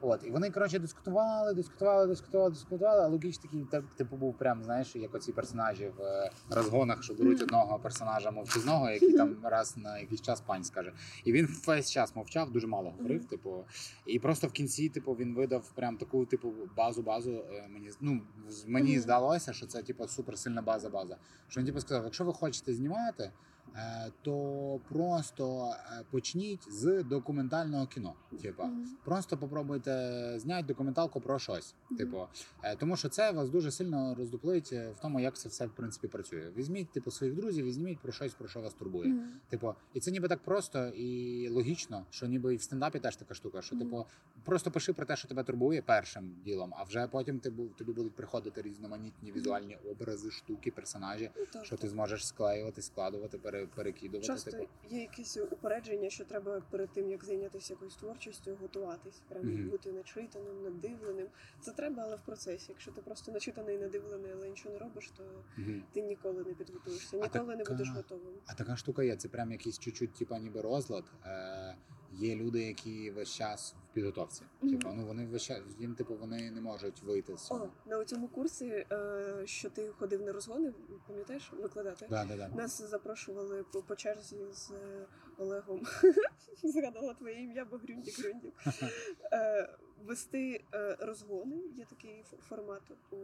От, 0.01 0.25
і 0.25 0.31
вони, 0.31 0.51
коротше, 0.51 0.79
дискутували, 0.79 1.55
дискутували, 1.55 2.07
дискутували, 2.07 2.51
дискутували, 2.51 3.03
а 3.03 3.07
Лукіч 3.09 3.39
такий, 3.39 3.65
так, 3.71 3.85
типу, 3.97 4.17
був 4.17 4.39
прям, 4.39 4.65
знаєш, 4.65 4.97
як 4.97 5.15
оці 5.15 5.33
персонажі 5.33 5.89
в 5.99 6.03
е, 6.03 6.31
розгонах, 6.51 7.03
що 7.03 7.15
беруть 7.15 7.43
одного 7.43 7.79
персонажа 7.79 8.31
мовчазного, 8.31 8.91
який 8.91 9.13
там 9.13 9.37
раз 9.43 9.77
на 9.77 9.99
якийсь 9.99 10.21
час 10.23 10.41
пань 10.41 10.65
скаже. 10.65 10.93
І 11.25 11.33
він 11.33 11.49
весь 11.67 11.91
час 11.91 12.17
мовчав, 12.17 12.53
дуже 12.53 12.67
мало 12.67 12.91
говорив, 12.91 13.25
типу. 13.25 13.65
І 14.07 14.19
просто 14.19 14.47
в 14.47 14.53
кінці, 14.53 14.89
типу, 14.89 15.13
він 15.13 15.35
видав 15.35 15.71
прям 15.75 15.97
таку, 15.97 16.27
типу, 16.27 16.53
базу, 16.77 17.03
базу. 17.03 17.31
е, 17.33 17.69
Мені 17.69 17.91
ну 18.01 18.21
мені 18.67 18.99
здалося, 19.01 19.53
що 19.53 19.67
це 19.67 19.83
типу 19.83 20.09
суперсильна 20.09 20.63
база, 20.63 20.89
база. 20.91 21.17
Що 21.49 21.61
він 21.61 21.67
типу 21.67 21.81
сказав, 21.81 22.05
якщо 22.05 22.25
ви 22.25 22.33
хочете 22.33 22.75
знімати. 22.75 23.31
Е, 23.79 24.13
То 24.23 24.81
просто 24.89 25.71
е, 25.71 26.05
почніть 26.11 26.73
з 26.73 27.03
документального 27.03 27.87
кіно. 27.87 28.15
Типу, 28.43 28.63
Мгм. 28.63 28.87
просто 29.05 29.37
попробуйте 29.39 30.35
зняти 30.39 30.67
документалку 30.67 31.21
про 31.21 31.39
щось. 31.39 31.75
Мгм. 31.91 31.99
Типу, 31.99 32.27
е, 32.63 32.77
тому 32.77 32.97
що 32.97 33.09
це 33.09 33.31
вас 33.31 33.51
дуже 33.51 33.71
сильно 33.71 34.15
роздуплить 34.15 34.73
в 34.73 34.95
тому, 35.03 35.21
як 35.21 35.37
це 35.37 35.49
все 35.49 35.67
в 35.67 35.71
принципі 35.75 36.09
працює. 36.09 36.51
Візьміть 36.57 36.91
типу 36.93 37.11
своїх 37.11 37.37
друзів, 37.37 37.65
візьміть 37.65 37.99
про 37.99 38.13
щось, 38.13 38.35
про 38.35 38.49
що 38.49 38.61
вас 38.61 38.75
турбує. 38.75 39.09
Мгм. 39.09 39.31
Типу, 39.49 39.75
і 39.95 40.01
це 40.01 40.11
ніби 40.11 40.29
так 40.29 40.43
просто 40.43 40.87
і 40.89 41.49
логічно, 41.49 42.07
що 42.11 42.27
ніби 42.27 42.55
і 42.55 42.57
в 42.57 42.63
стендапі 42.63 42.99
теж 42.99 43.17
така 43.17 43.35
штука, 43.35 43.63
що 43.63 43.77
типу 43.79 44.07
просто 44.45 44.71
пиши 44.71 44.93
про 44.93 45.07
те, 45.07 45.17
що 45.17 45.29
тебе 45.29 45.45
турбує 45.45 45.83
першим 45.83 46.35
ділом, 46.45 46.75
а 46.77 46.83
вже 46.83 47.07
потім 47.07 47.41
ти 47.41 47.51
тобі 47.51 47.93
будуть 47.93 48.15
приходити 48.17 48.63
різноманітні 48.63 49.33
візуальні 49.33 49.79
образи, 49.91 50.31
штуки, 50.31 50.71
персонажі, 50.71 51.31
Ну, 51.55 51.65
що 51.65 51.77
ти 51.77 51.89
зможеш 51.89 52.27
склеювати, 52.27 52.83
складувати, 52.83 53.39
пере, 53.39 53.67
перекидувати. 53.69 54.27
Часто 54.27 54.51
Типу. 54.51 54.67
є 54.91 55.01
якісь 55.01 55.37
упередження, 55.37 56.11
що 56.11 56.25
треба 56.25 56.63
перед 56.71 56.91
тим, 56.93 57.11
як 57.11 57.25
зайнятися 57.25 57.73
якоюсь 57.73 57.97
творчістю, 57.97 58.57
готуватись, 58.61 59.21
прям 59.29 59.47
Мгм. 59.47 59.69
бути 59.69 59.93
начитаним, 59.93 60.63
надивленим. 60.63 61.27
Це 61.61 61.73
треба, 61.73 62.03
але 62.03 62.17
в 62.17 62.21
процесі. 62.21 62.67
Якщо 62.69 62.91
ти 62.93 63.01
просто 63.03 63.33
начитаний, 63.33 63.79
надивлений, 63.79 64.33
але 64.33 64.49
нічого 64.49 64.75
не 64.75 64.79
робиш, 64.81 65.11
то 65.17 65.23
Мгм. 65.57 65.83
ти 65.93 66.03
ніколи 66.03 66.45
не 66.45 66.55
підготуєшся, 66.55 67.17
ніколи 67.17 67.29
ніколи 67.35 67.57
не 67.57 67.65
будеш 67.65 67.91
готовим. 67.91 68.35
А 68.47 68.55
така 68.55 68.77
штука 68.77 69.03
є, 69.03 69.17
це 69.17 69.29
прям 69.29 69.53
якийсь 69.53 69.79
чуть-чуть, 69.79 70.15
типа 70.15 70.39
ніби 70.39 70.61
розлад. 70.61 71.05
Е, 71.25 71.77
є 72.19 72.37
люди, 72.37 72.63
які 72.63 73.11
весь 73.11 73.35
час 73.35 73.75
в 73.91 73.95
підготовці. 73.95 74.43
Мгм. 74.63 74.73
Типу, 74.73 74.95
ну 74.97 75.07
вони 75.07 75.27
весь 75.27 75.43
час, 75.43 75.61
їм, 75.79 75.95
типу, 75.95 76.17
вони 76.17 76.51
не 76.51 76.61
можуть 76.61 77.03
вийти 77.03 77.37
з 77.37 77.45
О, 77.45 77.49
цього. 77.49 77.71
на 77.87 78.05
цьому 78.05 78.29
курсі, 78.29 78.87
е, 78.93 79.43
що 79.45 79.71
ти 79.71 79.89
ходив 79.89 80.23
на 80.23 80.33
розгони, 80.33 80.75
пам'ятаєш, 81.07 81.53
викладати? 81.53 82.07
Да, 82.11 82.25
да, 82.25 82.37
да. 82.37 82.49
Нас 82.49 82.83
запрошували 82.91 83.65
по, 83.73 83.83
по 83.83 83.97
черзі 83.97 84.37
з 84.53 84.71
е, 84.71 85.07
Олегом. 85.39 85.83
Згадала 86.63 87.15
твоє 87.15 87.43
ім'я, 87.43 87.65
бо 87.65 87.77
Грюндік 87.77 88.19
Грюндік. 88.19 88.55
Е, 89.33 89.69
вести 90.07 90.65
е, 90.75 90.97
розгони, 91.01 91.57
є 91.77 91.85
такий 91.85 92.25
формат 92.49 92.83
у 93.11 93.17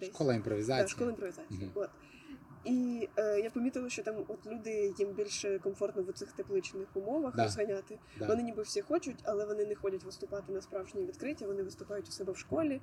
десь. 0.00 0.08
Школа 0.08 0.40
Да, 0.66 0.86
школа 0.86 1.10
імпровізації. 1.10 1.60
Мгм. 1.60 1.70
От. 1.74 1.90
І 2.64 3.08
е, 3.16 3.40
я 3.40 3.50
помітила, 3.50 3.88
що 3.90 4.02
там 4.02 4.14
от 4.28 4.46
люди 4.46 4.94
їм 4.98 5.08
більше 5.12 5.58
комфортно 5.58 6.02
в 6.02 6.12
цих 6.12 6.32
тепличних 6.32 6.88
умовах 6.94 7.36
Да. 7.36 7.42
розганяти. 7.42 7.98
Да. 8.18 8.26
Вони 8.26 8.42
ніби 8.42 8.62
всі 8.62 8.80
хочуть, 8.80 9.16
але 9.24 9.46
вони 9.46 9.66
не 9.66 9.74
ходять 9.74 10.04
виступати 10.04 10.52
на 10.52 10.60
справжній 10.60 11.06
відкритті, 11.06 11.46
вони 11.46 11.62
виступають 11.62 12.08
у 12.08 12.10
себе 12.12 12.32
в 12.32 12.36
школі. 12.38 12.80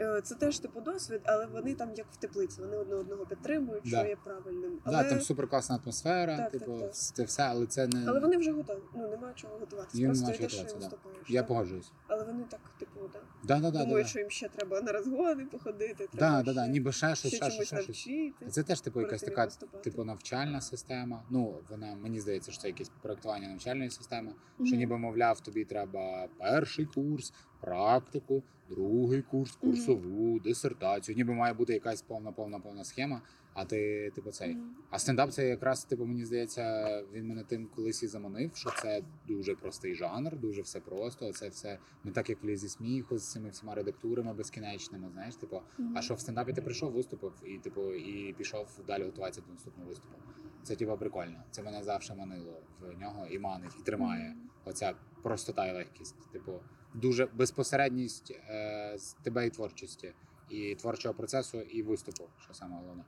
Е, 0.00 0.20
Це 0.24 0.34
теж 0.34 0.58
типу 0.58 0.80
досвід, 0.80 1.20
але 1.24 1.46
вони 1.46 1.74
там 1.74 1.94
як 1.94 2.06
в 2.12 2.16
теплиці, 2.16 2.60
вони 2.60 2.76
одне 2.76 2.94
одного 2.94 3.26
підтримують, 3.26 3.82
Да. 3.84 3.98
що 3.98 4.08
є 4.08 4.16
правильним. 4.24 4.78
Да, 4.86 5.04
там 5.04 5.20
супер 5.20 5.48
класна 5.48 5.80
атмосфера, 5.84 6.36
Так, 6.36 6.50
типу, 6.50 6.72
так, 6.72 6.80
так. 6.80 6.94
це 6.94 7.22
все, 7.24 7.42
але 7.42 7.66
це 7.66 7.86
не. 7.86 8.04
але 8.08 8.20
вони 8.20 8.36
вже 8.36 8.52
готові. 8.52 8.78
Ну 8.94 9.08
немає 9.08 9.34
чого 9.36 9.58
готуватися. 9.58 9.98
Їм 9.98 10.06
Просто 10.06 10.32
йдеш 10.32 10.54
і 10.54 10.62
виступаєш. 10.74 11.18
Я 11.28 11.42
погоджуюсь. 11.44 11.92
Але 12.08 12.24
вони 12.24 12.44
так, 12.50 12.60
типу, 12.78 13.00
да. 13.12 13.20
Да, 13.60 13.70
да, 13.70 13.84
да, 13.84 14.04
що 14.04 14.18
їм 14.18 14.30
ще 14.30 14.48
треба 14.48 14.80
на 14.80 14.92
розгони 14.92 15.44
походити. 15.44 15.94
треба 15.94 16.42
Да, 16.42 16.42
да, 16.42 16.54
да, 16.54 16.66
ніби 16.68 16.92
ще 16.92 17.14
щось, 17.14 17.34
ще 17.34 17.36
ще 17.36 17.50
чомусь 17.50 17.66
ще 17.66 17.76
навчити. 17.76 18.50
Це 18.50 18.62
теж 18.62 18.80
типу 18.80 19.00
якась 19.22 19.34
така 19.34 19.44
виступати. 19.44 19.90
типу 19.90 20.04
навчальна 20.04 20.60
система. 20.60 21.22
Ну 21.30 21.54
вона 21.70 21.94
мені 21.94 22.20
здається, 22.20 22.52
що 22.52 22.60
це 22.60 22.68
якесь 22.68 22.90
проектування 23.02 23.48
навчальної 23.48 23.90
системи. 23.90 24.32
Що 24.64 24.76
ніби 24.76 24.98
мовляв, 24.98 25.40
тобі 25.40 25.64
треба 25.64 26.28
перший 26.38 26.86
курс 26.86 27.32
практику, 27.60 28.42
другий 28.68 29.22
курс, 29.22 29.56
курсову, 29.56 30.40
дисертацію. 30.40 31.16
Ніби 31.16 31.34
має 31.34 31.54
бути 31.54 31.72
якась 31.72 32.02
повна, 32.02 32.32
повна, 32.32 32.58
повна 32.58 32.84
схема. 32.84 33.22
А 33.56 33.64
ти, 33.64 34.10
типу, 34.14 34.30
цей. 34.30 34.54
Мгм. 34.54 34.74
А 34.90 34.98
стендап 34.98 35.30
це 35.30 35.48
якраз, 35.48 35.84
типу, 35.84 36.06
мені 36.06 36.24
здається, 36.24 37.02
він 37.12 37.26
мене 37.26 37.44
тим 37.44 37.66
колись 37.66 38.02
і 38.02 38.06
заманив, 38.06 38.50
що 38.54 38.70
це 38.70 39.02
дуже 39.26 39.54
простий 39.54 39.94
жанр, 39.94 40.36
дуже 40.36 40.62
все 40.62 40.80
просто. 40.80 41.32
Це 41.32 41.48
все 41.48 41.78
не 42.04 42.12
так, 42.12 42.30
як 42.30 42.42
в 42.42 42.46
лізі 42.46 42.68
сміху 42.68 43.18
з 43.18 43.32
цими 43.32 43.48
всіма 43.48 43.74
редактурами 43.74 44.34
безкінечними. 44.34 45.08
Знаєш, 45.12 45.36
типу, 45.36 45.62
Мгм. 45.78 45.92
а 45.96 46.02
що 46.02 46.14
в 46.14 46.20
стендапі 46.20 46.52
ти 46.52 46.62
прийшов, 46.62 46.92
виступив 46.92 47.32
і 47.44 47.58
типу, 47.58 47.94
і 47.94 48.32
пішов 48.32 48.80
далі 48.86 49.04
готуватися 49.04 49.40
до 49.40 49.52
наступного 49.52 49.88
виступу. 49.88 50.14
Це 50.62 50.76
типу 50.76 50.96
прикольно. 50.96 51.44
Це 51.50 51.62
мене 51.62 51.82
завжди 51.82 52.14
манило 52.14 52.60
в 52.80 53.00
нього 53.00 53.26
і 53.30 53.38
манить, 53.38 53.72
і 53.80 53.82
тримає. 53.82 54.28
Мгм. 54.28 54.50
Оця 54.64 54.94
простота 55.22 55.66
і 55.66 55.72
легкість. 55.74 56.30
Типу, 56.32 56.60
дуже 56.94 57.26
безпосередність 57.26 58.30
е, 58.30 58.94
з 58.98 59.12
тебе 59.12 59.46
і 59.46 59.50
творчості, 59.50 60.12
і 60.50 60.74
творчого 60.74 61.14
процесу, 61.14 61.60
і 61.60 61.82
виступу, 61.82 62.24
що 62.38 62.54
саме 62.54 62.76
головне. 62.76 63.04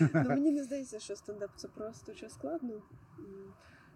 Ну, 0.00 0.24
мені 0.28 0.50
не 0.50 0.64
здається, 0.64 1.00
що 1.00 1.16
стендап 1.16 1.50
це 1.56 1.68
просто 1.68 2.14
чи 2.14 2.28
складно. 2.30 2.82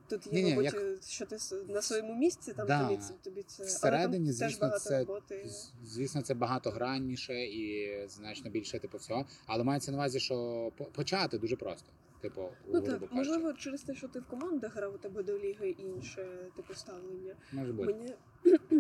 Тут 0.08 0.32
є, 0.32 0.48
мабуть, 0.48 0.64
як- 0.64 1.02
що 1.08 1.26
ти 1.26 1.36
на 1.68 1.82
своєму 1.82 2.14
місці, 2.14 2.52
там 2.52 2.66
Да. 2.66 2.88
тобі, 2.88 3.00
тобі 3.22 3.42
це. 3.42 3.64
Всередині, 3.64 4.30
там 4.30 4.38
теж 4.38 4.58
багато 4.58 4.78
це 4.78 4.98
роботи. 4.98 5.50
звісно, 5.84 6.22
це 6.22 6.34
багатогранніше 6.34 7.44
і 7.44 7.98
значно 8.08 8.50
більше 8.50 8.78
типу 8.78 8.98
всього. 8.98 9.26
Але 9.46 9.64
мається 9.64 9.90
на 9.92 9.96
увазі, 9.98 10.20
що 10.20 10.70
почати 10.92 11.38
дуже 11.38 11.56
просто. 11.56 11.88
Типу, 12.20 12.48
Ну 12.66 12.80
так, 12.80 12.84
кажучи. 12.94 13.14
можливо, 13.14 13.52
через 13.52 13.82
те, 13.82 13.94
що 13.94 14.08
ти 14.08 14.20
в 14.20 14.24
командах 14.26 14.76
грав, 14.76 14.94
у 14.94 14.98
тебе 14.98 15.22
до 15.22 15.38
ліги 15.38 15.68
інше 15.70 16.26
типу 16.56 16.74
ставлення. 16.74 17.34
може 17.52 17.72
бути. 17.72 17.92
Мені 17.94 18.14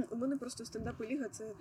у 0.10 0.16
мене 0.16 0.36
просто 0.36 0.64
стендап 0.64 0.94
і 1.00 1.06
ліга 1.06 1.28
це 1.28 1.52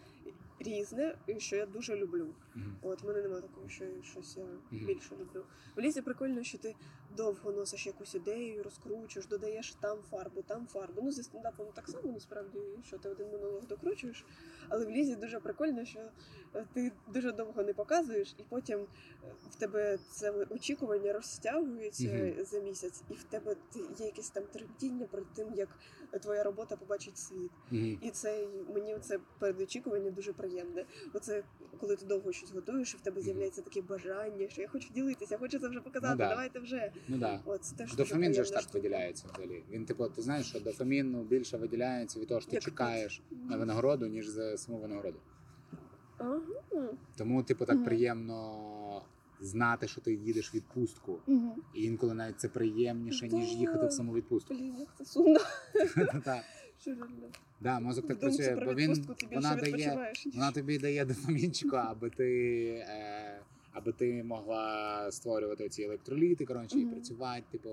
різне, 0.59 1.15
і 1.27 1.39
що 1.39 1.55
я 1.55 1.65
дуже 1.65 1.95
люблю. 1.95 2.27
Мгм. 2.55 2.75
От 2.81 3.03
в 3.03 3.07
мене 3.07 3.21
немає 3.21 3.41
такого, 3.41 3.69
що 3.69 3.85
щось 4.03 4.37
я 4.37 4.43
Мгм. 4.71 4.85
більше 4.85 5.15
люблю. 5.21 5.43
В 5.75 5.79
лісі 5.79 6.01
прикольно, 6.01 6.43
що 6.43 6.57
ти 6.57 6.75
довго 7.17 7.51
носиш 7.51 7.85
якусь 7.85 8.15
ідею, 8.15 8.63
розкручуєш, 8.63 9.27
додаєш 9.27 9.73
там 9.79 9.97
фарбу, 10.11 10.41
там 10.41 10.67
фарбу. 10.67 11.01
Ну, 11.03 11.11
зі 11.11 11.23
стендапом 11.23 11.67
так 11.73 11.89
само 11.89 12.13
насправді, 12.13 12.59
що 12.87 12.97
ти 12.97 13.09
один 13.09 13.27
монолог 13.27 13.67
докручуєш. 13.67 14.25
Але 14.69 14.85
в 14.85 14.89
лізі 14.89 15.15
дуже 15.15 15.39
прикольно, 15.39 15.85
що 15.85 15.99
е, 16.55 16.65
ти 16.73 16.91
дуже 17.13 17.31
довго 17.31 17.63
не 17.63 17.73
показуєш, 17.73 18.35
і 18.39 18.43
потім 18.49 18.79
е, 18.79 18.85
в 19.51 19.55
тебе 19.55 19.97
це 20.11 20.31
очікування 20.49 21.13
розтягується 21.13 22.07
Мгм. 22.07 22.45
за 22.45 22.59
місяць, 22.59 23.03
і 23.09 23.13
в 23.13 23.23
тебе 23.23 23.55
є 23.99 24.05
якесь 24.05 24.29
там 24.29 24.43
тремтіння 24.43 25.05
перед 25.11 25.27
тим, 25.33 25.53
як 25.55 25.69
твоя 26.21 26.43
робота 26.43 26.75
побачить 26.75 27.17
світ. 27.17 27.51
Мгм. 27.71 27.99
І 28.01 28.09
це 28.11 28.47
мені 28.73 28.97
це 29.01 29.19
передочікування 29.39 30.11
дуже 30.11 30.33
приємне. 30.33 30.85
Оце 31.13 31.43
коли 31.79 31.95
ти 31.95 32.05
довго 32.05 32.31
щось 32.31 32.51
готуєш, 32.51 32.93
і 32.93 32.97
в 32.97 33.01
тебе 33.01 33.21
з'являється 33.21 33.61
таке 33.61 33.81
бажання, 33.81 34.49
що 34.49 34.61
я 34.61 34.67
хочу 34.67 34.89
ділитися, 34.93 35.33
я 35.35 35.37
хочу 35.37 35.59
це 35.59 35.67
вже 35.67 35.79
показати. 35.79 36.13
Ну 36.13 36.17
да. 36.17 36.29
Давайте 36.29 36.59
вже. 36.59 36.91
Ну 37.07 37.17
да. 37.17 37.39
От 37.45 37.61
теж 37.61 37.77
дуже 37.77 37.95
Дофамін 37.95 38.33
же 38.33 38.43
ж 38.43 38.53
так 38.53 38.73
виділяється 38.73 39.25
взагалі. 39.33 39.63
Він, 39.71 39.85
типу, 39.85 40.07
ти 40.07 40.21
знаєш, 40.21 40.47
що 40.47 40.59
дофамін 40.59 41.11
ну, 41.11 41.23
більше 41.23 41.57
виділяється 41.57 42.19
від 42.19 42.27
того, 42.27 42.41
що 42.41 42.49
ти 42.49 42.55
Як 42.55 42.63
чекаєш 42.63 43.21
тут. 43.29 43.49
на 43.49 43.57
винагороду, 43.57 44.07
ніж 44.07 44.27
за 44.27 44.57
саму 44.57 44.77
винагороду. 44.77 45.17
Ага. 46.17 46.39
Тому, 47.17 47.43
типу, 47.43 47.65
так 47.65 47.75
Мгм. 47.75 47.85
приємно 47.85 49.01
знати, 49.39 49.87
що 49.87 50.01
ти 50.01 50.13
їдеш 50.13 50.53
в 50.53 50.55
відпустку. 50.55 51.19
Угу. 51.27 51.55
І 51.73 51.83
інколи 51.83 52.13
навіть 52.13 52.39
це 52.39 52.49
приємніше, 52.49 53.27
ніж 53.27 53.49
їхати 53.53 53.87
в 53.87 53.91
саму 53.91 54.13
відпустку. 54.13 54.53
Блін, 54.53 54.75
як 54.79 54.89
це 54.97 55.05
сумно. 55.05 55.39
Так. 56.25 56.43
Да, 57.61 57.79
мозок 57.79 58.07
так 58.07 58.19
працює, 58.19 58.61
бо 58.65 58.73
він 58.73 59.07
вона 59.31 59.55
дає, 59.55 60.13
вона 60.33 60.51
тобі 60.51 60.77
дає 60.77 61.05
дофамінчику, 61.05 61.75
аби 61.75 62.09
ти, 62.09 62.65
е, 62.87 63.34
аби 63.75 63.91
ти 63.91 64.23
могла 64.23 65.07
створювати 65.11 65.69
ці 65.69 65.83
електроліти, 65.83 66.45
коротше, 66.45 66.79
і 66.79 66.85
працювати, 66.85 67.43
типу, 67.51 67.69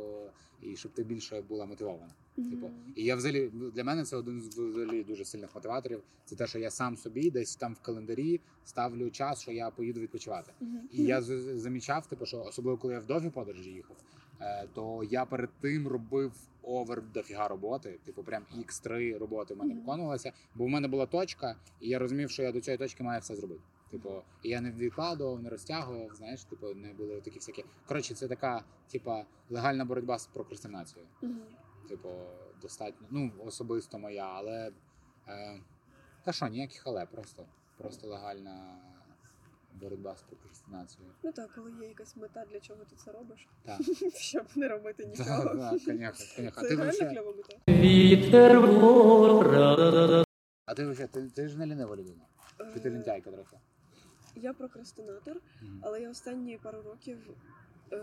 і 0.63 0.77
щоб 0.77 0.93
ти 0.93 1.05
більше 1.05 1.43
була 1.49 1.67
мотивована. 1.67 2.13
Типу, 2.37 2.71
і 2.95 3.05
я 3.05 3.17
взагалі 3.17 3.51
для 3.75 3.85
мене 3.85 4.05
це 4.05 4.17
один 4.17 4.41
з 4.41 4.59
взагалі 4.59 5.03
дуже 5.05 5.25
сильних 5.25 5.55
мотиваторів. 5.55 6.03
Це 6.25 6.37
те, 6.37 6.47
що 6.47 6.59
я 6.59 6.71
сам 6.71 6.97
собі 6.97 7.31
десь 7.31 7.57
там 7.57 7.75
в 7.75 7.81
календарі 7.81 8.41
ставлю 8.65 9.11
час, 9.11 9.43
що 9.43 9.53
я 9.53 9.71
поїду 9.71 10.01
відпочивати. 10.01 10.53
І 10.93 11.03
я 11.03 11.23
замічав, 11.23 12.07
типу, 12.07 12.27
що 12.27 12.43
особливо 12.43 12.79
коли 12.79 12.95
я 12.95 13.01
в 13.01 13.07
довгі 13.07 13.31
подорожі 13.31 13.71
їхав, 13.71 13.97
е, 14.41 14.69
то 14.75 15.05
я 15.11 15.25
перед 15.25 15.51
тим 15.61 15.89
робив 15.89 16.33
овер 16.63 17.03
дофіга 17.15 17.49
роботи. 17.49 17.99
Типу, 18.05 18.23
прям 18.23 18.43
X3 18.59 19.19
роботи 19.19 19.55
в 19.55 19.57
мене 19.57 19.75
Мгм. 19.75 19.81
виконувалося, 19.83 20.33
бо 20.55 20.65
в 20.65 20.69
мене 20.69 20.89
була 20.89 21.07
точка, 21.07 21.57
і 21.81 21.89
я 21.89 21.99
розумів, 21.99 22.31
що 22.31 22.43
я 22.43 22.53
до 22.53 22.61
цієї 22.61 22.79
точки 22.79 23.03
маю 23.03 23.21
все 23.21 23.37
зробити. 23.37 23.61
Типу, 23.93 24.23
і 24.43 24.49
я 24.49 24.61
не 24.61 24.71
відкладував, 24.71 25.43
не 25.43 25.51
розтягував, 25.51 26.15
знаєш, 26.15 26.45
типу, 26.45 26.75
не 26.75 26.93
були 26.93 27.21
такі 27.21 27.39
всякі. 27.39 27.65
Коротше, 27.87 28.15
це 28.15 28.29
така, 28.29 28.65
типа, 28.93 29.25
легальна 29.51 29.85
боротьба 29.85 30.19
з 30.19 30.27
прокрастинацією. 30.27 31.09
Мгм. 31.23 31.41
Типу, 31.89 32.09
достатньо, 32.63 33.07
ну, 33.11 33.33
особисто 33.47 33.99
моя, 33.99 34.25
але. 34.25 34.73
Е, 35.29 35.61
та 36.25 36.33
що, 36.33 36.49
ніяких 36.49 36.83
але, 36.87 37.07
просто, 37.07 37.45
просто 37.79 38.09
легальна 38.09 38.79
боротьба 39.81 40.17
з 40.17 40.23
прокрастинацією. 40.23 41.13
Ну 41.23 41.33
так, 41.33 41.55
коли 41.55 41.73
є 41.73 41.89
якась 41.89 42.17
мета, 42.17 42.45
для 42.53 42.61
чого 42.61 42.85
ти 42.85 42.97
це 42.97 43.13
робиш, 43.13 43.49
Так, 43.65 43.81
щоб 44.15 44.47
не 44.57 44.69
робити 44.69 45.07
нічого. 45.07 45.43
так, 45.43 45.85
конечно, 45.85 46.27
конечно. 46.37 46.61
А 46.63 46.63
Це 46.63 46.69
ти 46.69 46.77
реально 46.77 47.15
кльова 47.15 47.33
мета. 47.37 47.57
Вітер 47.69 48.59
а 50.67 50.75
ти 50.75 50.85
вообще, 50.85 51.07
ти, 51.07 51.29
ти 51.29 51.49
ж 51.49 51.59
не 51.59 51.67
лінива 51.67 51.97
людина. 51.97 52.25
Чи 52.75 52.81
ти 52.81 52.89
Е, 52.89 52.93
лінтяйка 52.93 53.31
трохи? 53.31 53.57
Я 54.37 54.53
прокрастинатор, 54.53 55.37
але 55.83 56.01
я 56.01 56.11
останні 56.11 56.59
пару 56.59 56.83
років 56.83 57.19
е, 57.93 58.03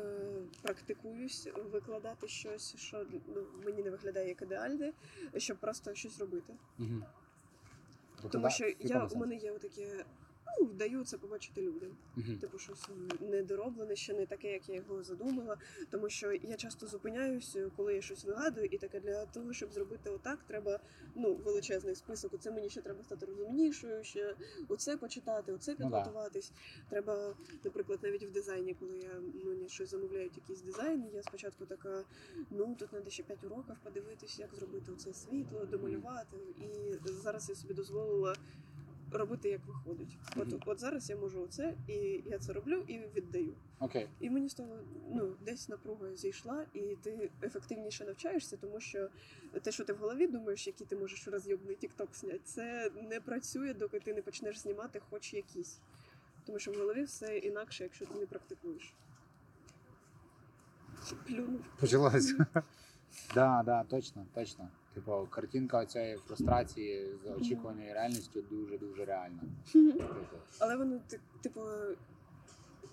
практикуюсь 0.62 1.50
викладати 1.72 2.28
щось, 2.28 2.76
що 2.76 3.06
ну, 3.36 3.44
мені 3.66 3.84
не 3.84 3.90
виглядає 3.92 4.28
як 4.28 4.42
ідеальне, 4.42 4.94
щоб 5.38 5.58
просто 5.58 5.96
щось 5.96 6.20
робити. 6.20 6.54
Тобто, 8.22 8.30
Тому 8.30 8.50
що 8.50 8.74
я, 8.80 9.06
у 9.06 9.18
мене 9.18 9.36
є 9.36 9.52
таке, 9.52 10.06
ну, 10.60 10.68
даю 10.68 11.04
це 11.04 11.18
побачити 11.18 11.62
людям. 11.62 11.90
Мгм. 12.16 12.38
Типу, 12.38 12.60
щось 12.60 12.88
недороблене, 13.22 13.96
ще 13.96 14.14
не 14.14 14.26
таке, 14.26 14.52
як 14.54 14.70
я 14.70 14.76
його 14.76 15.04
задумала. 15.04 15.58
Тому 15.92 16.10
що 16.10 16.32
я 16.32 16.56
часто 16.58 16.88
зупиняюсь, 16.88 17.58
коли 17.78 17.96
я 17.96 18.02
щось 18.02 18.26
вигадую, 18.26 18.68
і 18.72 18.78
таке 18.78 19.00
для 19.00 19.26
того, 19.26 19.54
щоб 19.54 19.72
зробити 19.72 20.10
отак, 20.10 20.40
треба 20.48 20.80
ну, 21.16 21.36
величезний 21.36 21.96
список. 21.96 22.34
Оце 22.34 22.52
мені 22.52 22.70
ще 22.70 22.82
треба 22.82 23.04
стати 23.04 23.26
розумнішою, 23.26 24.04
ще 24.04 24.36
оце 24.68 24.98
почитати, 24.98 25.54
оце 25.54 25.72
Ну 25.72 25.78
підготуватись. 25.78 26.52
Треба, 26.90 27.36
наприклад, 27.64 28.00
навіть 28.04 28.24
в 28.24 28.32
дизайні, 28.32 28.74
коли 28.74 28.98
я 28.98 29.22
мені 29.46 29.70
щось 29.70 29.90
замовляють, 29.90 30.38
якийсь 30.38 30.62
дизайн, 30.62 31.04
я 31.14 31.24
спочатку 31.24 31.66
така, 31.66 32.04
ну 32.52 32.76
тут 32.80 32.90
треба 32.90 33.10
ще 33.10 33.24
5 33.24 33.44
уроків 33.44 33.76
подивитись, 33.84 34.40
як 34.40 34.56
зробити 34.56 34.92
оце 34.92 35.14
світло, 35.14 35.66
домалювати. 35.66 36.38
І 36.58 36.98
зараз 37.08 37.50
я 37.50 37.56
собі 37.56 37.74
дозволила. 37.74 38.36
Робити 39.12 39.50
як 39.50 39.62
виходить. 39.68 40.18
От, 40.36 40.48
Мгм. 40.48 40.60
от 40.66 40.80
зараз 40.80 41.10
я 41.10 41.16
можу 41.16 41.42
оце, 41.42 41.74
і 41.88 41.94
я 42.26 42.40
це 42.40 42.54
роблю 42.54 42.84
і 42.88 43.00
віддаю. 43.16 43.54
Окей. 43.80 44.08
І 44.20 44.30
мені 44.30 44.50
з 44.50 44.54
того 44.54 44.80
ну, 45.12 45.36
десь 45.46 45.70
напруга 45.70 46.16
зійшла, 46.16 46.66
і 46.74 46.80
ти 47.04 47.30
ефективніше 47.44 48.06
навчаєшся, 48.06 48.58
тому 48.58 48.80
що 48.80 49.10
те, 49.62 49.72
що 49.72 49.86
ти 49.86 49.94
в 49.94 49.98
голові 49.98 50.28
думаєш, 50.28 50.68
який 50.68 50.88
ти 50.88 50.96
можеш 50.96 51.28
розйобний 51.28 51.76
тікток 51.76 52.16
зняти, 52.16 52.40
це 52.44 52.92
не 53.10 53.22
працює, 53.22 53.74
доки 53.74 54.00
ти 54.00 54.14
не 54.14 54.22
почнеш 54.22 54.60
знімати 54.60 55.02
хоч 55.10 55.34
якісь. 55.34 55.80
Тому 56.46 56.60
що 56.60 56.72
в 56.72 56.76
голові 56.76 57.04
все 57.04 57.38
інакше, 57.38 57.84
якщо 57.84 58.06
ти 58.06 58.20
не 58.20 58.26
практикуєш. 58.26 58.94
Плюнув. 61.28 61.62
Почалось. 61.80 62.34
Да, 63.34 63.64
да, 63.66 63.84
точно, 63.84 64.26
точно. 64.34 64.70
Типу, 64.94 65.28
картинка 65.30 65.86
цієї 65.86 66.18
фрустрації 66.18 67.16
з 67.24 67.32
очікуваною 67.32 67.94
реальністю 67.94 68.42
дуже-дуже 68.42 69.06
реальна. 69.06 69.40
Типу, 69.74 70.04
Але 70.60 70.76
воно, 70.78 71.00
ти- 71.08 71.20
типу, 71.42 71.62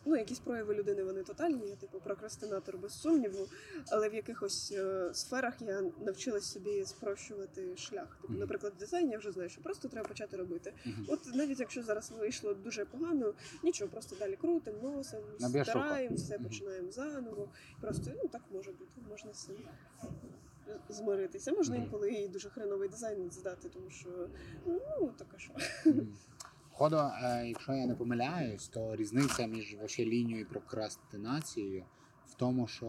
ну, 0.05 0.17
якісь 0.17 0.39
прояви 0.39 0.75
людини 0.75 1.05
вони 1.05 1.23
тотальні, 1.23 1.69
я 1.69 1.77
типу 1.77 2.01
прокрастинатор 2.01 2.79
без 2.79 3.01
сумніву, 3.01 3.47
але 3.91 4.09
в 4.09 4.15
якихось 4.15 4.73
е, 4.77 5.11
сферах 5.15 5.55
я 5.63 5.83
навчилась 6.01 6.45
собі 6.53 6.85
спрощувати 6.85 7.77
шлях. 7.77 8.19
Типу, 8.23 8.35
наприклад, 8.35 8.73
в 8.77 8.79
дизайні 8.79 9.13
я 9.13 9.19
вже 9.19 9.33
знаю, 9.33 9.49
що 9.49 9.61
просто 9.61 9.89
треба 9.89 10.09
почати 10.09 10.37
робити. 10.37 10.73
От 11.09 11.35
навіть 11.35 11.61
якщо 11.61 11.83
зараз 11.83 12.13
вийшло 12.19 12.55
дуже 12.55 12.85
погано, 12.85 13.35
нічого, 13.63 13.91
просто 13.91 14.17
далі 14.19 14.37
око. 14.41 15.71
стираємо, 15.71 16.17
все 16.17 16.39
починаємо 16.39 16.91
заново. 16.91 17.49
Просто 17.81 18.11
ну 18.23 18.29
так 18.29 18.43
може 18.53 18.71
бути, 18.71 19.01
можна 19.11 19.31
цим 19.33 19.57
змиритися. 20.89 21.53
Можна 21.53 21.77
інколи 21.77 22.11
і 22.11 22.29
дуже 22.29 22.51
хреновий 22.51 22.89
дизайн 22.89 23.31
здати, 23.31 23.69
тому 23.69 23.91
що 23.91 24.29
ну 24.67 25.13
така 25.19 25.39
що. 25.39 25.53
Мгм. 25.85 26.09
Е, 26.81 27.49
якщо 27.49 27.73
я 27.73 27.87
не 27.87 27.95
помиляюсь, 27.95 28.69
то 28.69 28.97
різниця 28.97 29.47
між 29.47 29.75
вообще 29.75 30.05
лінією 30.05 30.43
і 30.43 30.45
прокрастинацією 30.45 31.85
в 32.27 32.35
тому, 32.35 32.67
що 32.67 32.87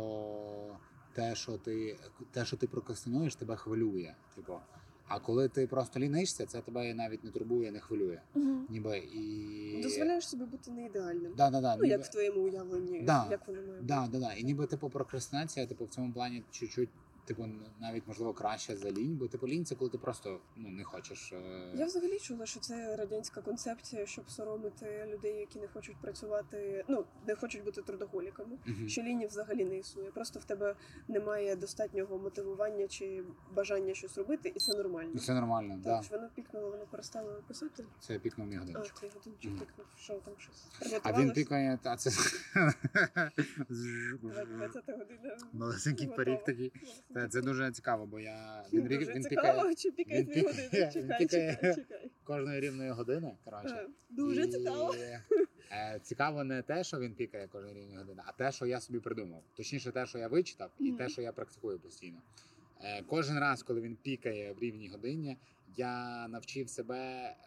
те, 1.13 1.35
що 1.35 1.57
ти, 1.57 1.99
те, 2.31 2.45
що 2.45 2.57
ти 2.57 2.67
прокрастинуєш, 2.67 3.35
тебе 3.35 3.55
хвилює. 3.55 4.15
Типу. 4.35 4.59
А 5.07 5.19
коли 5.19 5.49
ти 5.49 5.67
просто 5.67 5.99
лінишся, 5.99 6.45
це 6.45 6.61
тебе 6.61 6.93
навіть 6.93 7.23
не 7.23 7.31
турбує, 7.31 7.71
не 7.71 7.79
хвилює. 7.79 8.21
Ніби 8.69 8.97
і. 8.97 9.79
Дозволяєш 9.83 10.29
собі 10.29 10.43
бути 10.43 10.71
не 10.71 10.85
ідеальним. 10.85 11.33
Да, 11.37 11.49
да, 11.49 11.61
да, 11.61 11.75
Ну, 11.75 11.83
ніби... 11.83 11.87
як 11.87 12.03
в 12.03 12.09
твоєму 12.09 12.41
уявленні, 12.41 13.01
Да. 13.01 13.27
як 13.31 13.47
воно 13.47 13.61
має 13.61 13.73
бути. 13.73 13.83
Да, 13.87 14.07
да, 14.11 14.19
да. 14.19 14.33
І 14.33 14.43
ніби 14.43 14.65
типу 14.67 14.89
прокрастинація, 14.89 15.65
типу, 15.65 15.85
в 15.85 15.89
цьому 15.89 16.13
плані 16.13 16.43
чуть-чуть, 16.51 16.89
типу, 17.27 17.45
навіть 17.79 18.07
можливо 18.07 18.33
краще 18.33 18.77
за 18.77 18.91
лінь, 18.91 19.15
бо 19.15 19.27
типу 19.27 19.47
лінь 19.47 19.65
це 19.65 19.75
коли 19.75 19.89
ти 19.91 19.97
просто 19.97 20.39
ну, 20.55 20.69
не 20.69 20.83
хочеш. 20.83 21.33
е, 21.33 21.71
Я 21.75 21.85
взагалі 21.85 22.19
чула, 22.19 22.45
що 22.45 22.59
це 22.59 22.95
радянська 22.95 23.41
концепція, 23.41 24.05
щоб 24.05 24.29
соромити 24.29 25.05
людей, 25.13 25.35
які 25.39 25.59
не 25.59 25.67
хочуть 25.67 25.97
працювати, 26.01 26.85
ну 26.87 27.05
не 27.27 27.35
хочуть 27.35 27.63
бути 27.63 27.81
трудоголіками. 27.81 28.57
мгм. 28.65 28.89
Що 28.89 29.01
лінії 29.01 29.27
взагалі 29.27 29.65
не 29.65 29.77
існує. 29.77 30.11
Просто 30.11 30.39
в 30.39 30.43
тебе 30.43 30.75
немає 31.07 31.55
достатнього 31.55 32.17
мотивування 32.17 32.87
чи 32.87 33.23
бажання 33.55 33.93
щось 33.93 34.17
робити, 34.17 34.51
і 34.55 34.59
це 34.59 34.77
нормально. 34.77 35.11
І 35.15 35.17
Це 35.17 35.33
нормально, 35.33 35.81
так. 35.83 36.03
Да. 36.09 36.17
воно 36.17 36.29
пікнуло, 36.35 36.69
воно 36.71 36.85
перестало 36.85 37.43
писати. 37.47 37.85
Це 37.99 38.19
пікнув 38.19 38.47
мій 38.47 38.55
А, 38.55 38.59
твій 38.99 39.09
годинчик 39.15 39.51
Мгм. 39.51 39.59
пікнув, 39.59 39.85
що 39.97 40.13
там 40.13 40.33
щось. 40.37 40.65
А 41.03 41.21
він 41.21 41.31
пікає, 41.31 41.79
а 41.83 41.97
це 41.97 42.09
20 43.69 44.89
година. 44.89 45.37
малесенький 45.53 46.07
пиріг 46.07 46.43
такий. 46.45 46.71
Та 47.17 47.27
Це 47.27 47.41
дуже 47.41 47.71
цікаво, 47.71 48.05
бо 48.05 48.19
я 48.19 48.63
він, 48.73 48.87
рік- 48.87 49.15
він 49.15 49.23
цікаво, 49.23 49.53
пікає 49.59 49.75
чи 49.75 49.91
пікає 49.91 50.23
годинник. 50.23 50.55
він 50.75 50.91
Чекай, 50.91 51.17
пікає. 51.19 51.55
чекай, 51.55 51.75
чекай. 51.75 52.11
кожної 52.23 52.59
рівної 52.59 52.91
години. 52.91 53.37
Коротше. 53.45 53.87
Дуже 54.09 54.41
І, 54.41 54.47
цікаво. 54.51 54.95
е, 55.71 55.99
Цікаво 56.03 56.43
не 56.43 56.61
те, 56.61 56.83
що 56.83 56.99
він 56.99 57.13
пікає 57.15 57.47
кожної 57.47 57.73
рівної 57.75 57.97
години, 57.97 58.21
а 58.25 58.31
те, 58.31 58.51
що 58.51 58.65
я 58.65 58.79
собі 58.79 58.99
придумав. 58.99 59.43
Точніше, 59.55 59.91
те, 59.91 60.05
що 60.05 60.17
я 60.17 60.27
вичитав, 60.27 60.71
і 60.79 60.91
те, 60.91 61.09
що 61.09 61.21
я 61.21 61.31
практикую 61.31 61.79
постійно. 61.79 62.21
Е, 62.83 63.03
Кожен 63.03 63.39
раз, 63.39 63.63
коли 63.63 63.81
він 63.81 63.95
пікає 63.95 64.53
в 64.53 64.59
рівній 64.59 64.89
годині, 64.89 65.37
я 65.77 66.27
навчив 66.27 66.69
себе 66.69 66.97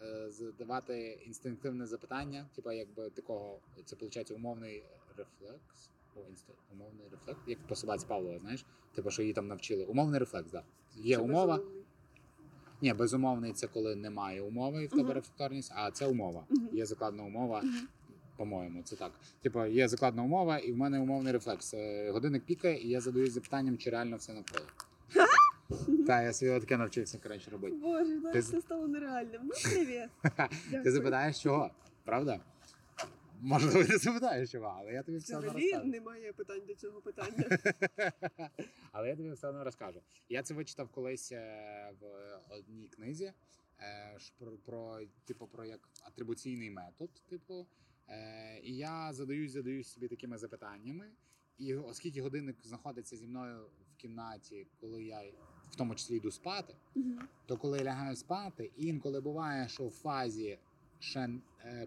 е, 0.03 0.31
задавати 0.31 1.19
інстинктивне 1.27 1.87
запитання, 1.87 2.47
типу, 2.57 2.73
якби 2.73 3.11
такого, 3.11 3.61
це 3.85 3.97
виходить 3.97 4.31
умовний 4.31 4.85
рефлекс. 5.17 5.91
Інста, 6.31 6.53
умовний 6.73 7.07
рефлекс, 7.11 7.41
як 7.47 7.59
по 7.67 7.75
собаці 7.75 8.07
Павлова, 8.09 8.39
знаєш? 8.39 8.65
Типу, 8.95 9.11
що 9.11 9.23
її 9.23 9.35
там 9.35 9.47
навчили. 9.49 9.85
Умовний 9.85 10.21
рефлекс, 10.21 10.51
так. 10.51 10.65
Да. 10.97 11.03
Є 11.03 11.17
Це 11.17 11.23
умова. 11.23 11.47
безумовний. 11.57 11.85
Ні, 12.83 12.95
безумовний 12.95 13.53
це 13.53 13.67
коли 13.67 13.97
немає 13.97 14.43
умови 14.43 14.83
і 14.85 14.87
в 14.87 14.91
тебе 14.91 15.03
Мгм. 15.03 15.13
рефлекторність, 15.13 15.73
а 15.77 15.91
це 15.91 16.07
умова. 16.07 16.45
Мгм. 16.51 16.69
Є 16.73 16.87
закладна 16.87 17.23
умова, 17.25 17.61
Мгм. 17.63 17.89
по-моєму, 18.37 18.83
це 18.83 18.97
так. 18.97 19.13
Типу, 19.43 19.65
є 19.67 19.89
закладна 19.89 20.23
умова, 20.23 20.59
і 20.59 20.73
в 20.73 20.77
мене 20.77 20.99
умовний 21.01 21.33
рефлекс. 21.33 21.75
Е, 21.75 22.11
Годинник 22.11 22.45
пікає, 22.45 22.83
і 22.83 22.89
я 22.89 23.01
задаюсь 23.01 23.33
запитанням, 23.33 23.79
чи 23.79 23.91
реально 23.91 24.17
все 24.17 24.33
навколо. 24.33 24.67
Та, 26.07 26.23
я 26.23 26.33
собі 26.33 26.61
таке 26.61 26.77
навчився 26.77 27.19
коротше 27.23 27.51
робити. 27.51 27.77
Боже, 27.77 28.21
Ти 28.33 28.39
все 28.41 28.61
стало 28.61 28.89
нереальним. 28.89 29.41
Ну, 29.45 29.51
привіт. 29.73 30.09
Ти 30.85 30.91
запитаєш 30.93 31.43
чого? 31.43 31.71
Правда? 32.05 32.41
Можливо, 33.43 33.79
не 33.79 33.99
запитаєш 33.99 34.51
чого, 34.51 34.75
але 34.79 34.93
я 34.93 35.03
тобі 35.03 35.19
все 35.19 35.37
одно 35.37 35.49
Взагалі 35.49 35.71
розкажу. 35.71 35.91
немає 35.91 36.33
питань 36.33 36.67
до 36.67 36.75
цього 36.75 37.01
питання. 37.01 37.59
Але 38.93 39.09
я 39.09 39.17
тобі 39.17 39.31
все 39.31 39.49
одно 39.49 39.65
розкажу. 39.65 40.01
Я 40.29 40.43
це 40.43 40.55
вичитав 40.55 40.89
колись 40.89 41.33
е, 41.33 41.93
в 42.01 42.05
одній 42.55 42.89
книзі 42.89 43.33
е, 43.81 44.19
про, 44.39 44.53
про, 44.53 45.01
типу, 45.25 45.47
про 45.47 45.65
як 45.65 45.89
атрибуційний 46.03 46.71
метод. 46.71 47.11
Типу, 47.29 47.67
е, 48.09 48.61
і 48.63 48.77
я 48.77 49.13
задаюсь, 49.13 49.53
задаюсь 49.53 49.89
собі 49.93 50.09
такими 50.09 50.39
запитаннями. 50.39 51.11
І 51.59 51.75
оскільки 51.75 52.23
годинник 52.23 52.57
знаходиться 52.65 53.17
зі 53.17 53.27
мною 53.27 53.67
в 53.93 53.97
кімнаті, 53.97 54.67
коли 54.81 55.05
я 55.05 55.23
в 55.71 55.77
тому 55.77 55.95
числі 55.95 56.17
йду 56.17 56.31
спати, 56.31 56.75
то 57.47 57.57
коли 57.57 57.79
я 57.79 57.85
лягаю 57.85 58.17
спати, 58.17 58.71
інколи 58.77 59.21
буває, 59.21 59.69
що 59.69 59.87
в 59.87 59.91
фазі 59.91 60.59
ще 61.01 61.29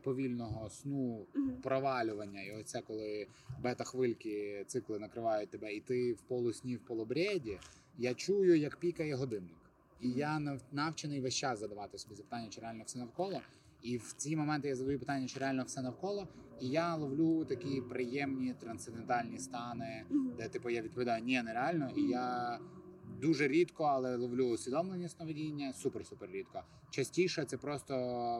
повільного 0.04 0.70
сну 0.70 1.26
провалювання, 1.64 2.42
і 2.42 2.52
оце 2.52 2.82
коли 2.82 3.28
бета-хвильки 3.62 4.64
цикли 4.68 5.00
накривають 5.00 5.50
тебе, 5.50 5.74
і 5.74 5.80
ти 5.80 6.14
в 6.14 6.22
полусні, 6.22 6.76
в 6.76 6.80
полубреді, 6.80 7.60
я 7.98 8.14
чую, 8.14 8.58
як 8.58 8.78
пікає 8.78 9.16
годинник. 9.16 9.58
І 10.02 10.10
я 10.12 10.58
навчений 10.72 11.22
весь 11.22 11.36
час 11.36 11.60
задавати 11.60 11.98
собі 11.98 12.16
запитання, 12.16 12.48
чи 12.50 12.62
реально 12.62 12.84
все 12.86 13.00
навколо. 13.00 13.42
І 13.82 13.98
в 13.98 14.14
ці 14.18 14.36
моменти 14.36 14.68
я 14.68 14.76
задаю 14.76 15.00
питання, 15.00 15.28
чи 15.28 15.40
реально 15.40 15.64
все 15.64 15.82
навколо, 15.82 16.28
і 16.62 16.70
я 16.70 16.96
ловлю 16.96 17.46
такі 17.46 17.82
приємні 17.82 18.54
трансцендентальні 18.60 19.40
стани, 19.40 20.06
де 20.38 20.50
типу 20.50 20.70
я 20.70 20.82
відповідаю 20.82 21.24
ні, 21.24 21.42
нереально, 21.42 21.92
і 21.96 22.02
я 22.02 22.60
дуже 23.22 23.48
рідко, 23.48 23.84
але 23.84 24.16
ловлю 24.16 24.46
усвідомлення 24.46 25.10
сновидіння, 25.10 25.74
супер-супер 25.84 26.32
рідко. 26.32 26.64
Частіше 26.94 27.46
це 27.46 27.58
просто 27.58 27.96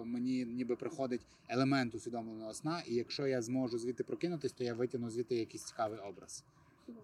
мені 0.06 0.46
ніби 0.46 0.76
приходить 0.76 1.22
елемент 1.48 1.96
усвідомленого 1.96 2.54
сна, 2.54 2.84
і 2.88 2.96
якщо 2.96 3.28
я 3.28 3.42
зможу 3.42 3.78
звідти 3.78 4.04
прокинутись, 4.04 4.52
то 4.52 4.64
я 4.64 4.74
витягну 4.74 5.10
звідти 5.10 5.36
якийсь 5.36 5.64
цікавий 5.64 6.00
образ. 6.00 6.44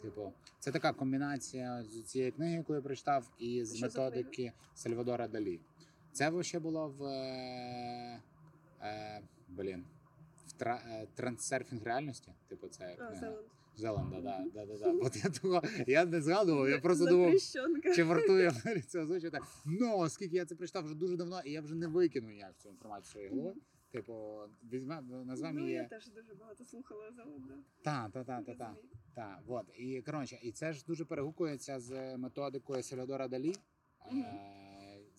Типу, 0.02 0.34
це 0.60 0.72
така 0.72 0.93
комбінація 0.93 1.84
з 1.84 2.04
цієї 2.04 2.32
книги, 2.32 2.54
яку 2.54 2.74
я 2.74 2.82
прочитав, 2.82 3.30
і 3.39 3.66
з 3.66 3.76
Що 3.76 3.86
методики 3.86 4.52
Сальвадора 4.76 5.28
Далі. 5.28 5.60
Це 6.12 6.43
ще 6.43 6.60
було 6.60 6.88
в 6.88 7.04
е, 7.04 8.22
е, 8.82 9.22
блін. 9.47 9.86
В 10.47 10.52
тра, 10.52 10.82
е, 10.89 11.08
трансерфінг 11.16 11.84
реальності. 11.84 12.32
Типу, 12.47 12.68
це 12.68 12.95
книга. 12.95 13.34
Зеланд. 13.80 14.10
Зеланда, 14.10 14.46
да, 14.54 14.66
да, 14.66 14.78
да, 14.78 14.92
да. 14.92 15.06
От 15.06 15.16
я 15.16 15.30
того, 15.30 15.62
я 15.88 16.06
не 16.06 16.22
згадував, 16.22 16.70
я 16.70 16.80
просто 16.80 17.06
думав, 17.06 17.34
чи 17.96 18.04
вартує 18.04 18.52
це 18.88 19.00
озвучити. 19.00 19.40
Ну, 19.66 19.98
оскільки 19.98 20.36
я 20.36 20.46
це 20.46 20.56
прочитав 20.56 20.86
вже 20.86 20.96
дуже 20.96 21.18
давно, 21.18 21.42
і 21.46 21.52
я 21.52 21.62
вже 21.62 21.76
не 21.76 21.88
викину 21.88 22.30
ніяк 22.30 22.58
цю 22.58 22.70
інформацію 22.70 23.12
своєї 23.12 23.32
голови. 23.32 23.54
Типу, 23.92 24.40
візьме, 24.72 25.02
назвемо 25.02 25.60
Ну, 25.60 25.70
я 25.70 25.84
теж 25.84 26.08
дуже 26.08 26.36
багато 26.36 26.66
слухала 26.66 27.12
Зеланда. 27.12 27.54
Та, 27.84 28.10
та, 28.14 28.24
та, 28.24 28.42
та, 28.42 28.56
та. 28.56 28.68
Розумію. 28.68 28.90
та. 29.16 29.42
От. 29.48 29.66
І 29.78 30.02
коротше, 30.02 30.40
і 30.44 30.52
це 30.52 30.74
ж 30.74 30.84
дуже 30.88 31.06
перегукується 31.06 31.80
з 31.80 32.18
методикою 32.18 32.84
Сальвадора 32.84 33.28
Далі. 33.28 33.56
Мгм. 34.12 34.68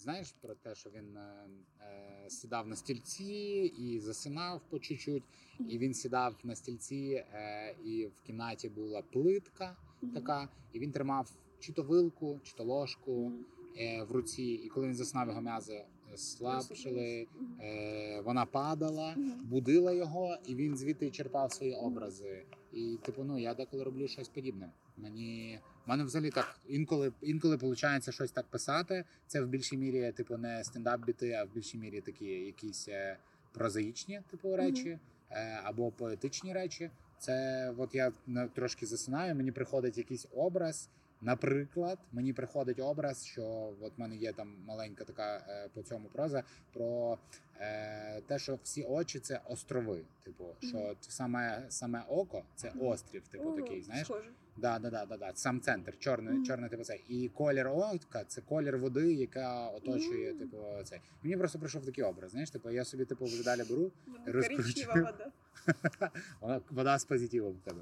Знаєш 0.03 0.35
про 0.41 0.55
те, 0.55 0.75
що 0.75 0.91
він 0.91 1.17
е, 1.17 1.49
е, 1.81 2.31
сідав 2.31 2.69
на 2.69 2.77
стільці 2.77 3.73
і 3.79 4.01
засинав 4.01 4.61
по 4.71 4.79
чуть-чуть. 4.79 5.23
І 5.69 5.79
він 5.79 5.95
сідав 5.95 6.35
на 6.45 6.55
стільці, 6.55 7.25
е, 7.35 7.75
і 7.85 8.07
в 8.07 8.21
кімнаті 8.21 8.69
була 8.69 9.03
плитка 9.03 9.77
така, 10.15 10.49
і 10.73 10.79
він 10.79 10.93
тримав 10.93 11.31
чи 11.59 11.73
то 11.73 11.83
вилку, 11.83 12.41
чи 12.43 12.55
то 12.57 12.65
ложку 12.65 13.33
е, 13.79 14.03
в 14.03 14.13
руці. 14.13 14.43
І 14.43 14.69
коли 14.69 14.87
він 14.87 14.95
заснав, 14.95 15.29
його 15.29 15.41
м'язи 15.41 15.85
слабшили, 16.17 17.27
е, 17.61 18.21
вона 18.21 18.47
падала, 18.47 19.17
будила 19.43 19.93
його, 19.93 20.37
і 20.47 20.55
він 20.55 20.77
звідти 20.77 21.11
черпав 21.11 21.53
свої 21.53 21.75
образи. 21.75 22.45
І 22.73 22.99
типу, 23.03 23.25
ну 23.25 23.39
я 23.39 23.55
деколи 23.55 23.85
роблю 23.85 24.09
щось 24.09 24.29
подібне. 24.29 24.73
Мені 24.97 25.61
мене 25.91 26.05
взагалі 26.05 26.31
так 26.31 26.57
інколи 26.69 27.13
інколи 27.21 27.57
виходить 27.57 28.15
щось 28.15 28.33
так 28.33 28.47
писати. 28.47 29.05
Це 29.27 29.41
в 29.41 29.49
більшій 29.49 29.77
мірі, 29.77 30.13
типу, 30.13 30.37
не 30.37 30.65
стендап 30.65 31.05
біти, 31.05 31.33
а 31.33 31.45
в 31.45 31.55
більшій 31.55 31.79
мірі 31.79 32.01
такі 32.01 32.27
якісь 32.27 32.89
е, 32.89 33.17
прозаїчні, 33.53 34.21
типу, 34.31 34.57
речі, 34.57 34.99
е, 35.31 35.61
або 35.65 35.91
поетичні 35.91 36.53
речі. 36.53 36.91
Це 37.19 37.75
от 37.79 37.95
я 37.95 38.13
трошки 38.55 38.87
засинаю, 38.87 39.35
мені 39.35 39.53
приходить 39.53 39.99
якийсь 39.99 40.27
образ. 40.35 40.89
Наприклад, 41.23 41.99
мені 42.13 42.33
приходить 42.33 42.81
образ, 42.81 43.27
що 43.27 43.75
от 43.81 43.99
в 43.99 44.01
мене 44.01 44.17
є 44.17 44.33
там 44.33 44.57
маленька 44.67 45.05
така 45.05 45.45
е, 45.49 45.69
по 45.75 45.83
цьому 45.83 46.09
проза 46.09 46.43
про 46.73 47.19
е, 47.61 48.21
те, 48.27 48.39
що 48.39 48.59
всі 48.63 48.83
очі 48.83 49.19
це 49.19 49.41
острови. 49.49 50.01
Типу, 50.25 50.45
що 50.61 50.97
саме 51.01 51.67
саме 51.69 52.03
око 52.09 52.43
це 52.55 52.73
острів, 52.81 53.29
типу 53.29 53.53
такий, 53.53 53.83
знаєш. 53.83 54.11
Да, 54.61 54.79
да, 54.79 54.91
да, 54.91 55.07
да, 55.07 55.17
да. 55.17 55.33
Сам 55.35 55.61
центр, 55.61 55.99
чорний, 55.99 56.35
Мгм. 56.35 56.45
чорний 56.45 56.71
типу 56.71 56.85
цей. 56.85 57.05
І 57.09 57.29
колір 57.29 57.69
ока 57.69 58.25
це 58.25 58.41
колір 58.41 58.79
води, 58.79 59.13
яка 59.15 59.69
оточує, 59.69 60.31
Мгм. 60.31 60.39
типу, 60.39 60.57
цей. 60.85 61.01
Мені 61.23 61.37
просто 61.37 61.59
прийшов 61.59 61.85
такий 61.85 62.05
образ. 62.05 62.31
Знаєш, 62.31 62.51
типу, 62.51 62.71
я 62.71 62.85
собі 62.85 63.05
типу 63.05 63.25
вже 63.25 63.45
далі 63.45 63.63
беру, 63.71 63.93
Ну, 64.07 64.15
Розкручую. 64.27 64.87
Вода. 64.95 65.31
вона 66.41 66.61
вода 66.71 66.99
з 66.99 67.05
позитивом 67.05 67.53
в 67.53 67.61
тебе. 67.61 67.81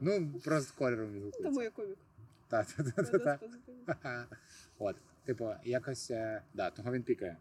Ну, 0.00 0.40
просто 0.44 0.74
кольором 0.78 1.30
Тому 1.42 1.62
я 1.62 1.70
комік. 1.70 1.98
Та, 2.48 2.64
та, 2.64 2.82
та, 2.82 3.02
та, 3.02 3.12
Вода 3.12 3.36
з 3.36 3.40
позитивом. 3.40 4.26
От, 4.78 4.96
типу, 5.24 5.50
якось, 5.64 6.10
е, 6.10 6.42
да, 6.54 6.70
того 6.70 6.92
він 6.92 7.02
пікає. 7.02 7.36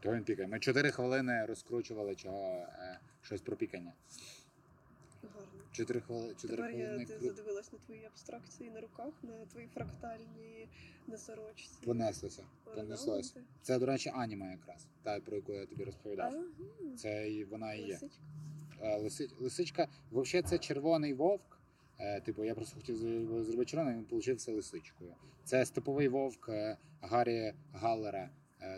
Того 0.00 0.14
він 0.16 0.24
пікає. 0.24 0.48
Ми 0.48 0.58
чотири 0.60 0.90
хвилини 0.90 1.44
розкручували 1.46 2.14
чого, 2.14 2.66
е, 2.78 2.98
щось 3.22 3.40
про 3.40 3.56
пікання. 3.56 3.92
Чотири 5.72 6.00
хвилини, 6.00 6.34
Тепер 6.40 6.70
я 6.70 7.04
ти 7.04 7.18
задивилась 7.20 7.72
на 7.72 7.78
твої 7.78 8.04
абстракції 8.04 8.70
на 8.70 8.80
руках, 8.80 9.12
на 9.22 9.46
твої 9.46 9.66
фрактальні 9.66 10.68
на 11.06 11.16
сорочці. 11.18 11.78
понеслося. 11.84 12.42
Понеслось. 12.74 13.34
Це, 13.62 13.78
до 13.78 13.86
речі, 13.86 14.12
аніма 14.14 14.50
якраз, 14.50 14.86
та, 15.02 15.20
про 15.20 15.36
яку 15.36 15.52
я 15.52 15.66
тобі 15.66 15.84
розповідав. 15.84 16.32
Ага. 16.34 16.44
Це 16.96 17.30
і 17.30 17.44
вона 17.44 17.74
і 17.74 17.80
є. 17.82 17.92
Лисичка. 17.92 18.18
Е, 18.82 19.10
лисичка, 19.40 19.88
взагалі, 20.12 20.46
це 20.48 20.58
червоний 20.58 21.14
вовк. 21.14 21.58
Е, 21.98 22.20
Типу, 22.20 22.44
я 22.44 22.54
просто 22.54 22.76
хотів 22.76 22.96
зробити 22.96 23.64
червоним, 23.64 23.96
він 23.98 24.04
получився 24.04 24.52
лисичкою. 24.52 25.14
Це 25.44 25.64
степовий 25.66 26.08
вовк 26.08 26.48
е, 26.48 26.76
Гаррі 27.00 27.54
Галлера 27.72 28.30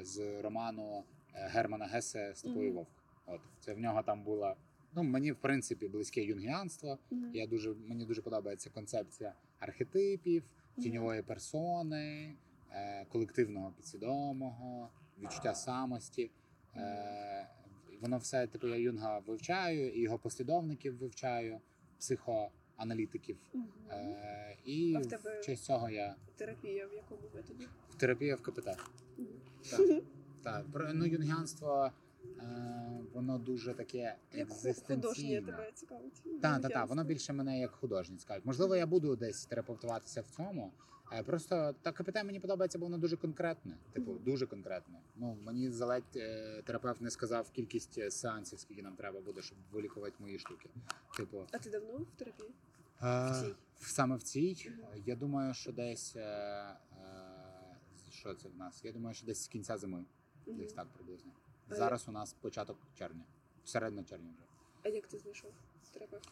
з 0.02 0.42
роману 0.42 1.04
Германа 1.32 1.86
Гесе 1.86 2.32
Степовий 2.34 2.66
Мгм. 2.68 2.76
вовк. 2.76 2.88
От 3.26 3.40
це 3.60 3.74
в 3.74 3.78
нього 3.78 4.02
там 4.02 4.22
була. 4.24 4.56
Ну, 4.96 5.02
мені 5.02 5.32
в 5.32 5.36
принципі 5.36 5.88
близьке 5.88 6.24
юнгіанство. 6.24 6.98
Мгм. 7.10 7.30
Я 7.34 7.46
дуже 7.46 7.74
мені 7.74 8.04
дуже 8.04 8.22
подобається 8.22 8.70
концепція 8.70 9.34
архетипів, 9.58 10.44
тіньової 10.82 11.22
персони, 11.22 12.34
е, 12.70 13.04
колективного 13.08 13.72
підсвідомого, 13.76 14.90
відчуття 15.22 15.54
самості. 15.54 16.30
Е, 16.76 17.48
воно 18.00 18.18
все, 18.18 18.46
типу, 18.46 18.66
я 18.68 18.76
Юнга 18.76 19.18
вивчаю, 19.18 19.90
і 19.90 20.00
його 20.00 20.18
послідовників 20.18 20.96
вивчаю, 20.98 21.60
психоаналітиків. 21.98 23.36
Е, 23.90 24.56
і 24.64 24.94
А 24.96 24.98
в 24.98 25.02
в 25.02 25.06
тебе- 25.06 25.42
честь 25.42 25.64
цього 25.64 25.90
я 25.90 26.16
Терапія 26.36 26.86
в 26.86 26.92
якому 26.94 27.20
методі? 27.34 27.68
в 27.90 27.94
терапія 27.94 28.36
в 28.36 28.42
КПТ. 28.42 28.64
Так, 28.64 29.80
так. 30.42 30.66
Про 30.72 30.92
ну, 30.92 31.06
юнгіанство, 31.06 31.90
воно 33.12 33.38
дуже 33.38 33.74
таке 33.74 34.16
Як 34.32 34.48
художнє 34.48 35.42
тебе 35.42 35.70
цікавить? 35.74 36.22
Так, 36.42 36.62
так, 36.62 36.72
так. 36.72 36.88
Воно 36.88 37.04
більше 37.04 37.32
мене 37.32 37.58
як 37.60 37.70
художник 37.70 38.20
цікавить. 38.20 38.44
Можливо, 38.44 38.76
я 38.76 38.86
буду 38.86 39.16
десь 39.16 39.46
терапевтуватися 39.46 40.20
в 40.20 40.26
цьому. 40.26 40.72
е, 41.12 41.22
Просто 41.22 41.74
та 41.82 41.92
КПТ 41.92 42.14
мені 42.24 42.40
подобається, 42.40 42.78
бо 42.78 42.86
воно 42.86 42.98
дуже 42.98 43.16
конкретне. 43.16 43.76
Типу, 43.92 44.10
Мгм. 44.12 44.24
дуже 44.24 44.46
конкретне. 44.46 44.98
Ну 45.16 45.36
мені 45.44 45.70
заледь 45.70 46.16
е, 46.16 46.62
терапевт 46.64 47.00
не 47.00 47.10
сказав 47.10 47.50
кількість 47.50 47.98
е, 47.98 48.10
сеансів, 48.10 48.58
скільки 48.60 48.82
нам 48.82 48.96
треба 48.96 49.20
буде, 49.20 49.42
щоб 49.42 49.58
вилікувати 49.72 50.14
мої 50.18 50.38
штуки. 50.38 50.68
Типу, 51.16 51.46
А 51.52 51.58
ти 51.58 51.70
давно 51.70 51.92
в 51.98 52.06
терапії? 52.18 52.50
е, 53.02 53.30
цій? 53.40 53.54
саме 53.78 54.16
в 54.16 54.22
цій, 54.22 54.56
Мгм. 54.70 55.02
я 55.06 55.16
думаю, 55.16 55.54
що 55.54 55.72
десь 55.72 56.16
е, 56.16 56.20
е, 56.20 56.76
що 58.10 58.34
це 58.34 58.48
в 58.48 58.56
нас? 58.56 58.84
Я 58.84 58.92
думаю, 58.92 59.14
що 59.14 59.26
десь 59.26 59.42
з 59.44 59.48
кінця 59.48 59.76
зими, 59.78 60.04
Мгм. 60.46 60.56
десь 60.58 60.72
так 60.72 60.86
приблизно. 60.86 61.32
Зараз 61.70 62.08
у 62.08 62.12
нас 62.12 62.32
початок 62.32 62.76
червня, 62.98 63.22
середина 63.64 64.04
червня 64.04 64.30
вже. 64.36 64.44
А 64.82 64.88
як 64.88 65.06
ти 65.06 65.18
знайшов 65.18 65.50
терапевта? 65.92 66.30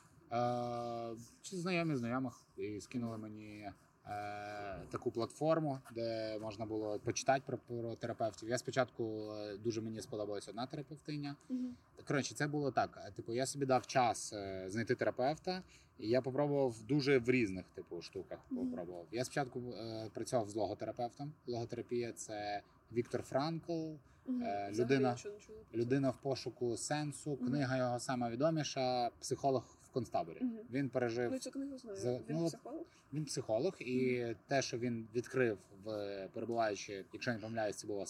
Е, 1.12 1.16
чи 1.42 1.56
знайомі 1.56 1.96
знайомих 1.96 2.40
і 2.56 2.80
скинули 2.80 3.18
мені 3.18 3.70
е, 4.06 4.86
таку 4.90 5.10
платформу, 5.10 5.78
де 5.94 6.38
можна 6.38 6.66
було 6.66 6.98
почитати 6.98 7.42
про, 7.46 7.58
про 7.58 7.94
терапевтів. 7.96 8.48
Я 8.48 8.58
спочатку 8.58 9.32
е, 9.32 9.56
дуже 9.56 9.80
мені 9.80 10.00
сподобалася 10.02 10.50
одна 10.50 10.66
терапевтиня. 10.66 11.36
Мгм. 11.48 11.76
Коротше, 12.08 12.34
це 12.34 12.46
було 12.46 12.70
так. 12.70 13.02
е, 13.06 13.10
Типу, 13.12 13.34
я 13.34 13.46
собі 13.46 13.66
дав 13.66 13.86
час 13.86 14.32
е, 14.32 14.64
знайти 14.70 14.94
терапевта, 14.94 15.62
і 15.98 16.08
я 16.08 16.22
попробував 16.22 16.82
дуже 16.82 17.18
в 17.18 17.30
різних 17.30 17.64
типу 17.74 18.02
штуках. 18.02 18.38
Мгм. 18.50 18.66
Попробував. 18.70 19.06
Я 19.12 19.24
спочатку 19.24 19.60
е, 19.60 20.10
працював 20.14 20.50
з 20.50 20.54
логотерапевтом. 20.54 21.32
Логотерапія 21.46 22.12
це 22.12 22.62
Віктор 22.92 23.22
Франкл. 23.22 23.90
Е, 24.42 24.72
людина- 24.72 25.16
людина 25.74 26.10
в 26.10 26.16
пошуку 26.16 26.76
сенсу. 26.76 27.36
Книга 27.36 27.76
його 27.76 28.00
сама 28.00 28.30
відоміша. 28.30 29.10
Психолог 29.20 29.76
в 29.84 29.92
концтаборі. 29.92 30.38
Мгм. 30.40 30.58
Він 30.72 30.88
пережив. 30.88 31.32
Ну, 31.32 31.38
цю 31.38 31.50
книгу 31.50 31.78
знаю. 31.78 31.96
За- 31.96 32.12
Він 32.16 32.36
ну, 32.36 32.46
психолог? 32.46 32.84
Він 33.12 33.24
психолог, 33.24 33.76
і 33.80 34.26
те, 34.46 34.62
що 34.62 34.78
він 34.78 35.08
відкрив 35.14 35.58
в 35.84 36.28
перебуваючи, 36.32 37.04
якщо 37.12 37.32
не 37.32 37.38
помиляюсь, 37.38 37.76
це 37.76 37.86
був 37.86 38.00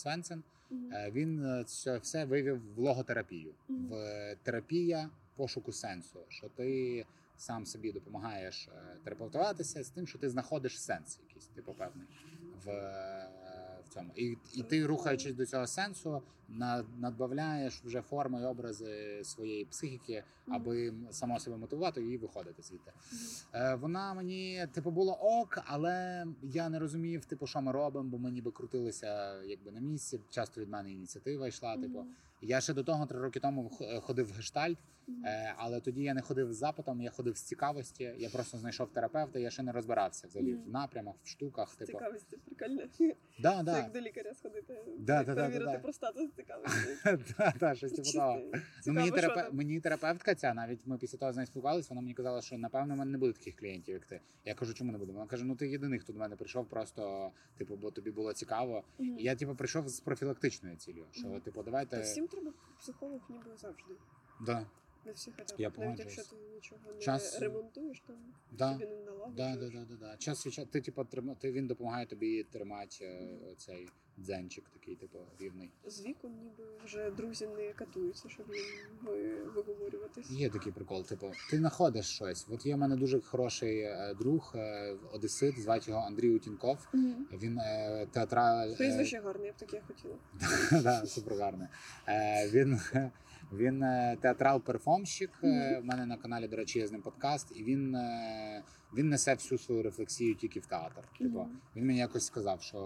Мгм. 0.71 0.93
е, 0.93 1.11
він 1.11 1.45
е, 1.45 1.65
це 1.65 1.99
все 1.99 2.25
вивів 2.25 2.75
в 2.75 2.79
логотерапію, 2.79 3.55
в 3.69 4.37
терапія 4.43 5.11
пошуку 5.37 5.73
сенсу, 5.73 6.19
що 6.29 6.49
ти 6.49 7.07
сам 7.37 7.67
собі 7.67 7.93
допомагаєш 7.93 8.69
терапевтуватися 9.05 9.85
з 9.85 9.91
тим, 9.91 10.07
що 10.07 10.19
ти 10.19 10.31
знаходиш 10.31 10.81
сенс 10.81 11.19
якийсь, 11.29 11.47
типу 11.47 11.73
певний 11.73 12.07
в 12.65 12.69
цьому. 13.93 14.11
І, 14.17 14.37
і 14.55 14.63
ти, 14.63 14.87
рухаючись 14.87 15.35
до 15.35 15.47
цього 15.47 15.67
сенсу, 15.67 16.23
на- 16.49 16.85
надбавляєш 16.99 17.81
вже 17.85 18.01
форми 18.03 18.41
і 18.43 18.45
образи 18.45 19.21
своєї 19.25 19.65
психіки, 19.65 20.25
аби 20.49 20.93
само 21.11 21.41
себе 21.41 21.57
мотивувати 21.57 22.03
і 22.03 22.17
виходити 22.19 22.63
звідти. 22.63 22.93
Е, 23.55 23.75
Вона 23.75 24.15
мені 24.15 24.67
типу 24.73 24.91
було 24.91 25.13
ок, 25.13 25.59
але 25.65 26.27
я 26.43 26.69
не 26.69 26.79
розумів, 26.79 27.25
типу, 27.25 27.47
що 27.47 27.61
ми 27.63 27.73
робимо, 27.73 28.09
бо 28.09 28.19
ми 28.19 28.31
ніби 28.31 28.51
крутилися 28.51 29.43
якби 29.43 29.71
на 29.71 29.81
місці. 29.81 30.21
Часто 30.31 30.61
від 30.61 30.69
мене 30.69 30.93
ініціатива 30.93 31.47
йшла. 31.49 31.77
Типу, 31.77 32.07
я 32.43 32.61
ще 32.61 32.75
до 32.75 32.85
того 32.85 33.07
три 33.07 33.21
роки 33.21 33.41
тому 33.41 33.71
ходив 34.03 34.29
в 34.29 34.33
гештальт, 34.37 34.79
але 35.57 35.81
тоді 35.81 36.03
я 36.03 36.15
не 36.15 36.21
ходив 36.21 36.53
з 36.53 36.57
запитом, 36.57 37.01
я 37.01 37.11
ходив 37.11 37.37
з 37.37 37.43
цікавості. 37.43 38.15
Я 38.19 38.29
просто 38.29 38.59
знайшов 38.59 38.93
терапевта. 38.93 39.39
Я 39.39 39.51
ще 39.51 39.63
не 39.63 39.73
розбирався 39.73 40.27
взагалі 40.27 40.55
в 40.55 40.69
напрямах, 40.69 41.15
в 41.23 41.29
штуках. 41.29 41.77
Типу, 41.77 41.93
Цікавості, 41.93 42.37
прикольно. 42.37 42.83
да, 43.39 43.57
Це 43.57 43.63
да, 43.63 43.79
як 43.79 43.93
до 43.93 44.01
лікаря 44.01 44.35
сходити. 44.35 44.79
Да, 44.99 45.25
да, 45.25 45.35
перевірити 45.35 45.65
да, 45.65 45.73
да. 45.73 45.79
про 45.79 45.93
статус 45.93 46.31
цікавості. 46.37 46.79
да, 47.39 47.55
да, 47.61 47.75
щось 47.75 47.93
типу 47.93 48.13
того. 48.13 48.41
Ну, 48.87 48.93
мені, 48.93 49.11
терапе... 49.11 49.49
мені 49.53 49.81
терапевтка 49.81 50.35
ця, 50.35 50.55
навіть 50.55 50.87
ми 50.87 50.99
після 50.99 51.19
того 51.19 51.33
з 51.33 51.37
нею 51.37 51.47
спілкувалися, 51.47 51.89
вона 51.91 52.01
мені 52.01 52.15
казала, 52.15 52.43
що 52.43 52.59
напевно 52.59 52.95
в 52.95 52.97
мене 52.97 53.11
не 53.11 53.19
буде 53.19 53.33
таких 53.33 53.57
клієнтів, 53.57 53.95
як 53.95 54.07
ти. 54.07 54.21
Я 54.45 54.55
кажу, 54.55 54.75
чому 54.75 54.93
не 54.93 54.99
буде? 54.99 55.13
Вона 55.13 55.27
каже: 55.27 55.45
ну 55.45 55.57
ти 55.57 55.69
єдиний, 55.69 55.99
хто 55.99 56.13
до 56.13 56.19
мене 56.19 56.37
прийшов, 56.37 56.69
просто 56.69 57.33
типу, 57.59 57.77
бо 57.77 57.91
тобі 57.91 58.11
було 58.11 58.33
цікаво. 58.33 58.85
І 58.99 59.15
я 59.19 59.35
типу 59.35 59.55
прийшов 59.55 59.89
з 59.89 60.01
профілактичною 60.01 60.77
цілею, 60.77 61.07
що 61.11 61.41
типу, 61.41 61.61
Та 61.61 61.65
давайте 61.65 62.01
всім 62.01 62.29
треба 62.29 62.53
психолог 62.79 63.21
ніби 63.31 63.57
завжди. 63.57 63.95
да, 64.47 64.67
На 65.07 65.13
всіх 65.13 65.35
етапах. 65.39 65.61
Я 65.61 65.69
Навіть 65.69 65.77
погоджуюсь. 65.77 66.17
якщо 66.17 66.37
ти 66.37 66.43
нічого 66.55 66.81
не 66.95 67.01
Час- 67.01 67.41
ремонтуєш, 67.41 68.03
там 68.07 68.17
да, 68.51 68.73
собі 68.73 68.87
не 68.87 68.97
да, 69.37 69.57
да, 69.57 69.69
да, 69.71 69.85
да, 69.91 69.95
да. 70.01 70.17
Час 70.17 70.47
від 70.47 70.53
часу 70.53 70.69
ти 70.73 70.81
типу 70.81 71.05
трима... 71.05 71.35
ти 71.35 71.53
він 71.53 71.67
допомагає 71.67 72.07
тобі 72.07 72.45
тримати 72.45 73.05
е, 73.05 73.55
цей 73.57 73.89
дзенчик 74.19 74.65
такий, 74.69 74.97
типу, 74.97 75.19
рівний. 75.41 75.71
З 75.87 76.03
віком 76.03 76.33
ніби 76.43 76.65
вже 76.85 77.11
друзі 77.11 77.47
не 77.47 77.73
катуються, 77.73 78.29
щоб 78.29 78.47
їм 78.55 78.65
ви- 79.03 79.45
виговорюватись. 79.45 80.31
Є 80.31 80.51
такий 80.51 80.73
прикол, 80.73 81.05
типу, 81.05 81.33
ти 81.51 81.59
знаходиш 81.59 82.07
щось. 82.07 82.47
От 82.51 82.67
є 82.67 82.75
в 82.75 82.79
мене 82.79 82.97
дуже 82.97 83.21
хороший 83.21 83.79
е, 83.81 84.15
друг, 84.19 84.53
е, 84.55 84.97
одесит, 85.13 85.61
звати 85.61 85.91
його 85.91 86.03
Андрій 86.03 86.31
Утінков. 86.31 86.89
Мгм. 86.93 87.27
Він 87.33 87.59
е, 87.59 88.07
театраль. 88.13 88.69
е, 88.69 88.77
Прізвище 88.77 89.21
гарне, 89.21 89.47
я 89.47 89.53
б 89.53 89.57
таке 89.57 89.83
хотіла. 89.87 90.15
да, 90.83 91.07
супер 91.07 91.35
гарне. 91.39 91.69
Е, 92.09 92.49
він 92.49 92.81
він 93.53 93.83
е, 93.83 94.17
театрал-перформщик. 94.21 95.31
У 95.43 95.47
в 95.47 95.85
мене 95.85 96.07
на 96.07 96.17
каналі, 96.17 96.49
до 96.49 96.57
речі, 96.57 96.79
є 96.79 96.87
з 96.87 96.93
ним 96.93 97.03
подкаст, 97.03 97.53
і 97.57 97.65
він, 97.65 97.95
е, 97.95 98.63
він 98.97 99.09
несе 99.09 99.35
всю 99.35 99.59
свою 99.59 99.83
рефлексію 99.83 100.35
тільки 100.35 100.61
в 100.61 100.67
театр. 100.67 101.03
Типу, 101.19 101.47
він 101.77 101.87
мені 101.87 101.99
якось 101.99 102.27
сказав, 102.27 102.63
що 102.63 102.79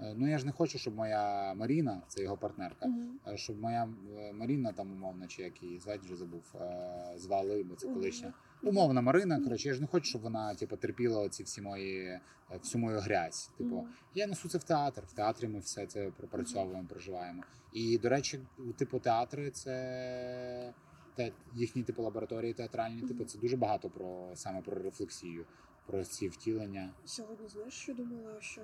е, 0.00 0.14
ну 0.16 0.30
я 0.30 0.38
ж 0.38 0.46
не 0.46 0.52
хочу, 0.52 0.78
щоб 0.78 0.94
моя 0.94 1.54
Маріна, 1.54 2.02
це 2.08 2.22
його 2.22 2.36
партнерка. 2.36 2.86
Е, 3.28 3.36
Щоб 3.36 3.60
моя 3.60 3.88
е, 4.18 4.32
Маріна 4.32 4.72
там 4.72 4.92
умовно, 4.92 5.26
чи 5.26 5.42
як 5.42 5.62
її 5.62 5.78
звати, 5.78 6.00
вже 6.04 6.16
забув, 6.16 6.44
е, 6.60 7.12
звали, 7.16 7.62
бо 7.62 7.74
це 7.74 7.88
колишня. 7.88 8.32
Умовна 8.62 9.00
Марина, 9.00 9.40
коротше, 9.40 9.68
я 9.68 9.74
ж 9.74 9.80
не 9.80 9.86
хочу, 9.86 10.06
щоб 10.06 10.22
вона 10.22 10.54
типу, 10.54 10.76
терпіла 10.76 11.28
ці 11.28 11.42
всі 11.42 11.62
мої 11.62 12.00
е, 12.06 12.20
всю 12.52 12.82
мою 12.82 13.00
грязь. 13.00 13.50
Типу, 13.58 13.76
Мгм. 13.76 13.88
я 14.14 14.26
несу 14.26 14.48
це 14.48 14.58
в 14.58 14.64
театр. 14.64 15.02
В 15.06 15.12
театрі 15.12 15.48
ми 15.48 15.58
все 15.58 15.86
це 15.86 16.10
пропрацьовуємо, 16.16 16.86
проживаємо. 16.88 17.42
І, 17.72 17.98
до 17.98 18.08
речі, 18.08 18.40
типу, 18.76 18.98
театри 18.98 19.50
це 19.50 20.74
те, 21.14 21.32
їхні 21.54 21.82
типу 21.82 22.02
лабораторії 22.02 22.52
театральні, 22.54 23.00
типу, 23.00 23.14
Мгм. 23.14 23.26
це 23.26 23.38
дуже 23.38 23.56
багато 23.56 23.90
про 23.90 24.30
саме 24.34 24.62
про 24.62 24.82
рефлексію, 24.82 25.44
про 25.86 26.04
ці 26.04 26.28
втілення. 26.28 26.90
Сьогодні 27.04 27.48
знаєш, 27.48 27.74
що 27.74 27.94
думала, 27.94 28.40
що 28.40 28.62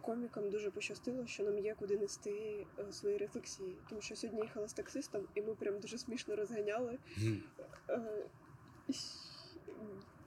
комікам 0.00 0.50
дуже 0.50 0.70
пощастило, 0.70 1.26
що 1.26 1.44
нам 1.44 1.58
є 1.58 1.74
куди 1.78 1.98
нести 1.98 2.66
е, 2.78 2.92
свої 2.92 3.16
рефлексії. 3.18 3.76
Тому 3.88 4.00
що 4.00 4.16
сьогодні 4.16 4.42
їхала 4.42 4.68
з 4.68 4.72
таксистом, 4.72 5.22
і 5.34 5.42
ми 5.42 5.54
прям 5.54 5.80
дуже 5.80 5.98
смішно 5.98 6.36
розганяли. 6.36 6.98
Мгм. 7.18 7.42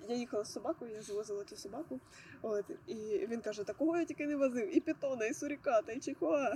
Я 0.10 0.16
їхала 0.16 0.43
з 0.43 0.53
собакою, 0.53 0.91
я 0.91 1.01
завозила 1.01 1.43
цю 1.43 1.55
собаку. 1.55 1.99
От, 2.41 2.66
і 2.88 3.28
він 3.30 3.41
каже: 3.41 3.64
такого 3.64 3.97
я 3.97 4.05
тільки 4.05 4.28
не 4.28 4.36
возив, 4.36 4.78
і 4.78 4.80
питона, 4.80 5.26
і 5.26 5.34
суріката, 5.34 5.91
і 5.91 5.99
чихуа. 5.99 6.55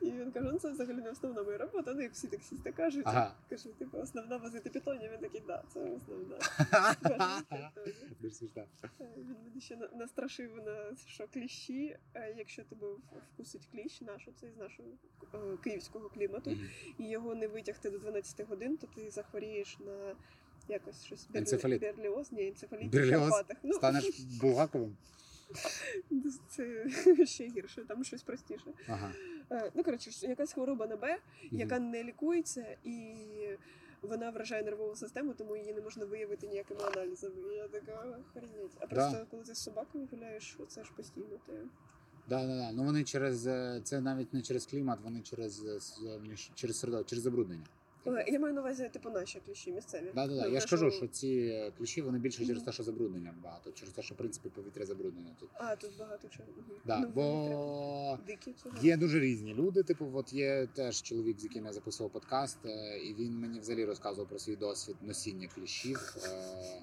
І 0.00 0.10
він 0.10 0.32
каже, 0.32 0.50
ну 0.52 0.58
це 0.58 0.70
взагалі 0.70 0.96
не 0.96 1.10
основна 1.10 1.42
моя 1.42 1.58
робота, 1.58 1.94
ну 1.94 2.02
як 2.02 2.12
всі 2.12 2.28
таксісти 2.28 2.72
кажуть. 2.72 3.02
Ага. 3.06 3.34
Кажу, 3.50 3.68
типу, 3.72 3.98
основна 3.98 4.36
возити 4.36 4.70
питонів. 4.70 5.10
Він 5.12 5.18
такий, 5.20 5.42
да, 5.46 5.62
це 5.74 5.80
основна. 5.80 6.38
«Це 7.48 7.70
точно». 7.74 8.08
Дуже 8.20 8.34
смішно. 8.34 8.62
Е, 9.00 9.06
Він 9.16 9.26
мене 9.44 9.60
ще 9.60 9.76
настрашив 9.76 10.56
на 10.66 10.96
що 11.06 11.26
кліщі. 11.32 11.96
е, 12.14 12.34
Якщо 12.38 12.64
тебе 12.64 12.86
вкусить 13.34 13.68
кліщ, 13.72 14.00
наш 14.00 14.28
оцей 14.28 14.50
з 14.52 14.56
нашого 14.56 14.88
е, 15.34 15.56
київського 15.64 16.08
клімату, 16.08 16.50
і 16.98 17.08
його 17.08 17.34
не 17.34 17.48
витягти 17.48 17.90
до 17.90 17.98
12 17.98 18.48
годин, 18.48 18.76
то 18.76 18.86
ти 18.86 19.10
захворієш 19.10 19.78
на 19.78 20.14
якось 20.70 21.04
щось. 21.04 21.28
Енцефаліт. 21.34 21.80
берліоз, 21.80 22.32
ні, 22.32 22.46
енцефаліт 22.46 22.88
в 22.88 22.92
Берліоз? 22.92 23.30
Карпатах. 23.30 23.56
Ну, 23.62 23.72
Станеш 23.72 24.20
Булгаковим? 24.40 24.96
це 26.48 26.86
ще 27.26 27.46
гірше, 27.48 27.84
там 27.88 28.04
щось 28.04 28.22
простіше. 28.22 28.72
Ага. 28.88 29.12
Е, 29.50 29.70
Ну, 29.74 29.84
коротше, 29.84 30.26
якась 30.26 30.52
хвороба 30.52 30.86
на 30.86 30.96
Б, 30.96 31.18
яка 31.50 31.78
не 31.78 32.04
лікується, 32.04 32.76
і 32.84 33.14
вона 34.02 34.30
вражає 34.30 34.62
нервову 34.62 34.96
систему, 34.96 35.34
тому 35.38 35.56
її 35.56 35.74
не 35.74 35.80
можна 35.80 36.04
виявити 36.04 36.46
ніякими 36.46 36.80
аналізами. 36.82 37.34
І 37.52 37.56
я 37.56 37.68
така 37.68 37.92
охренеть. 37.92 38.76
А 38.80 38.86
просто 38.86 39.26
коли 39.30 39.42
ти 39.44 39.54
з 39.54 39.58
собакою 39.58 40.08
гуляєш, 40.12 40.58
це 40.68 40.84
ж 40.84 40.90
постійно 40.96 41.36
ти. 41.46 41.52
Да, 42.28 42.46
да, 42.46 42.56
да. 42.56 42.72
Ну 42.72 42.84
вони 42.84 43.04
через 43.04 43.46
е, 43.46 43.80
це 43.84 44.00
навіть 44.00 44.34
не 44.34 44.42
через 44.42 44.66
клімат, 44.66 44.98
вони 45.02 45.20
через 45.20 45.64
е, 45.64 45.78
через 46.54 46.78
середовище, 46.78 47.10
через 47.10 47.22
забруднення. 47.22 47.64
Я 48.26 48.38
маю 48.40 48.54
на 48.54 48.60
увазі, 48.60 48.90
типу, 48.92 49.10
наші 49.10 49.40
кліщі 49.46 49.72
місцеві. 49.72 50.10
Да, 50.14 50.26
да, 50.26 50.34
да. 50.34 50.46
Я 50.46 50.60
ж 50.60 50.66
кажу, 50.66 50.90
що 50.90 51.06
ці 51.06 51.62
кліщі 51.78 52.02
вони 52.02 52.18
більше 52.18 52.46
через 52.46 52.62
те, 52.62 52.72
що 52.72 52.82
забруднення 52.82 53.34
багато, 53.44 53.72
через 53.72 53.94
те, 53.94 54.02
що 54.02 54.14
в 54.14 54.18
принципі 54.18 54.48
повітря 54.48 54.84
забруднене 54.86 55.30
тут. 55.40 55.48
А, 55.54 55.76
тут 55.76 55.90
багато 55.98 56.28
чого. 56.28 56.48
Да, 56.84 56.98
Ну, 57.00 57.08
бо 57.14 58.18
Дикі 58.26 58.54
є 58.82 58.96
дуже 58.96 59.20
різні 59.20 59.54
люди. 59.54 59.82
Типу, 59.82 60.06
от 60.14 60.32
є 60.32 60.68
теж 60.74 61.02
чоловік, 61.02 61.40
з 61.40 61.44
яким 61.44 61.64
я 61.66 61.72
записував 61.72 62.12
подкаст, 62.12 62.58
е, 62.66 62.98
і 62.98 63.14
він 63.14 63.38
мені 63.40 63.60
взагалі 63.60 63.84
розказував 63.84 64.28
про 64.28 64.38
свій 64.38 64.56
досвід 64.56 64.96
носіння 65.02 65.48
кліщів. 65.54 66.16
е, 66.24 66.82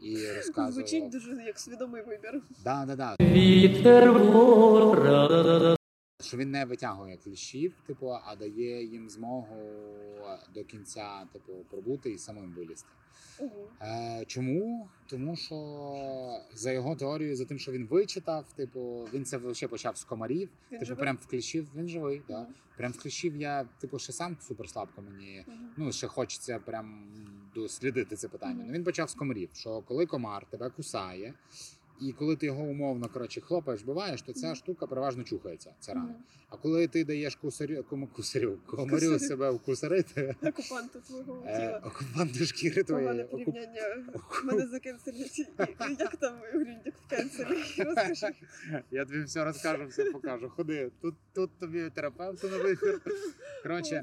І 0.00 0.16
розказував. 0.36 0.72
Звучить 0.72 1.08
дуже 1.08 1.42
як 1.46 1.58
свідомий 1.58 2.02
вибір. 2.02 2.42
Да, 2.64 2.84
да, 2.86 2.96
да. 2.96 3.16
Вітер 3.20 4.12
Що 6.20 6.36
він 6.36 6.50
не 6.50 6.64
витягує 6.64 7.16
кліщів, 7.16 7.74
типу, 7.86 8.10
а 8.24 8.36
дає 8.36 8.84
їм 8.84 9.10
змогу 9.10 9.56
до 10.54 10.64
кінця, 10.64 11.26
типу, 11.32 11.52
пробути 11.70 12.10
і 12.10 12.18
самим 12.18 12.52
вилізти. 12.52 12.88
Угу. 13.38 13.68
Е, 13.82 14.24
чому? 14.26 14.88
Тому 15.06 15.36
що 15.36 15.56
за 16.54 16.72
його 16.72 16.96
теорією, 16.96 17.36
за 17.36 17.44
тим, 17.44 17.58
що 17.58 17.72
він 17.72 17.86
вичитав, 17.86 18.52
типу, 18.52 19.08
він 19.12 19.24
це 19.24 19.54
ще 19.54 19.68
почав 19.68 19.96
з 19.96 20.04
комарів. 20.04 20.48
Він 20.72 20.78
типу, 20.78 20.84
живий? 20.84 21.02
прям 21.02 21.18
в 21.22 21.26
кліщів 21.26 21.68
він 21.76 21.88
живий. 21.88 22.22
Да. 22.28 22.46
Прям 22.76 22.92
в 22.92 23.02
кліщів 23.02 23.36
я, 23.36 23.64
типу, 23.80 23.98
ще 23.98 24.12
сам 24.12 24.36
супер 24.40 24.68
слабко 24.68 25.02
мені. 25.02 25.44
Мгм. 25.46 25.70
Ну, 25.76 25.92
ще 25.92 26.06
хочеться 26.06 26.58
прям 26.58 27.06
дослідити 27.54 28.16
це 28.16 28.28
питання. 28.28 28.64
Ну 28.66 28.72
він 28.72 28.84
почав 28.84 29.10
з 29.10 29.14
комарів, 29.14 29.48
що 29.52 29.80
коли 29.80 30.06
комар 30.06 30.46
тебе 30.50 30.70
кусає, 30.70 31.34
і 32.00 32.12
коли 32.12 32.36
ти 32.36 32.46
його 32.46 32.62
умовно 32.62 33.08
коротше 33.08 33.40
хлопаєш, 33.40 33.82
биваєш, 33.82 34.22
то 34.22 34.32
ця 34.32 34.54
штука 34.54 34.86
переважно 34.86 35.24
чухається. 35.24 35.74
Ця 35.80 35.94
рана. 35.94 36.14
А 36.48 36.56
коли 36.56 36.88
ти 36.88 37.04
даєш 37.04 37.36
кусарю, 37.36 37.84
кому 37.90 38.06
кусарю, 38.06 38.58
комарю 38.66 39.18
себе 39.18 39.50
вкусарити, 39.50 40.34
Окупанту 40.42 41.00
твого 41.00 41.42
е, 41.46 41.56
тіла. 41.58 41.82
окупанту 41.84 42.44
шкіри 42.44 42.82
твоєї, 42.82 43.08
Погане 43.08 43.24
окуп- 43.24 43.44
порівняння. 43.44 44.04
Мене 44.44 44.66
закенселять. 44.66 45.38
Як 45.98 46.16
там 46.16 46.36
Грюндік 46.52 46.94
в 47.06 47.10
кенселі? 47.10 47.56
Розкажи. 47.84 48.34
Я 48.90 49.04
тобі 49.04 49.22
все 49.22 49.44
розкажу, 49.44 49.86
все 49.86 50.04
покажу. 50.04 50.48
Ходи, 50.48 50.90
тут, 51.00 51.14
тут 51.34 51.58
тобі 51.58 51.90
терапевт 51.94 52.44
на 52.44 52.56
вибір. 52.58 53.00
Коротше, 53.62 54.02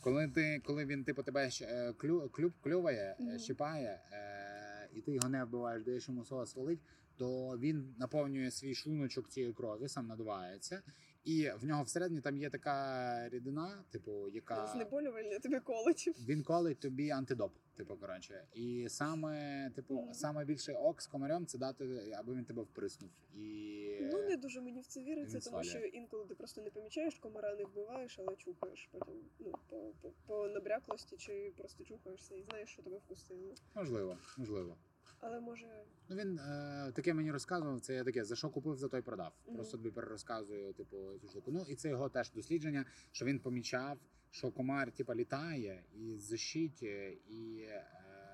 коли 0.00 0.28
ти, 0.28 0.60
коли 0.64 0.84
він 0.84 1.04
типу 1.04 1.22
тебе 1.22 1.50
ще, 1.50 1.92
клю, 1.98 2.30
клюб, 2.32 2.52
клюває, 2.62 3.16
е, 3.20 3.38
щипає, 3.38 4.00
е, 4.12 4.88
і 4.94 5.00
ти 5.00 5.12
його 5.12 5.28
не 5.28 5.44
вбиваєш, 5.44 5.82
даєш 5.84 6.08
йому 6.08 6.24
свого 6.24 6.46
свалить, 6.46 6.80
то 7.18 7.58
він 7.58 7.94
наповнює 7.98 8.50
свій 8.50 8.74
шлуночок 8.74 9.28
цією 9.28 9.54
крові, 9.54 9.88
сам 9.88 10.06
надувається. 10.06 10.82
І 11.24 11.50
в 11.60 11.64
нього 11.64 11.82
всередині 11.82 12.20
там 12.20 12.36
є 12.36 12.50
така 12.50 13.28
рідина, 13.28 13.84
типу, 13.90 14.28
яка 14.28 14.66
Знеболювальня 14.66 15.38
тобі 15.38 15.60
колить. 15.60 16.08
він 16.28 16.42
колить 16.42 16.80
тобі 16.80 17.10
антидоп, 17.10 17.52
типу, 17.76 17.96
коротше. 17.96 18.44
І 18.54 18.86
саме, 18.88 19.70
типу, 19.74 19.94
Мгм. 20.02 20.14
саме 20.14 20.44
більший 20.44 20.74
ок 20.74 21.02
з 21.02 21.06
комарем 21.06 21.46
це 21.46 21.58
дати, 21.58 22.12
аби 22.18 22.34
він 22.34 22.44
тебе 22.44 22.62
вприснув. 22.62 23.10
І 23.34 23.98
Ну 24.12 24.22
не 24.22 24.36
дуже 24.36 24.60
мені 24.60 24.80
в 24.80 24.86
це 24.86 25.00
віриться, 25.02 25.40
тому 25.40 25.64
що 25.64 25.78
інколи 25.78 26.24
ти 26.26 26.34
просто 26.34 26.62
не 26.62 26.70
помічаєш, 26.70 27.14
комара 27.14 27.54
не 27.54 27.64
вбиваєш, 27.64 28.18
але 28.18 28.36
чухаєш 28.36 28.88
потім 28.92 29.14
ну, 29.38 29.52
по, 29.68 29.92
по, 30.02 30.10
по 30.26 30.48
набряклості 30.48 31.16
чи 31.16 31.52
просто 31.56 31.84
чухаєшся 31.84 32.34
і 32.34 32.42
знаєш, 32.42 32.68
що 32.70 32.82
тебе 32.82 32.96
вкусило. 32.96 33.54
можливо, 33.74 34.18
можливо. 34.36 34.76
Але 35.20 35.40
може. 35.40 35.66
Ну 36.08 36.16
він 36.16 36.38
е, 36.38 36.92
таке 36.94 37.14
мені 37.14 37.32
розказував. 37.32 37.80
Це 37.80 37.94
я 37.94 38.04
таке 38.04 38.24
за 38.24 38.36
що 38.36 38.50
купив, 38.50 38.76
за 38.76 38.88
той 38.88 39.02
продав. 39.02 39.32
Мгм. 39.46 39.56
Просто 39.56 39.76
тобі 39.76 39.90
перерозказую, 39.90 40.72
типу, 40.72 40.96
цю 41.20 41.28
штуку. 41.28 41.50
Ну 41.50 41.64
і 41.68 41.74
це 41.74 41.88
його 41.88 42.08
теж 42.08 42.32
дослідження, 42.32 42.84
що 43.12 43.24
він 43.24 43.38
помічав, 43.40 43.98
що 44.30 44.50
комар 44.50 44.92
типу, 44.92 45.14
літає 45.14 45.84
і 45.94 46.16
зищить, 46.16 46.80
е, 46.82 47.12
і 47.28 47.58
е, 47.60 47.84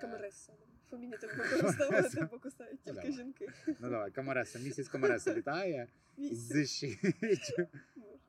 Камареса. 0.00 0.52
Фемінітив 0.90 1.30
використовувати, 1.38 2.28
бо 2.30 2.38
кусають 2.38 2.80
Ну, 2.86 2.92
тільки 2.92 3.08
давай. 3.08 3.12
жінки. 3.12 3.48
Ну 3.66 3.90
давай, 3.90 4.10
камареса, 4.10 4.58
місяць 4.58 4.88
камареса 4.88 5.34
літає 5.34 5.88
зищить. 6.18 6.98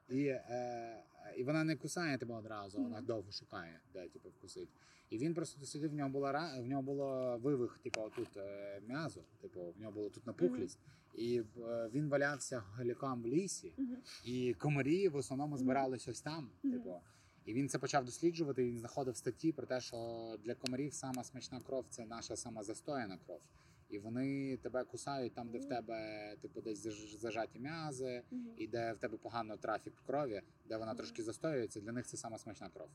І, 0.09 0.25
е, 0.25 1.03
і 1.37 1.43
вона 1.43 1.63
не 1.63 1.75
кусає 1.75 2.17
тебе 2.17 2.35
одразу, 2.35 2.83
вона 2.83 3.01
довго 3.01 3.31
шукає, 3.31 3.79
де 3.93 4.07
типу, 4.07 4.29
вкусить. 4.29 4.69
І 5.14 5.18
він 5.18 5.34
просто 5.34 5.59
дослідив, 5.59 5.91
в 5.91 5.93
нього 5.93 6.09
була 6.09 6.59
в 6.61 6.66
нього 6.68 6.82
було 6.82 7.38
вивих, 7.38 7.80
типу, 7.84 8.01
тут 8.16 8.38
е, 8.38 8.82
м'язо, 8.88 9.22
типу, 9.41 9.74
в 9.78 9.82
нього 9.82 9.91
було 9.91 10.09
тут 10.09 10.28
напухлість. 10.28 10.80
І 11.16 11.43
е, 11.57 11.89
він 11.93 12.09
валявся 12.09 12.59
галікам 12.59 13.22
в 13.24 13.28
лісі, 13.28 13.74
Мгм. 13.78 13.97
і 14.26 14.53
комарі 14.53 15.07
в 15.09 15.16
основному 15.16 15.57
збирались 15.57 16.07
ось 16.07 16.22
там. 16.22 16.49
Типу. 16.61 17.01
І 17.45 17.53
він 17.53 17.70
це 17.70 17.80
почав 17.80 18.05
досліджувати. 18.05 18.64
і 18.64 18.66
Він 18.66 18.78
знаходив 18.80 19.18
статті 19.18 19.51
про 19.51 19.66
те, 19.68 19.82
що 19.82 19.97
для 20.43 20.55
комарів 20.55 20.93
сама 20.93 21.24
смачна 21.24 21.59
кров 21.59 21.86
це 21.89 22.05
наша 22.05 22.36
сама 22.36 22.64
застояна 22.64 23.18
кров. 23.26 23.41
І 23.93 23.99
вони 23.99 24.57
тебе 24.57 24.83
кусають 24.83 25.33
там, 25.33 25.49
де 25.49 25.57
в 25.57 25.65
тебе 25.65 26.35
типу 26.41 26.61
десь 26.61 26.79
зажаті 27.21 27.59
м'язи, 27.59 28.21
і 28.57 28.67
де 28.67 28.93
в 28.93 28.97
тебе 28.97 29.17
погано 29.17 29.57
трафік 29.57 29.93
крові, 30.05 30.41
де 30.65 30.77
вона 30.77 30.95
трошки 30.95 31.23
застоюється, 31.23 31.79
для 31.81 31.91
них 31.91 32.05
це 32.07 32.17
сама 32.17 32.37
смачна 32.37 32.69
кров. 32.69 32.89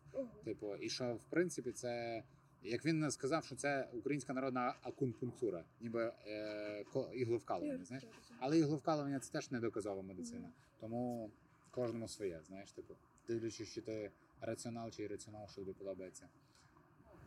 Типу, 0.44 0.76
і 0.76 0.88
що 0.88 1.14
в 1.14 1.24
принципі 1.24 1.72
це. 1.72 2.22
Як 2.62 2.84
він 2.84 3.10
сказав, 3.10 3.44
що 3.44 3.56
це 3.56 3.88
українська 3.92 4.32
народна 4.32 4.74
акунпунктура, 4.82 5.64
ніби 5.80 6.12
е, 6.26 6.84
ко- 6.92 7.10
ігловкалування, 7.14 7.84
знаєш. 7.84 8.06
Але 8.40 8.58
ігловкалування 8.58 9.20
це 9.20 9.32
теж 9.32 9.50
не 9.50 9.60
доказова 9.60 10.02
медицина. 10.02 10.50
Тому 10.80 11.30
кожному 11.70 12.08
своє, 12.08 12.40
знаєш, 12.46 12.72
типу, 12.72 12.94
дивлячись, 13.28 13.68
чи 13.68 13.80
ти 13.80 14.10
раціонал 14.40 14.90
чи 14.90 15.02
ірраціонал, 15.02 15.48
що 15.48 15.56
тобі 15.60 15.72
подобається. 15.72 16.28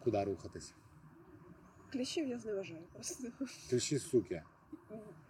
Куди 0.04 0.24
рухатись? 0.24 0.74
Кліщів 1.92 2.28
я 2.28 2.40
зневажаю 2.40 2.82
просто. 2.94 3.28
Кліщі 3.70 4.00
суки. 4.00 4.44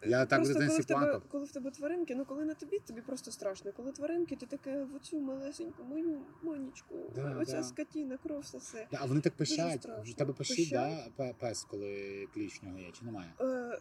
Я 0.04 0.26
так 0.26 0.40
Просто 0.44 0.54
коли 0.54 0.80
в 0.80 0.86
тебе, 0.86 1.22
коли 1.32 1.46
в 1.46 1.52
тебе 1.52 1.72
тваринки, 1.72 2.16
ну 2.16 2.26
коли 2.26 2.46
на 2.46 2.54
тобі, 2.54 2.80
тобі 2.80 3.02
просто 3.02 3.32
страшно. 3.32 3.72
Коли 3.72 3.92
тваринки, 3.92 4.36
ти 4.36 4.46
таке 4.46 4.84
в 4.84 4.96
оцю 4.96 5.20
малесеньку 5.20 5.84
мою 5.84 6.22
манічку, 6.42 6.96
Да, 7.16 7.38
оця 7.42 7.58
да. 7.58 7.64
скотіна, 7.64 8.18
кров 8.18 8.40
все 8.40 8.88
Да, 8.92 8.98
а 9.02 9.06
вони 9.06 9.22
так 9.22 9.34
пишають. 9.34 9.86
В 9.86 10.14
тебе 10.14 10.34
пишуть, 10.34 10.70
да, 10.72 11.08
пе- 11.16 11.36
пес, 11.40 11.64
коли 11.64 12.28
кліщ 12.34 12.62
в 12.62 12.66
нього 12.66 12.80
є, 12.80 12.92
чи 12.92 13.06
немає? 13.06 13.34
Е, 13.42 13.80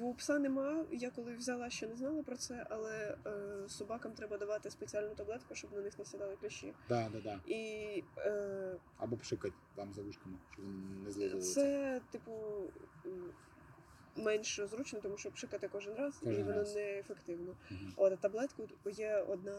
у 0.00 0.14
пса 0.14 0.38
нема. 0.38 0.84
Я 0.92 1.10
коли 1.10 1.34
взяла, 1.34 1.70
ще 1.70 1.86
не 1.86 1.96
знала 1.96 2.22
про 2.22 2.36
це, 2.36 2.66
але 2.70 3.16
е, 3.26 3.68
собакам 3.68 4.12
треба 4.12 4.38
давати 4.38 4.70
спеціальну 4.70 5.14
таблетку, 5.14 5.54
щоб 5.54 5.72
на 5.72 5.80
них 5.80 5.98
не 5.98 6.04
сідали 6.04 6.36
кліщі. 6.40 6.72
Да, 6.88 7.08
да, 7.12 7.20
да. 7.20 7.40
І 7.46 8.04
е, 8.18 8.76
Або 8.98 9.16
пшикать 9.16 9.52
там 9.74 9.94
за 9.94 10.02
вушками, 10.02 10.36
щоб 10.52 10.64
він 10.64 11.02
не 11.04 11.10
злизував. 11.10 11.44
це, 11.44 12.00
типу, 12.10 12.32
менш 14.16 14.60
зручно, 14.70 14.98
тому 15.02 15.16
що 15.18 15.30
пшикати 15.30 15.68
кожен 15.68 15.94
раз, 15.94 16.20
і 16.22 16.26
воно 16.26 16.52
раз. 16.52 16.74
неефективно. 16.74 17.54
Мгм. 17.70 17.92
От 17.96 18.12
а 18.12 18.16
таблетку 18.16 18.68
є 18.90 19.16
одна 19.28 19.58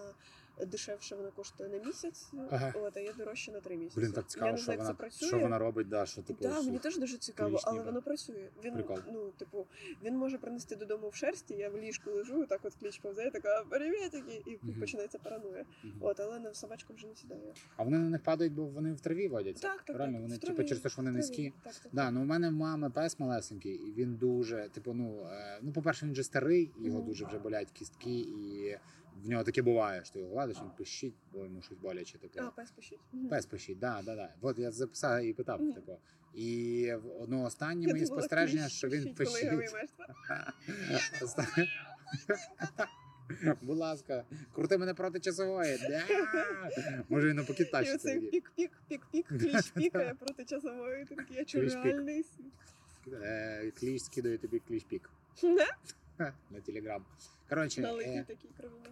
дешевша, 0.67 1.15
вона 1.15 1.31
коштує 1.31 1.69
на 1.69 1.77
місяць, 1.85 2.31
Ага. 2.49 2.73
от, 2.75 2.97
а 2.97 2.99
є 2.99 3.13
дорожча 3.17 3.51
на 3.51 3.59
три 3.59 3.77
місяці. 3.77 3.99
Блін, 3.99 4.11
так 4.11 4.23
я 4.23 4.29
цікаво, 4.29 4.51
не 4.51 4.57
що 4.57 4.65
знаю, 4.65 4.77
вона, 4.79 4.89
це 4.89 4.95
працює. 4.95 5.27
що 5.27 5.39
вона 5.39 5.57
робить, 5.59 5.89
да, 5.89 6.05
що 6.05 6.21
типу. 6.21 6.43
Так, 6.43 6.53
що- 6.53 6.63
мені 6.63 6.79
теж 6.79 6.97
дуже 6.97 7.17
цікаво, 7.17 7.59
але 7.63 7.73
ніби. 7.79 7.85
воно 7.85 8.01
працює. 8.01 8.47
Він 8.63 8.73
Прикол. 8.73 8.97
ну, 9.11 9.31
типу, 9.37 9.65
він 10.03 10.17
може 10.17 10.37
принести 10.37 10.75
додому 10.75 11.09
в 11.09 11.15
шерсті. 11.15 11.53
Я 11.53 11.69
в 11.69 11.77
ліжку 11.77 12.11
лежу, 12.11 12.45
так 12.45 12.59
от 12.63 12.73
кліч 12.75 12.97
повзає, 12.99 13.31
така 13.31 13.63
привітики, 13.69 14.43
і 14.45 14.59
Мгм. 14.61 14.79
починається 14.79 15.19
параноя. 15.19 15.65
Мгм. 15.83 15.93
От, 16.01 16.19
але 16.19 16.39
на 16.39 16.53
собачку 16.53 16.93
вже 16.93 17.07
не 17.07 17.15
сідає. 17.15 17.53
А 17.77 17.83
вони 17.83 17.97
на 17.97 18.09
них 18.09 18.23
падають, 18.23 18.53
бо 18.53 18.65
вони 18.65 18.93
в 18.93 18.99
траві 19.01 19.27
водяться. 19.27 19.67
Так, 19.67 19.83
так, 19.83 19.95
Правильно, 19.95 20.17
так. 20.17 20.23
вони 20.23 20.35
в 20.35 20.39
типу 20.39 20.63
через 20.63 20.79
те, 20.83 20.89
що 20.89 20.97
вони 21.01 21.11
траві. 21.11 21.21
низькі. 21.21 21.53
Так, 21.63 21.73
так. 21.73 21.91
Да, 21.93 22.11
ну 22.11 22.21
у 22.21 22.25
мене 22.25 22.49
в 22.49 22.53
мами 22.53 22.89
пес 22.89 23.19
малесенький, 23.19 23.73
і 23.75 23.91
він 23.93 24.15
дуже, 24.15 24.69
типу, 24.73 24.93
ну, 24.93 25.27
е, 25.31 25.59
ну, 25.61 25.71
по-перше, 25.71 26.05
він 26.05 26.13
вже 26.13 26.23
старий, 26.23 26.71
його 26.79 26.97
Мгм. 26.97 27.07
дуже 27.07 27.25
вже 27.25 27.37
болять 27.39 27.71
кістки, 27.71 28.19
і 28.19 28.77
в 29.23 29.29
нього 29.29 29.43
таке 29.43 29.61
буває, 29.61 30.05
що 30.05 30.19
його 30.19 30.31
гладиш, 30.31 30.57
він 30.61 30.69
пищить, 30.77 31.13
бо 31.33 31.43
йому 31.43 31.61
щось 31.61 31.77
боляче. 31.77 32.17
Типу. 32.17 32.39
А, 32.39 32.51
пес. 32.51 32.73
Мгм. 33.13 33.27
Пес 33.29 33.45
пищить, 33.45 33.79
да, 33.79 34.01
да, 34.05 34.15
да. 34.15 34.33
От 34.41 34.59
я 34.59 34.71
записав 34.71 35.23
і 35.23 35.33
питав, 35.33 35.61
Мгм. 35.61 35.73
типу. 35.73 35.97
І 36.33 36.93
ну, 37.27 37.43
останні 37.43 37.85
Я 37.85 37.91
мої 37.93 38.05
спостереження, 38.05 38.69
що 38.69 38.87
він 38.87 39.13
пищить, 39.13 39.49
пищить. 39.49 39.89
Будь 43.61 43.77
ласка, 43.77 44.25
крути 44.53 44.77
мене 44.77 44.93
проти 44.93 45.19
часової. 45.19 45.77
Може 47.09 47.29
він 47.29 47.39
тащиться. 47.71 47.95
оцей 47.95 48.13
такий. 48.13 48.29
пік-пік, 48.29 48.71
пік-пік, 48.87 49.27
кліч 49.27 49.69
пікає 49.75 50.13
проти 50.19 50.45
часової. 50.45 51.05
Такий, 51.05 51.37
я 51.37 51.45
світ. 52.23 52.53
Е, 53.23 53.71
скидає 53.99 54.37
тобі 54.37 54.61
кліщ-пік. 54.69 55.09
Не? 55.43 55.67
На 56.51 56.61
телеграм. 56.61 57.05
Коротше, 57.49 57.81
е, 57.81 58.25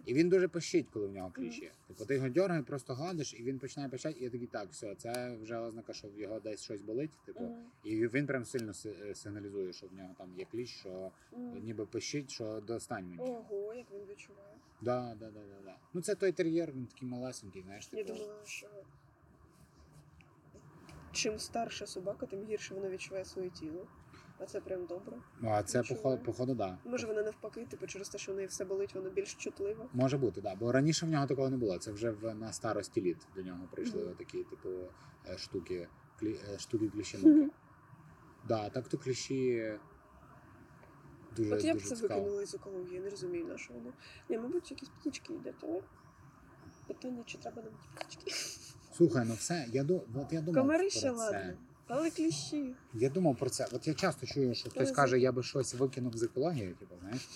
і 0.06 0.14
він 0.14 0.28
дуже 0.28 0.48
пищить, 0.48 0.86
коли 0.92 1.06
в 1.06 1.12
нього 1.12 1.30
кліщі. 1.30 1.70
Типу, 1.88 2.04
ти 2.04 2.14
його 2.14 2.28
дьоргай, 2.28 2.62
просто 2.62 2.94
гладиш, 2.94 3.34
і 3.34 3.42
він 3.42 3.58
починає 3.58 3.88
пищати, 3.90 4.20
і 4.20 4.24
я 4.24 4.30
такий, 4.30 4.46
так, 4.46 4.68
все, 4.70 4.94
це 4.94 5.36
вже 5.42 5.56
ознака, 5.58 5.92
що 5.92 6.08
в 6.08 6.18
його 6.20 6.40
десь 6.40 6.62
щось 6.62 6.80
болить. 6.80 7.10
Типу, 7.26 7.44
Мгм. 7.44 7.64
і 7.84 8.08
він 8.08 8.26
прям 8.26 8.44
сильно 8.44 8.74
си- 8.74 8.94
е, 9.02 9.14
сигналізує, 9.14 9.72
що 9.72 9.86
в 9.86 9.94
нього 9.94 10.14
там 10.18 10.34
є 10.38 10.44
кліщ, 10.44 10.80
що 10.80 11.10
Мгм. 11.32 11.58
ніби 11.64 11.86
пищить, 11.86 12.30
що 12.30 12.60
достань 12.66 13.04
мені. 13.06 13.22
Ого, 13.22 13.74
як 13.74 13.86
він 13.92 14.06
відчуває. 14.10 14.54
Да, 14.80 15.16
да, 15.20 15.26
да, 15.26 15.40
да, 15.40 15.64
да. 15.64 15.76
Ну 15.94 16.00
це 16.00 16.14
той 16.14 16.32
тер'єр, 16.32 16.72
він 16.72 16.86
такий 16.86 17.08
малесенький, 17.08 17.62
знаєш, 17.62 17.88
Я 17.92 18.04
типу. 18.04 18.18
думала, 18.18 18.40
що 18.44 18.66
чим 21.12 21.38
старша 21.38 21.86
собака, 21.86 22.26
тим 22.26 22.44
гірше 22.44 22.74
вона 22.74 22.88
відчуває 22.88 23.24
своє 23.24 23.50
тіло. 23.50 23.86
А 24.42 24.46
це 24.46 24.60
прям 24.60 24.86
добре. 24.86 25.16
Ну, 25.40 25.50
а 25.50 25.62
це 25.62 25.82
походу, 25.82 26.22
походу, 26.22 26.54
да. 26.54 26.78
Може, 26.84 27.06
вона 27.06 27.22
навпаки, 27.22 27.66
типу, 27.70 27.86
через 27.86 28.08
те, 28.08 28.18
що 28.18 28.32
в 28.32 28.34
неї 28.36 28.48
все 28.48 28.64
болить, 28.64 28.94
вона 28.94 29.10
більш 29.10 29.34
чутлива. 29.34 29.86
Може 29.92 30.18
бути, 30.18 30.40
да. 30.40 30.54
Бо 30.54 30.72
раніше 30.72 31.06
в 31.06 31.08
нього 31.08 31.26
такого 31.26 31.50
не 31.50 31.56
було. 31.56 31.78
Це 31.78 31.92
вже 31.92 32.10
в 32.10 32.34
на 32.34 32.52
старості 32.52 33.02
літ 33.02 33.16
до 33.36 33.42
нього 33.42 33.68
прийшли 33.72 34.04
Мгм. 34.04 34.14
такі, 34.14 34.44
типу, 34.44 34.68
е, 35.28 35.38
штуки, 35.38 35.88
клі, 36.18 36.36
е, 36.54 36.58
штуки 36.58 36.88
кліщинки. 36.88 37.50
Да, 38.48 38.70
так 38.70 38.88
то 38.88 38.98
кліщі 38.98 39.72
дуже, 41.36 41.54
От 41.54 41.64
я 41.64 41.74
б 41.74 41.82
це 41.82 41.96
цікаво. 41.96 42.20
викинула 42.20 42.42
із 42.42 42.54
екології, 42.54 43.00
не 43.00 43.10
розумію, 43.10 43.46
на 43.46 43.58
що 43.58 43.74
воно. 43.74 43.92
Ні, 44.28 44.38
мабуть, 44.38 44.70
якісь 44.70 44.88
птічки 44.88 45.32
йдуть, 45.34 45.54
але 45.62 45.80
питання, 46.86 47.22
чи 47.26 47.38
треба 47.38 47.62
нам 47.62 47.72
ті 47.82 47.88
птічки. 48.04 48.32
Слухай, 48.96 49.24
ну 49.28 49.34
все, 49.34 49.66
я 49.72 49.84
ду... 49.84 50.02
от 50.14 50.32
я 50.32 50.40
думав 50.40 50.62
Комари 50.62 50.90
ще 50.90 51.10
ладно. 51.10 51.52
Але 51.86 52.10
кліщі. 52.10 52.74
Я 52.94 53.08
думав 53.08 53.36
про 53.36 53.50
це. 53.50 53.66
От 53.72 53.86
я 53.88 53.94
часто 53.94 54.26
чую, 54.26 54.54
що 54.54 54.70
хтось 54.70 54.90
каже, 54.90 55.18
я 55.20 55.32
би 55.32 55.42
щось 55.42 55.74
викинув 55.74 56.16
з 56.16 56.22
екології, 56.22 56.74
типу, 56.78 56.94
знаєш. 57.00 57.28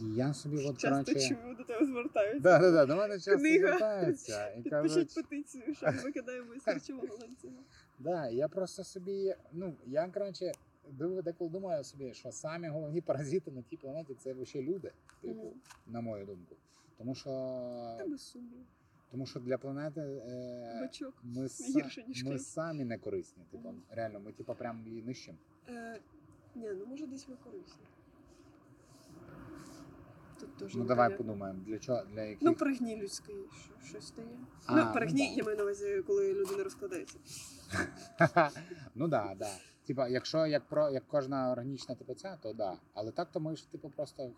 І 0.00 0.04
я 0.14 0.34
собі 0.34 0.56
от 0.66 0.78
Часто 0.78 1.04
коротше. 1.04 1.28
чую, 1.28 1.54
до 1.58 1.64
тебе 1.64 1.86
звертаються. 1.86 2.40
Да, 2.40 2.58
да, 2.58 2.70
да, 2.70 2.86
до 2.86 2.96
мене 2.96 3.14
часто 3.14 3.36
Книга. 3.36 3.68
звертаються 3.68 4.48
і 4.50 4.62
Підпишіть 4.62 4.70
кажуть, 4.94 5.14
петицію, 5.14 5.74
що 5.74 5.86
ми 5.86 6.02
викидаємо 6.02 6.54
із 6.54 6.62
харчового 6.64 7.06
ланцюга. 7.20 7.54
Да, 7.98 8.28
я 8.28 8.48
просто 8.48 8.84
собі, 8.84 9.34
ну, 9.52 9.74
я 9.86 10.08
коротше, 10.08 10.52
див- 10.90 11.22
деколи 11.22 11.50
думаю 11.50 11.84
собі, 11.84 12.14
що 12.14 12.32
самі 12.32 12.68
головні 12.68 13.00
паразити 13.00 13.50
на 13.50 13.62
тій 13.62 13.76
планеті 13.76 14.14
це 14.14 14.34
лише 14.34 14.62
люди, 14.62 14.92
типу, 15.22 15.34
Мгм. 15.42 15.52
на 15.86 16.00
мою 16.00 16.26
думку. 16.26 16.56
Тому 16.98 17.14
що, 17.14 17.30
Та 17.98 18.06
без 18.06 18.20
сумніву. 18.22 18.62
Тому 19.10 19.26
що 19.26 19.40
для 19.40 19.58
планети 19.58 20.00
е, 20.00 20.78
Бачок. 20.82 21.14
ми, 21.22 21.46
гірше, 21.76 22.04
ніж 22.08 22.24
ми 22.24 22.28
клей. 22.30 22.38
самі 22.38 22.84
не 22.84 22.98
корисні. 22.98 23.42
Типу, 23.50 23.68
Мгм. 23.68 23.82
реально, 23.90 24.20
ми 24.20 24.32
типу 24.32 24.54
прям 24.54 24.86
її 24.86 25.02
нищимо. 25.02 25.38
Е, 25.68 26.00
ні, 26.54 26.70
ну 26.74 26.86
може 26.86 27.06
десь 27.06 27.28
ми 27.28 27.36
корисні. 27.44 27.82
Тут 30.40 30.56
теж 30.56 30.74
Ну 30.74 30.80
непонятно. 30.80 30.84
давай 30.88 31.16
подумаємо, 31.16 31.60
для 31.66 31.78
чого, 31.78 32.02
для 32.04 32.22
яких. 32.22 32.42
Ну, 32.42 32.54
перегній 32.54 32.96
людський, 32.96 33.36
що, 33.62 33.88
щось 33.88 34.06
стає. 34.06 34.28
А, 34.66 34.76
ну, 34.76 34.84
ну 34.84 34.92
перегній, 34.92 35.28
да. 35.28 35.34
я 35.34 35.44
маю 35.44 35.56
на 35.56 35.62
увазі, 35.62 36.02
коли 36.06 36.32
людина 36.32 36.64
розкладається. 36.64 37.18
ну 38.94 39.08
да, 39.08 39.34
да. 39.38 39.50
Типа, 39.86 40.08
якщо 40.08 40.46
як 40.46 40.64
про 40.68 40.90
як 40.90 41.04
кожна 41.06 41.52
органічна 41.52 41.94
типу 41.94 42.14
ця, 42.14 42.36
то 42.36 42.52
да. 42.52 42.78
Але 42.94 43.12
так 43.12 43.30
то 43.30 43.40
ми 43.40 43.56
ж 43.56 43.70
типу 43.72 43.90
просто 43.90 44.32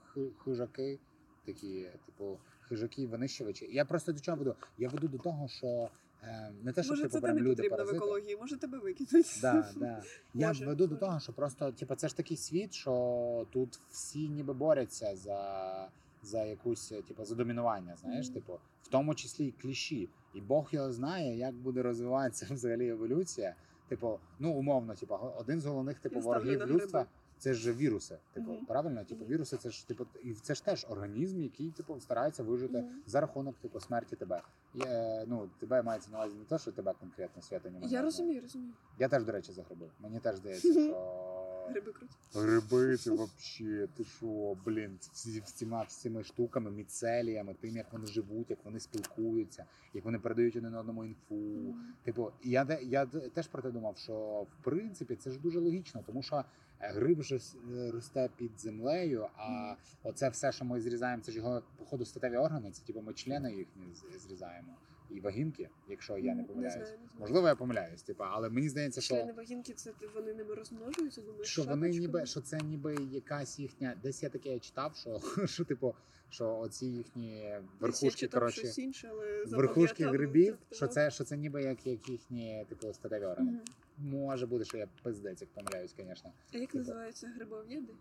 хижаки, 0.44 0.98
такі, 1.46 1.88
типу, 2.06 2.38
хижаки, 2.70 3.06
винищувачі. 3.06 3.68
Я 3.72 3.84
просто 3.84 4.12
до 4.12 4.20
чого 4.20 4.36
веду? 4.38 4.54
Я 4.78 4.88
веду 4.88 5.08
до 5.08 5.18
того, 5.18 5.48
що 5.48 5.88
е, 6.22 6.52
не 6.62 6.72
те, 6.72 6.82
що 6.82 6.92
може, 6.92 7.02
типу 7.02 7.26
це 7.26 7.32
не 7.32 7.40
люди 7.40 7.62
потрібно 7.62 7.92
в 7.92 7.96
екології, 7.96 8.36
може 8.36 8.56
тебе 8.56 8.78
викинуть. 8.78 9.38
Да, 9.42 9.70
да. 9.76 10.02
Я 10.34 10.48
Може, 10.48 10.66
веду 10.66 10.86
до 10.86 10.96
того, 10.96 11.20
що 11.20 11.32
просто, 11.32 11.72
типу, 11.72 11.94
це 11.94 12.08
ж 12.08 12.16
такий 12.16 12.36
світ, 12.36 12.74
що 12.74 13.46
тут 13.52 13.80
всі 13.90 14.28
ніби 14.28 14.52
борються 14.54 15.16
за, 15.16 15.88
за 16.22 16.44
якусь, 16.44 16.88
типу, 16.88 17.24
за 17.24 17.34
домінування, 17.34 17.96
знаєш, 17.96 18.26
Мгм. 18.26 18.34
типу, 18.34 18.58
в 18.82 18.88
тому 18.88 19.14
числі 19.14 19.46
і 19.46 19.52
кліші. 19.62 20.08
І 20.34 20.40
Бог 20.40 20.68
його 20.72 20.92
знає, 20.92 21.36
як 21.36 21.54
буде 21.54 21.82
розвиватися 21.82 22.46
взагалі 22.54 22.88
еволюція. 22.88 23.54
Типу, 23.88 24.18
ну 24.38 24.52
умовно, 24.52 24.94
типу, 24.94 25.14
один 25.38 25.60
з 25.60 25.66
головних 25.66 25.98
типу 25.98 26.20
ворогів 26.20 26.66
людства. 26.66 27.06
Це 27.40 27.54
ж 27.54 27.72
віруси, 27.72 28.18
типу, 28.32 28.52
Мгм. 28.52 28.66
правильно? 28.66 29.04
Типу, 29.04 29.24
віруси, 29.24 29.56
це 29.56 29.70
ж 29.70 29.88
типу, 29.88 30.06
і 30.24 30.34
це 30.34 30.54
ж 30.54 30.64
теж 30.64 30.86
організм, 30.90 31.42
який 31.42 31.70
типу 31.70 32.00
старається 32.00 32.42
вижити 32.42 32.78
Мгм. 32.78 33.02
за 33.06 33.20
рахунок 33.20 33.56
типу 33.58 33.80
смерті 33.80 34.16
тебе. 34.16 34.42
І, 34.74 34.80
е, 34.86 35.24
ну, 35.28 35.50
тебе 35.60 35.82
мається 35.82 36.10
на 36.10 36.18
увазі 36.18 36.36
не 36.36 36.44
те, 36.44 36.58
що 36.58 36.72
тебе 36.72 36.92
конкретно 37.00 37.42
свята 37.42 37.70
немає. 37.70 37.92
Я 37.92 38.02
розумію, 38.02 38.40
розумію. 38.40 38.72
Я 38.98 39.08
теж, 39.08 39.24
до 39.24 39.32
речі, 39.32 39.52
загребив. 39.52 39.90
Мені 40.00 40.20
теж 40.20 40.36
здається, 40.36 40.72
що 40.72 41.16
Гриби 41.70 41.92
круті. 41.92 42.14
гриби 42.34 42.96
це 42.96 43.10
вообще, 43.16 43.88
ти 43.96 44.04
що, 44.04 44.56
блін, 44.66 44.98
всі 45.12 45.40
всіма 45.40 45.82
всіми 45.82 46.24
штуками, 46.24 46.70
міцеліями, 46.70 47.54
тим, 47.60 47.76
як 47.76 47.92
вони 47.92 48.06
живуть, 48.06 48.50
як 48.50 48.58
вони 48.64 48.80
спілкуються, 48.80 49.64
як 49.94 50.04
вони 50.04 50.18
передають 50.18 50.56
один 50.56 50.74
одному 50.74 51.04
інфу. 51.04 51.34
Мгм. 51.34 51.94
Типу, 52.04 52.32
я, 52.44 52.78
я 52.82 53.06
теж 53.06 53.48
про 53.48 53.62
те 53.62 53.70
думав, 53.70 53.96
що 53.98 54.46
в 54.60 54.64
принципі 54.64 55.16
це 55.16 55.30
ж 55.30 55.38
дуже 55.40 55.60
логічно, 55.60 56.02
тому 56.06 56.22
що 56.22 56.44
гриб 56.80 57.22
же 57.22 57.36
е, 57.36 57.90
росте 57.90 58.30
під 58.36 58.60
землею, 58.60 59.28
а 59.36 59.74
оце 60.02 60.28
все, 60.28 60.52
що 60.52 60.64
ми 60.64 60.80
зрізаємо, 60.80 61.22
це 61.22 61.32
ж 61.32 61.38
його 61.38 61.62
походу 61.76 62.04
статеві 62.04 62.36
органи, 62.36 62.70
це 62.70 62.86
типу 62.86 63.00
ми 63.00 63.14
члени 63.14 63.52
їхні 63.52 63.82
зрізаємо. 64.28 64.76
І 65.10 65.20
вагінки, 65.20 65.68
якщо 65.88 66.18
я 66.18 66.34
не 66.34 66.42
Не 66.42 66.46
знаю, 66.48 66.64
не 66.64 66.70
знаю. 66.70 66.98
Можливо, 67.18 67.48
я 67.48 67.54
помиляюсь, 67.54 68.02
типу, 68.02 68.24
але 68.24 68.50
мені 68.50 68.68
здається, 68.68 69.00
що. 69.00 69.14
Члени 69.14 69.32
вагінки, 69.32 69.72
це 69.72 69.92
вони 70.14 70.34
ними 70.34 70.54
розмножуються, 70.54 71.20
думаєш, 71.20 71.48
Що 71.48 71.62
вони 71.62 71.88
ніби 71.88 72.26
що 72.26 72.40
це 72.40 72.60
ніби 72.60 72.96
якась 73.12 73.58
їхня, 73.58 73.94
десь 74.02 74.22
я 74.22 74.28
таке 74.28 74.58
читав, 74.58 74.96
що, 74.96 75.20
що 75.46 75.64
типу, 75.64 75.94
що 76.30 76.58
оці 76.58 76.86
їхні 76.86 77.54
верхушки, 77.80 78.28
коротше, 78.28 78.60
щось 78.60 78.78
інше, 78.78 79.08
але 79.10 79.44
верхушки 79.44 80.04
грибів, 80.04 80.58
що 80.70 80.86
це, 80.86 81.10
що 81.10 81.24
це 81.24 81.36
ніби 81.36 81.62
як, 81.62 81.86
як 81.86 82.08
їхні 82.08 82.66
типу 82.68 82.92
статеві 82.92 83.24
органи. 83.24 83.50
Мгм. 83.50 83.60
Може 84.02 84.46
бути, 84.46 84.64
що 84.64 84.78
я 84.78 84.88
пиздець, 85.02 85.40
як 85.40 85.50
помиляюсь, 85.50 85.94
звісно. 85.96 86.32
А 86.54 86.58
як 86.58 86.66
Типу. 86.70 86.78
називаються 86.78 87.26
грибов'єди? 87.36 87.92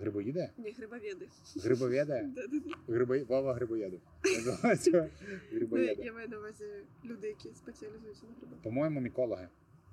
Грибоїди? 0.00 0.50
Ні, 0.58 0.70
грибов'єди. 0.78 1.28
Грибовєди? 1.56 2.30
Да-да-да. 2.34 3.24
Вова 3.24 3.54
грибоєду. 3.54 4.00
Називається 4.24 5.10
Ну, 5.22 5.38
грибоєди. 5.52 6.02
Я 6.02 6.12
маю 6.12 6.28
на 6.28 6.38
увазі 6.38 6.64
люди, 7.04 7.26
які 7.28 7.54
спеціалізуються 7.54 8.26
на 8.26 8.32
грибах. 8.40 8.58
По-моєму, 8.62 9.00
мікологи. 9.00 9.48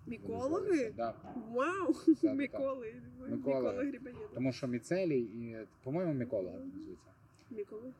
Мікологи? 0.08 0.94
Да. 0.98 1.14
Вау! 1.52 1.94
так. 2.22 2.36
Міколи. 2.36 2.96
Міколи 3.28 3.74
грибоєди. 3.74 4.20
Тому 4.34 4.52
що 4.52 4.68
міцелій 4.68 5.20
і, 5.22 5.58
по-моєму, 5.84 6.14
мікологи 6.14 6.58
називаються. 6.58 7.10
Міколи. 7.52 7.94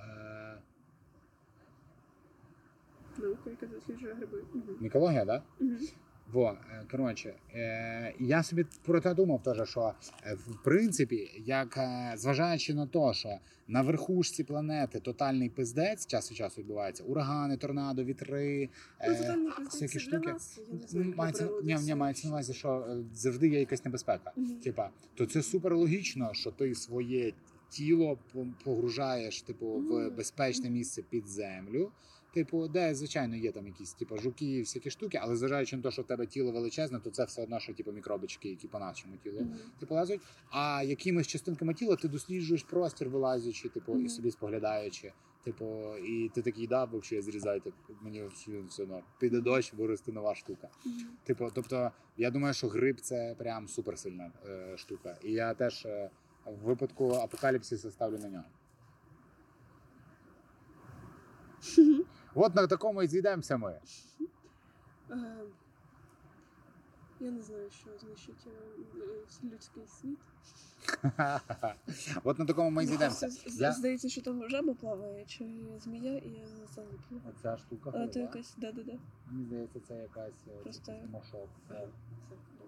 Е, 0.00 0.58
Наука, 3.18 3.50
яка 3.50 3.66
досліджує 3.66 4.14
гриби. 4.14 4.44
Мікологія, 4.80 5.24
так? 5.26 5.42
Да? 5.60 5.76
Во, 6.32 6.56
е, 6.70 6.84
коротше, 6.90 7.34
е, 7.54 8.14
я 8.20 8.42
собі 8.42 8.66
про 8.84 9.00
те 9.00 9.14
думав 9.14 9.42
теж, 9.42 9.68
що 9.68 9.92
е, 10.26 10.34
в 10.34 10.62
принципі, 10.64 11.42
як 11.46 11.78
зважаючи 12.16 12.74
на 12.74 12.86
те, 12.86 13.12
що 13.14 13.38
на 13.68 13.82
верхушці 13.82 14.44
планети 14.44 15.00
тотальний 15.00 15.48
пиздець 15.48 16.06
час 16.06 16.30
від 16.30 16.38
часу 16.38 16.60
відбувається, 16.60 17.04
урагани, 17.04 17.56
торнадо, 17.56 18.04
вітри. 18.04 18.68
Ну, 19.08 19.14
е, 19.14 19.36
всякі 19.64 20.00
штуки. 20.00 20.28
нас, 20.28 20.60
не 20.92 21.04
Мається, 21.04 21.48
ні, 21.62 21.74
ні, 21.74 21.94
мається 21.94 22.28
на 22.28 22.34
увазі, 22.34 22.54
що 22.54 22.96
завжди 23.14 23.48
є 23.48 23.60
якась 23.60 23.84
небезпека. 23.84 24.32
Мгм. 24.36 24.60
Типа, 24.60 24.90
то 25.14 25.26
це 25.26 25.42
супер 25.42 25.76
логічно, 25.76 26.30
що 26.34 26.50
ти 26.50 26.74
своє 26.74 27.32
тіло 27.70 28.18
погружаєш, 28.64 29.42
типу, 29.42 29.66
в 29.66 29.80
Мгм. 29.80 30.16
безпечне 30.16 30.70
місце 30.70 31.02
під 31.02 31.26
землю. 31.28 31.90
Типу, 32.36 32.68
де 32.68 32.94
звичайно 32.94 33.36
є 33.36 33.52
там 33.52 33.66
якісь 33.66 33.92
типу, 33.92 34.16
жуки, 34.18 34.60
всякі 34.60 34.90
штуки, 34.90 35.18
але 35.22 35.36
зважаючи 35.36 35.76
на 35.76 35.82
те, 35.82 35.90
що 35.90 36.02
в 36.02 36.06
тебе 36.06 36.26
тіло 36.26 36.52
величезне, 36.52 37.00
то 37.00 37.10
це 37.10 37.24
все 37.24 37.42
одно, 37.42 37.60
що 37.60 37.74
типу 37.74 37.92
мікробички, 37.92 38.48
які 38.48 38.68
по 38.68 38.78
нашому 38.78 39.16
тілу 39.16 39.40
Мгм. 39.40 39.54
типу 39.80 39.94
лазять. 39.94 40.20
А 40.50 40.82
якимись 40.82 41.26
частинками 41.26 41.74
тіла 41.74 41.96
ти 41.96 42.08
досліджуєш 42.08 42.62
простір, 42.62 43.08
вилазячи, 43.08 43.68
типу, 43.68 44.00
і 44.00 44.08
собі 44.08 44.30
споглядаючи. 44.30 45.12
Типу, 45.44 45.96
і 45.96 46.30
ти 46.34 46.42
такий, 46.42 46.66
да, 46.66 46.84
взагалі 46.84 47.22
зрізайте, 47.22 47.72
мені 48.02 48.22
все 48.68 48.82
одно. 48.82 49.02
Піде 49.18 49.40
дощ, 49.40 49.72
виросте 49.72 50.12
нова 50.12 50.34
штука. 50.34 50.68
Мгм. 50.86 50.94
Типу, 51.24 51.50
тобто, 51.54 51.90
я 52.16 52.30
думаю, 52.30 52.54
що 52.54 52.68
гриб 52.68 53.00
це 53.00 53.34
прям 53.38 53.68
суперсильна 53.68 54.32
е, 54.46 54.76
штука. 54.76 55.18
І 55.24 55.32
я 55.32 55.54
теж 55.54 55.86
е, 55.86 56.10
в 56.46 56.64
випадку 56.64 57.10
апокаліпсису 57.10 57.90
ставлю 57.90 58.18
на 58.18 58.28
нього. 58.28 58.44
От 62.38 62.54
на 62.54 62.66
такому 62.66 63.02
і 63.02 63.06
зійдемося 63.06 63.56
ми. 63.56 63.80
Е, 65.10 65.16
Я 67.20 67.30
не 67.30 67.42
знаю, 67.42 67.70
що 67.70 67.90
знищить 67.98 68.46
е, 68.46 68.50
людський 69.44 69.82
світ. 69.86 70.18
От 72.24 72.38
на 72.38 72.44
такому 72.46 72.70
ми 72.70 72.84
і 72.84 72.86
зійдемося. 72.86 73.28
Я- 73.46 73.72
Здається, 73.72 74.08
що 74.08 74.22
там 74.22 74.48
жаба 74.48 74.74
плаває, 74.74 75.24
чи 75.24 75.44
змія, 75.80 76.18
і 76.18 76.28
я 76.28 76.46
залиплю. 76.74 77.20
Ця 77.42 77.56
штука. 77.56 77.90
Але 77.94 78.08
то 78.08 78.18
якась, 78.18 78.54
да-да-да. 78.56 78.92
Мені 79.30 79.44
здається, 79.46 79.80
це 79.88 79.94
якась 79.96 80.34
е, 80.48 80.62
Просто- 80.62 80.92
мошок. 81.12 81.48
Це 81.68 81.88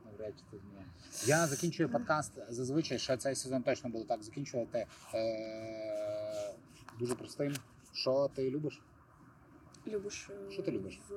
навряд 0.06 0.34
чи 0.38 0.44
ти 0.50 0.58
зміє. 0.58 0.84
Я 1.26 1.46
закінчую 1.46 1.88
подкаст 1.88 2.32
зазвичай, 2.48 2.98
ще 2.98 3.16
цей 3.16 3.34
сезон 3.34 3.62
точно 3.62 3.90
було 3.90 4.04
так 4.04 4.22
закінчувати. 4.22 4.86
Е- 5.14 6.54
дуже 6.98 7.14
простим. 7.14 7.54
Що 7.92 8.30
ти 8.34 8.50
любиш? 8.50 8.82
Любиш. 9.88 10.30
Що 10.50 10.62
ти 10.62 10.72
любиш? 10.72 11.00
В... 11.08 11.12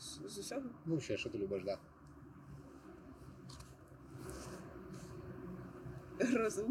З, 0.00 0.34
з 0.34 0.38
усього? 0.38 0.62
Ну, 0.86 0.96
взагалі, 0.96 1.18
що 1.18 1.30
ти 1.30 1.38
любиш, 1.38 1.62
да? 1.64 1.78
Грозу. 6.20 6.66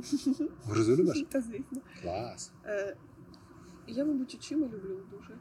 Грозу 0.65 0.95
любиш? 0.95 1.25
Та 1.29 1.41
звісно. 1.41 1.81
Клас. 2.01 2.51
Е, 2.65 2.97
я, 3.87 4.05
мабуть, 4.05 4.35
очима 4.35 4.67
люблю 4.67 5.05
дуже. 5.11 5.37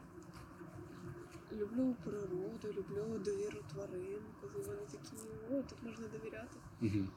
Люблю 1.51 1.95
природу, 2.03 2.73
люблю 2.77 3.19
довіру 3.25 3.59
тварин, 3.73 4.21
коли 4.41 4.53
вони 4.65 4.81
такі, 4.91 5.15
о, 5.51 5.61
тут 5.61 5.83
можна 5.83 6.07
довіряти. 6.07 6.57
Угу. 6.81 7.07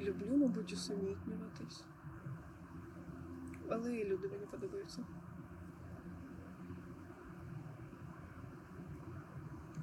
Люблю, 0.00 0.36
мабуть, 0.36 0.72
усамітнюватись. 0.72 1.84
Але 3.74 3.96
і 3.96 4.04
люди 4.04 4.28
мені 4.28 4.46
подобаються. 4.50 5.04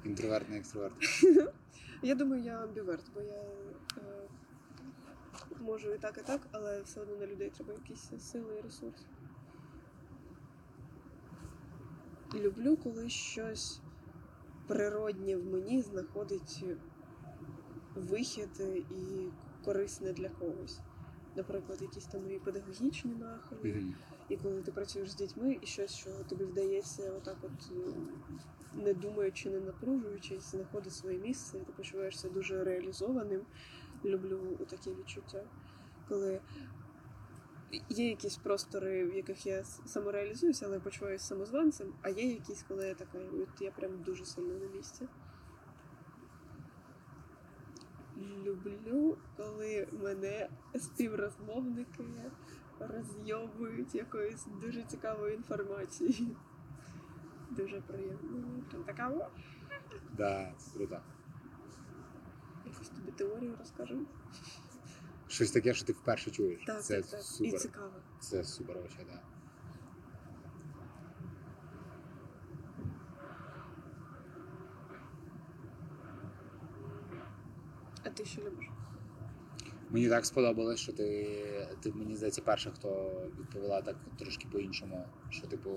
Інтровертний 0.04 0.58
екстроверт. 0.58 0.94
Я 2.02 2.14
думаю, 2.14 2.42
я 2.42 2.62
амбіверт, 2.62 3.04
бо 3.14 3.20
я 3.20 3.42
е, 3.96 4.28
можу 5.60 5.92
і 5.92 5.98
так, 5.98 6.18
і 6.18 6.22
так, 6.26 6.40
але 6.52 6.82
все 6.82 7.00
одно 7.00 7.16
на 7.16 7.26
людей 7.26 7.50
треба 7.50 7.72
якісь 7.72 8.10
сили 8.18 8.58
і 8.58 8.60
ресурси. 8.62 9.04
Люблю, 12.34 12.76
коли 12.76 13.08
щось 13.08 13.80
природнє 14.66 15.36
в 15.36 15.46
мені 15.46 15.82
знаходить 15.82 16.64
вихід 17.94 18.60
і 18.90 19.28
корисне 19.64 20.12
для 20.12 20.28
когось. 20.28 20.80
Наприклад, 21.36 21.82
якісь 21.82 22.06
там 22.06 22.22
мої 22.22 22.38
педагогічні 22.38 23.14
нахили, 23.14 23.72
Угу. 23.72 23.94
і 24.28 24.36
коли 24.36 24.62
ти 24.62 24.72
працюєш 24.72 25.10
з 25.10 25.14
дітьми, 25.14 25.58
і 25.62 25.66
щось, 25.66 25.94
що 25.94 26.10
тобі 26.28 26.44
вдається, 26.44 27.12
отак, 27.12 27.36
от 27.42 27.72
е, 27.72 27.92
не 28.74 28.94
думаючи, 28.94 29.50
не 29.50 29.60
напружуючись, 29.60 30.50
знаходить 30.50 30.92
своє 30.92 31.18
місце, 31.18 31.58
і 31.58 31.60
ти 31.60 31.72
почуваєшся 31.72 32.28
дуже 32.28 32.64
реалізованим. 32.64 33.40
Люблю 34.04 34.58
такі 34.70 34.90
відчуття, 34.90 35.44
коли 36.08 36.40
є 37.88 38.08
якісь 38.08 38.36
простори, 38.36 39.04
в 39.06 39.14
яких 39.16 39.46
я 39.46 39.64
самореалізуюся, 39.64 40.66
але 40.66 40.80
почуваюся 40.80 41.24
самозванцем, 41.24 41.92
а 42.02 42.08
є 42.08 42.24
якісь, 42.24 42.64
коли 42.68 42.86
я 42.86 42.94
така, 42.94 43.18
от 43.18 43.60
я 43.60 43.70
прям 43.70 44.02
дуже 44.02 44.24
сильно 44.24 44.54
на 44.58 44.76
місці. 44.76 45.08
Люблю, 48.44 49.16
коли 49.36 49.88
мене 49.92 50.48
співрозмовники 50.78 52.04
розйобують 52.78 53.94
якоюсь 53.94 54.46
дуже 54.60 54.82
цікавою 54.82 55.34
інформацією. 55.34 56.36
Дуже 57.50 57.80
приємно. 57.80 58.62
Прям 58.70 58.84
така 58.84 59.08
«О, 59.10 59.26
Да, 60.16 60.52
це 60.58 60.70
круто. 60.76 61.00
якусь 62.66 62.88
тобі 62.88 63.10
теорію 63.12 63.56
розкажу. 63.58 64.00
Щось 65.28 65.50
таке, 65.50 65.74
що 65.74 65.86
ти 65.86 65.92
вперше 65.92 66.30
чуєш. 66.30 66.64
Так, 66.66 66.84
це 66.84 67.02
так, 67.02 67.10
так. 67.10 67.20
І 67.20 67.22
супер. 67.24 67.60
цікаво. 67.60 67.92
Це 68.20 68.44
супер 68.44 68.76
вообще, 68.76 68.98
да. 69.12 69.22
Ти 78.20 78.26
що 78.26 78.40
любиш? 78.42 78.66
Мені 79.90 80.08
так 80.08 80.26
сподобалось, 80.26 80.80
що 80.80 80.92
ти, 80.92 81.28
ти 81.80 81.92
мені 81.92 82.16
здається, 82.16 82.42
перша, 82.42 82.70
хто 82.70 83.20
відповіла 83.40 83.82
так 83.82 83.96
трошки 84.18 84.48
по-іншому. 84.52 85.04
Що, 85.30 85.46
типу, 85.46 85.70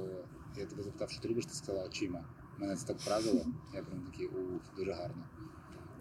я 0.58 0.66
тебе 0.66 0.84
запитав, 0.84 1.10
що 1.10 1.22
ти 1.22 1.28
любиш, 1.28 1.46
ти 1.46 1.54
сказала 1.54 1.86
очима. 1.86 2.26
Мене 2.58 2.76
це 2.76 2.88
так 2.88 3.06
вразило. 3.06 3.46
Я 3.74 3.84
прям 3.84 4.02
такий 4.02 4.28
ух, 4.28 4.62
дуже 4.78 4.92
гарно. 4.92 5.24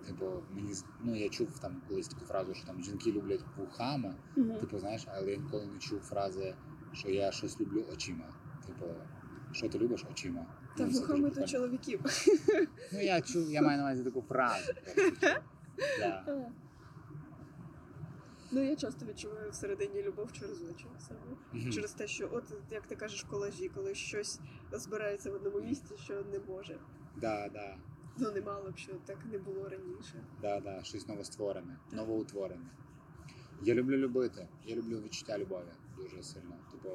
Типу, 0.07 0.43
мені 0.51 0.75
ну 1.03 1.17
я 1.17 1.29
чув 1.29 1.59
там 1.59 1.83
колись 1.89 2.09
таку 2.09 2.25
фразу, 2.25 2.55
що 2.55 2.67
там 2.67 2.83
жінки 2.83 3.13
люблять 3.13 3.45
вухами. 3.57 4.15
Типу, 4.61 4.79
знаєш, 4.79 5.07
але 5.07 5.31
я 5.31 5.37
ніколи 5.37 5.67
не 5.67 5.79
чув 5.79 6.01
фрази, 6.01 6.55
що 6.93 7.11
я 7.11 7.33
щось 7.33 7.61
люблю 7.61 7.85
очима. 7.93 8.25
Типу, 8.67 8.85
що 9.53 9.69
ти 9.69 9.79
любиш 9.79 10.05
очима? 10.11 10.47
Та 10.77 10.87
Ну, 10.87 10.91
вухами 10.91 11.31
то 11.31 11.47
чоловіків. 11.47 12.01
Ну 12.93 13.01
я 13.01 13.21
чув, 13.21 13.51
я 13.51 13.63
маю 13.63 13.79
на 13.79 13.85
увазі 13.85 14.05
таку 14.05 14.23
фразу. 14.23 14.73
просто. 14.95 15.41
Да. 15.99 16.51
Ну, 18.55 18.63
я 18.63 18.77
часто 18.77 19.07
відчуваю 19.07 19.51
всередині 19.51 20.03
любов 20.03 20.33
через 20.33 20.63
очі 20.63 20.87
саме. 20.99 21.21
Мгм. 21.53 21.73
Через 21.73 21.93
те, 21.93 22.07
що, 22.07 22.29
от 22.33 22.45
як 22.71 22.87
ти 22.87 22.97
кажеш, 22.97 23.23
колажі, 23.23 23.69
коли 23.69 23.95
щось 23.95 24.41
збирається 24.73 25.31
в 25.31 25.35
одному 25.35 25.61
місці, 25.61 25.95
що 26.05 26.25
не 26.33 26.39
може. 26.39 26.79
Да, 27.17 27.49
да. 27.49 27.77
Ну, 28.19 28.31
не 28.31 28.41
мало 28.41 28.71
б, 28.71 28.77
що 28.79 28.93
так 29.07 29.19
не 29.33 29.39
було 29.39 29.69
раніше. 29.69 30.25
Да, 30.43 30.61
да, 30.61 30.83
щось 30.83 31.09
новостворене, 31.09 31.79
новоутворене. 31.93 32.71
Я 33.63 33.75
люблю 33.75 33.97
любити. 33.97 34.49
Я 34.65 34.77
люблю 34.77 35.01
відчуття 35.01 35.39
любові 35.39 35.73
дуже 35.97 36.23
сильно. 36.23 36.55
Типу, 36.73 36.89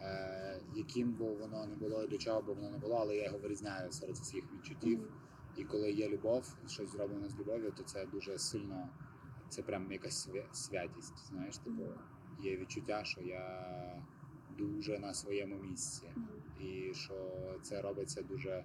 е, 0.00 0.60
яким 0.74 1.12
би 1.12 1.34
воно 1.34 1.66
не 1.66 1.76
було 1.76 2.02
і 2.02 2.08
до 2.08 2.18
чого 2.18 2.42
би 2.42 2.52
воно 2.52 2.70
не 2.70 2.78
було, 2.78 2.96
але 2.96 3.16
я 3.16 3.24
його 3.24 3.38
вирізняю 3.38 3.92
серед 3.92 4.16
всіх 4.16 4.44
відчуттів. 4.52 4.98
Мгм. 4.98 5.08
І 5.56 5.64
коли 5.64 5.92
є 5.92 6.08
любов, 6.08 6.56
щось 6.66 6.90
зроблено 6.90 7.28
з 7.28 7.38
любов'ю, 7.38 7.72
то 7.76 7.82
це 7.82 8.06
дуже 8.06 8.38
сильно, 8.38 8.88
це 9.48 9.62
прям 9.62 9.92
якась 9.92 10.28
святість. 10.52 11.26
Знаєш, 11.28 11.58
типу, 11.58 11.82
є 12.42 12.56
відчуття, 12.56 13.04
що 13.04 13.20
я 13.20 14.02
дуже 14.58 14.98
на 14.98 15.14
своєму 15.14 15.56
місці. 15.56 16.10
І 16.60 16.94
що 16.94 17.14
це 17.62 17.82
робиться 17.82 18.22
дуже 18.22 18.64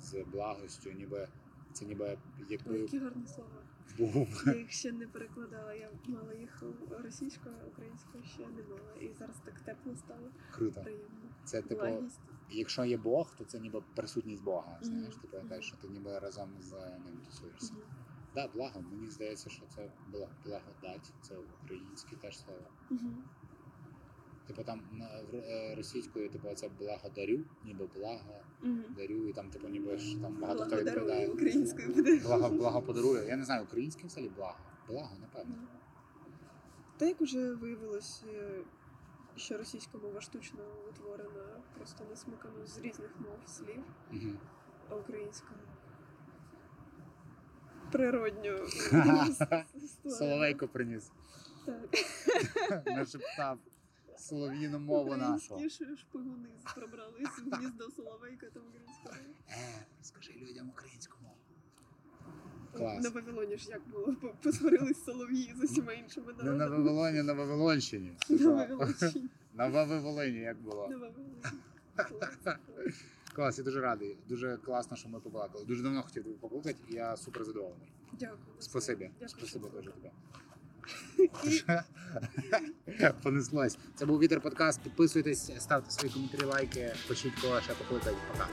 з 0.00 0.24
благостю, 0.32 0.92
ніби 0.92 1.28
це 1.72 1.84
ніби 1.84 2.18
якби 2.48 2.78
які 2.78 2.98
гарні 2.98 3.26
слова. 3.26 3.62
був 3.98 4.42
Я 4.46 4.56
їх 4.56 4.70
ще 4.70 4.92
не 4.92 5.06
перекладала. 5.06 5.74
Я 5.74 5.90
мала 6.06 6.34
їх 6.34 6.62
російською, 7.02 7.54
українською 7.72 8.24
ще 8.24 8.40
не 8.40 8.62
мала. 8.62 8.94
І 9.00 9.12
зараз 9.18 9.36
так 9.44 9.60
тепло 9.60 9.96
стало. 9.96 10.30
круто. 10.52 10.80
Приємно. 10.82 11.06
Це 11.44 11.62
типу, 11.62 11.80
Благість. 11.80 12.20
Якщо 12.50 12.84
є 12.84 12.96
Бог, 12.96 13.34
то 13.38 13.44
це 13.44 13.58
ніби 13.58 13.82
присутність 13.94 14.42
Бога. 14.42 14.78
Знаєш, 14.82 15.14
типу 15.16 15.48
те, 15.48 15.62
що 15.62 15.76
ти 15.76 15.88
ніби 15.88 16.18
разом 16.18 16.50
з 16.60 16.72
ним 16.72 17.20
тусуєшся. 17.26 17.72
Мгм. 17.72 17.82
Да, 18.34 18.48
благо. 18.54 18.80
Мені 18.80 19.10
здається, 19.10 19.50
що 19.50 19.62
це 19.74 19.90
була 20.12 20.28
благодать. 20.44 21.12
Це 21.22 21.34
українське 21.64 22.16
теж 22.16 22.38
слово. 22.38 22.66
Мгм. 22.90 23.24
Типу 24.46 24.62
там 24.64 24.80
в 25.32 25.36
е, 25.36 25.74
російською, 25.74 26.28
типу, 26.28 26.54
це 26.54 26.70
благодарю, 26.78 27.44
ніби 27.64 27.88
благо 27.94 28.40
дарю, 28.96 29.28
і 29.28 29.32
там, 29.32 29.50
типу, 29.50 29.68
ніби 29.68 29.96
ж 29.96 30.20
там 30.20 30.36
багато 30.40 30.64
хто 30.64 30.76
відповідає. 30.76 31.28
українською 31.28 31.94
буде. 31.94 32.20
Благо, 32.20 32.48
благо 32.48 32.82
подарує. 32.82 33.26
Я 33.28 33.36
не 33.36 33.44
знаю, 33.44 33.64
українське 33.64 34.06
взагалі 34.06 34.30
благо. 34.36 34.56
Благо, 34.88 35.16
напевно. 35.20 35.54
Та 36.96 37.06
як 37.06 37.20
уже 37.20 37.54
виявилось, 37.54 38.24
е, 38.34 38.60
що 39.36 39.58
російська 39.58 39.98
мова 39.98 40.20
штучно 40.20 40.60
утворена, 40.88 41.60
просто 41.76 42.04
насмикано 42.10 42.66
з 42.66 42.78
різних 42.78 43.10
мов 43.20 43.38
слів, 43.46 43.84
Угу. 44.12 44.32
а 44.90 44.94
українська 44.94 45.48
природньо. 47.92 48.58
Соловейко 50.10 50.68
приніс. 50.68 51.10
Так. 51.66 52.86
Нашептав 52.86 53.58
солов'їну 54.18 54.78
мову 54.78 55.16
нашу. 55.16 55.54
Українські 55.54 55.96
шпигуни 55.96 56.48
пробрались 56.74 57.38
в 57.38 57.54
гніздо 57.56 57.90
Соловейка 57.90 58.46
та 58.46 58.60
українською. 58.60 59.34
Е, 59.50 59.86
розкажи 59.98 60.32
людям 60.32 60.68
українську 60.68 61.18
мову. 62.78 63.00
На 63.00 63.10
Клас. 63.10 63.14
Вавилоні 63.14 63.56
ж 63.56 63.70
як 63.70 63.80
було? 63.92 64.14
По- 64.20 64.28
Посварились 64.42 65.04
солов'ї 65.04 65.54
з 65.60 65.64
усіма 65.64 65.92
іншими 65.92 66.32
Не 66.38 66.44
на 66.44 66.52
народами. 66.52 66.84
Вавилоні, 66.84 67.22
на 67.22 67.32
Вавилонщині. 67.32 68.12
На 68.28 68.50
Вавилонщині. 68.50 69.28
На 69.54 69.68
Вавилоні 69.68 70.38
як 70.38 70.56
було. 70.60 70.88
На 70.88 70.96
Вавилоні. 70.96 71.42
Клас. 71.96 72.56
Клас, 73.34 73.58
я 73.58 73.64
дуже 73.64 73.80
радий. 73.80 74.16
Дуже 74.28 74.56
класно, 74.56 74.96
що 74.96 75.08
ми 75.08 75.20
побалакали. 75.20 75.64
Дуже 75.64 75.82
давно 75.82 76.02
хотів 76.02 76.22
тебе 76.22 76.36
покликати, 76.40 76.78
і 76.88 76.94
я 76.94 77.16
супер 77.16 77.44
задоволений. 77.44 77.88
Дякую. 78.12 78.38
Спасибі. 78.58 79.10
Спасибі 79.26 79.64
дуже 79.76 79.90
тобі. 79.90 80.10
Понеслось. 83.22 83.78
Це 83.94 84.06
був 84.06 84.18
Вітер 84.18 84.40
подкаст. 84.40 84.80
Підписуйтесь, 84.80 85.50
ставте 85.58 85.90
свої 85.90 86.14
коментарі, 86.14 86.44
лайки, 86.44 86.92
пишіть 87.08 87.40
кого 87.42 87.60
ще 87.60 87.72
покликати. 87.72 88.16
Пока. 88.32 88.48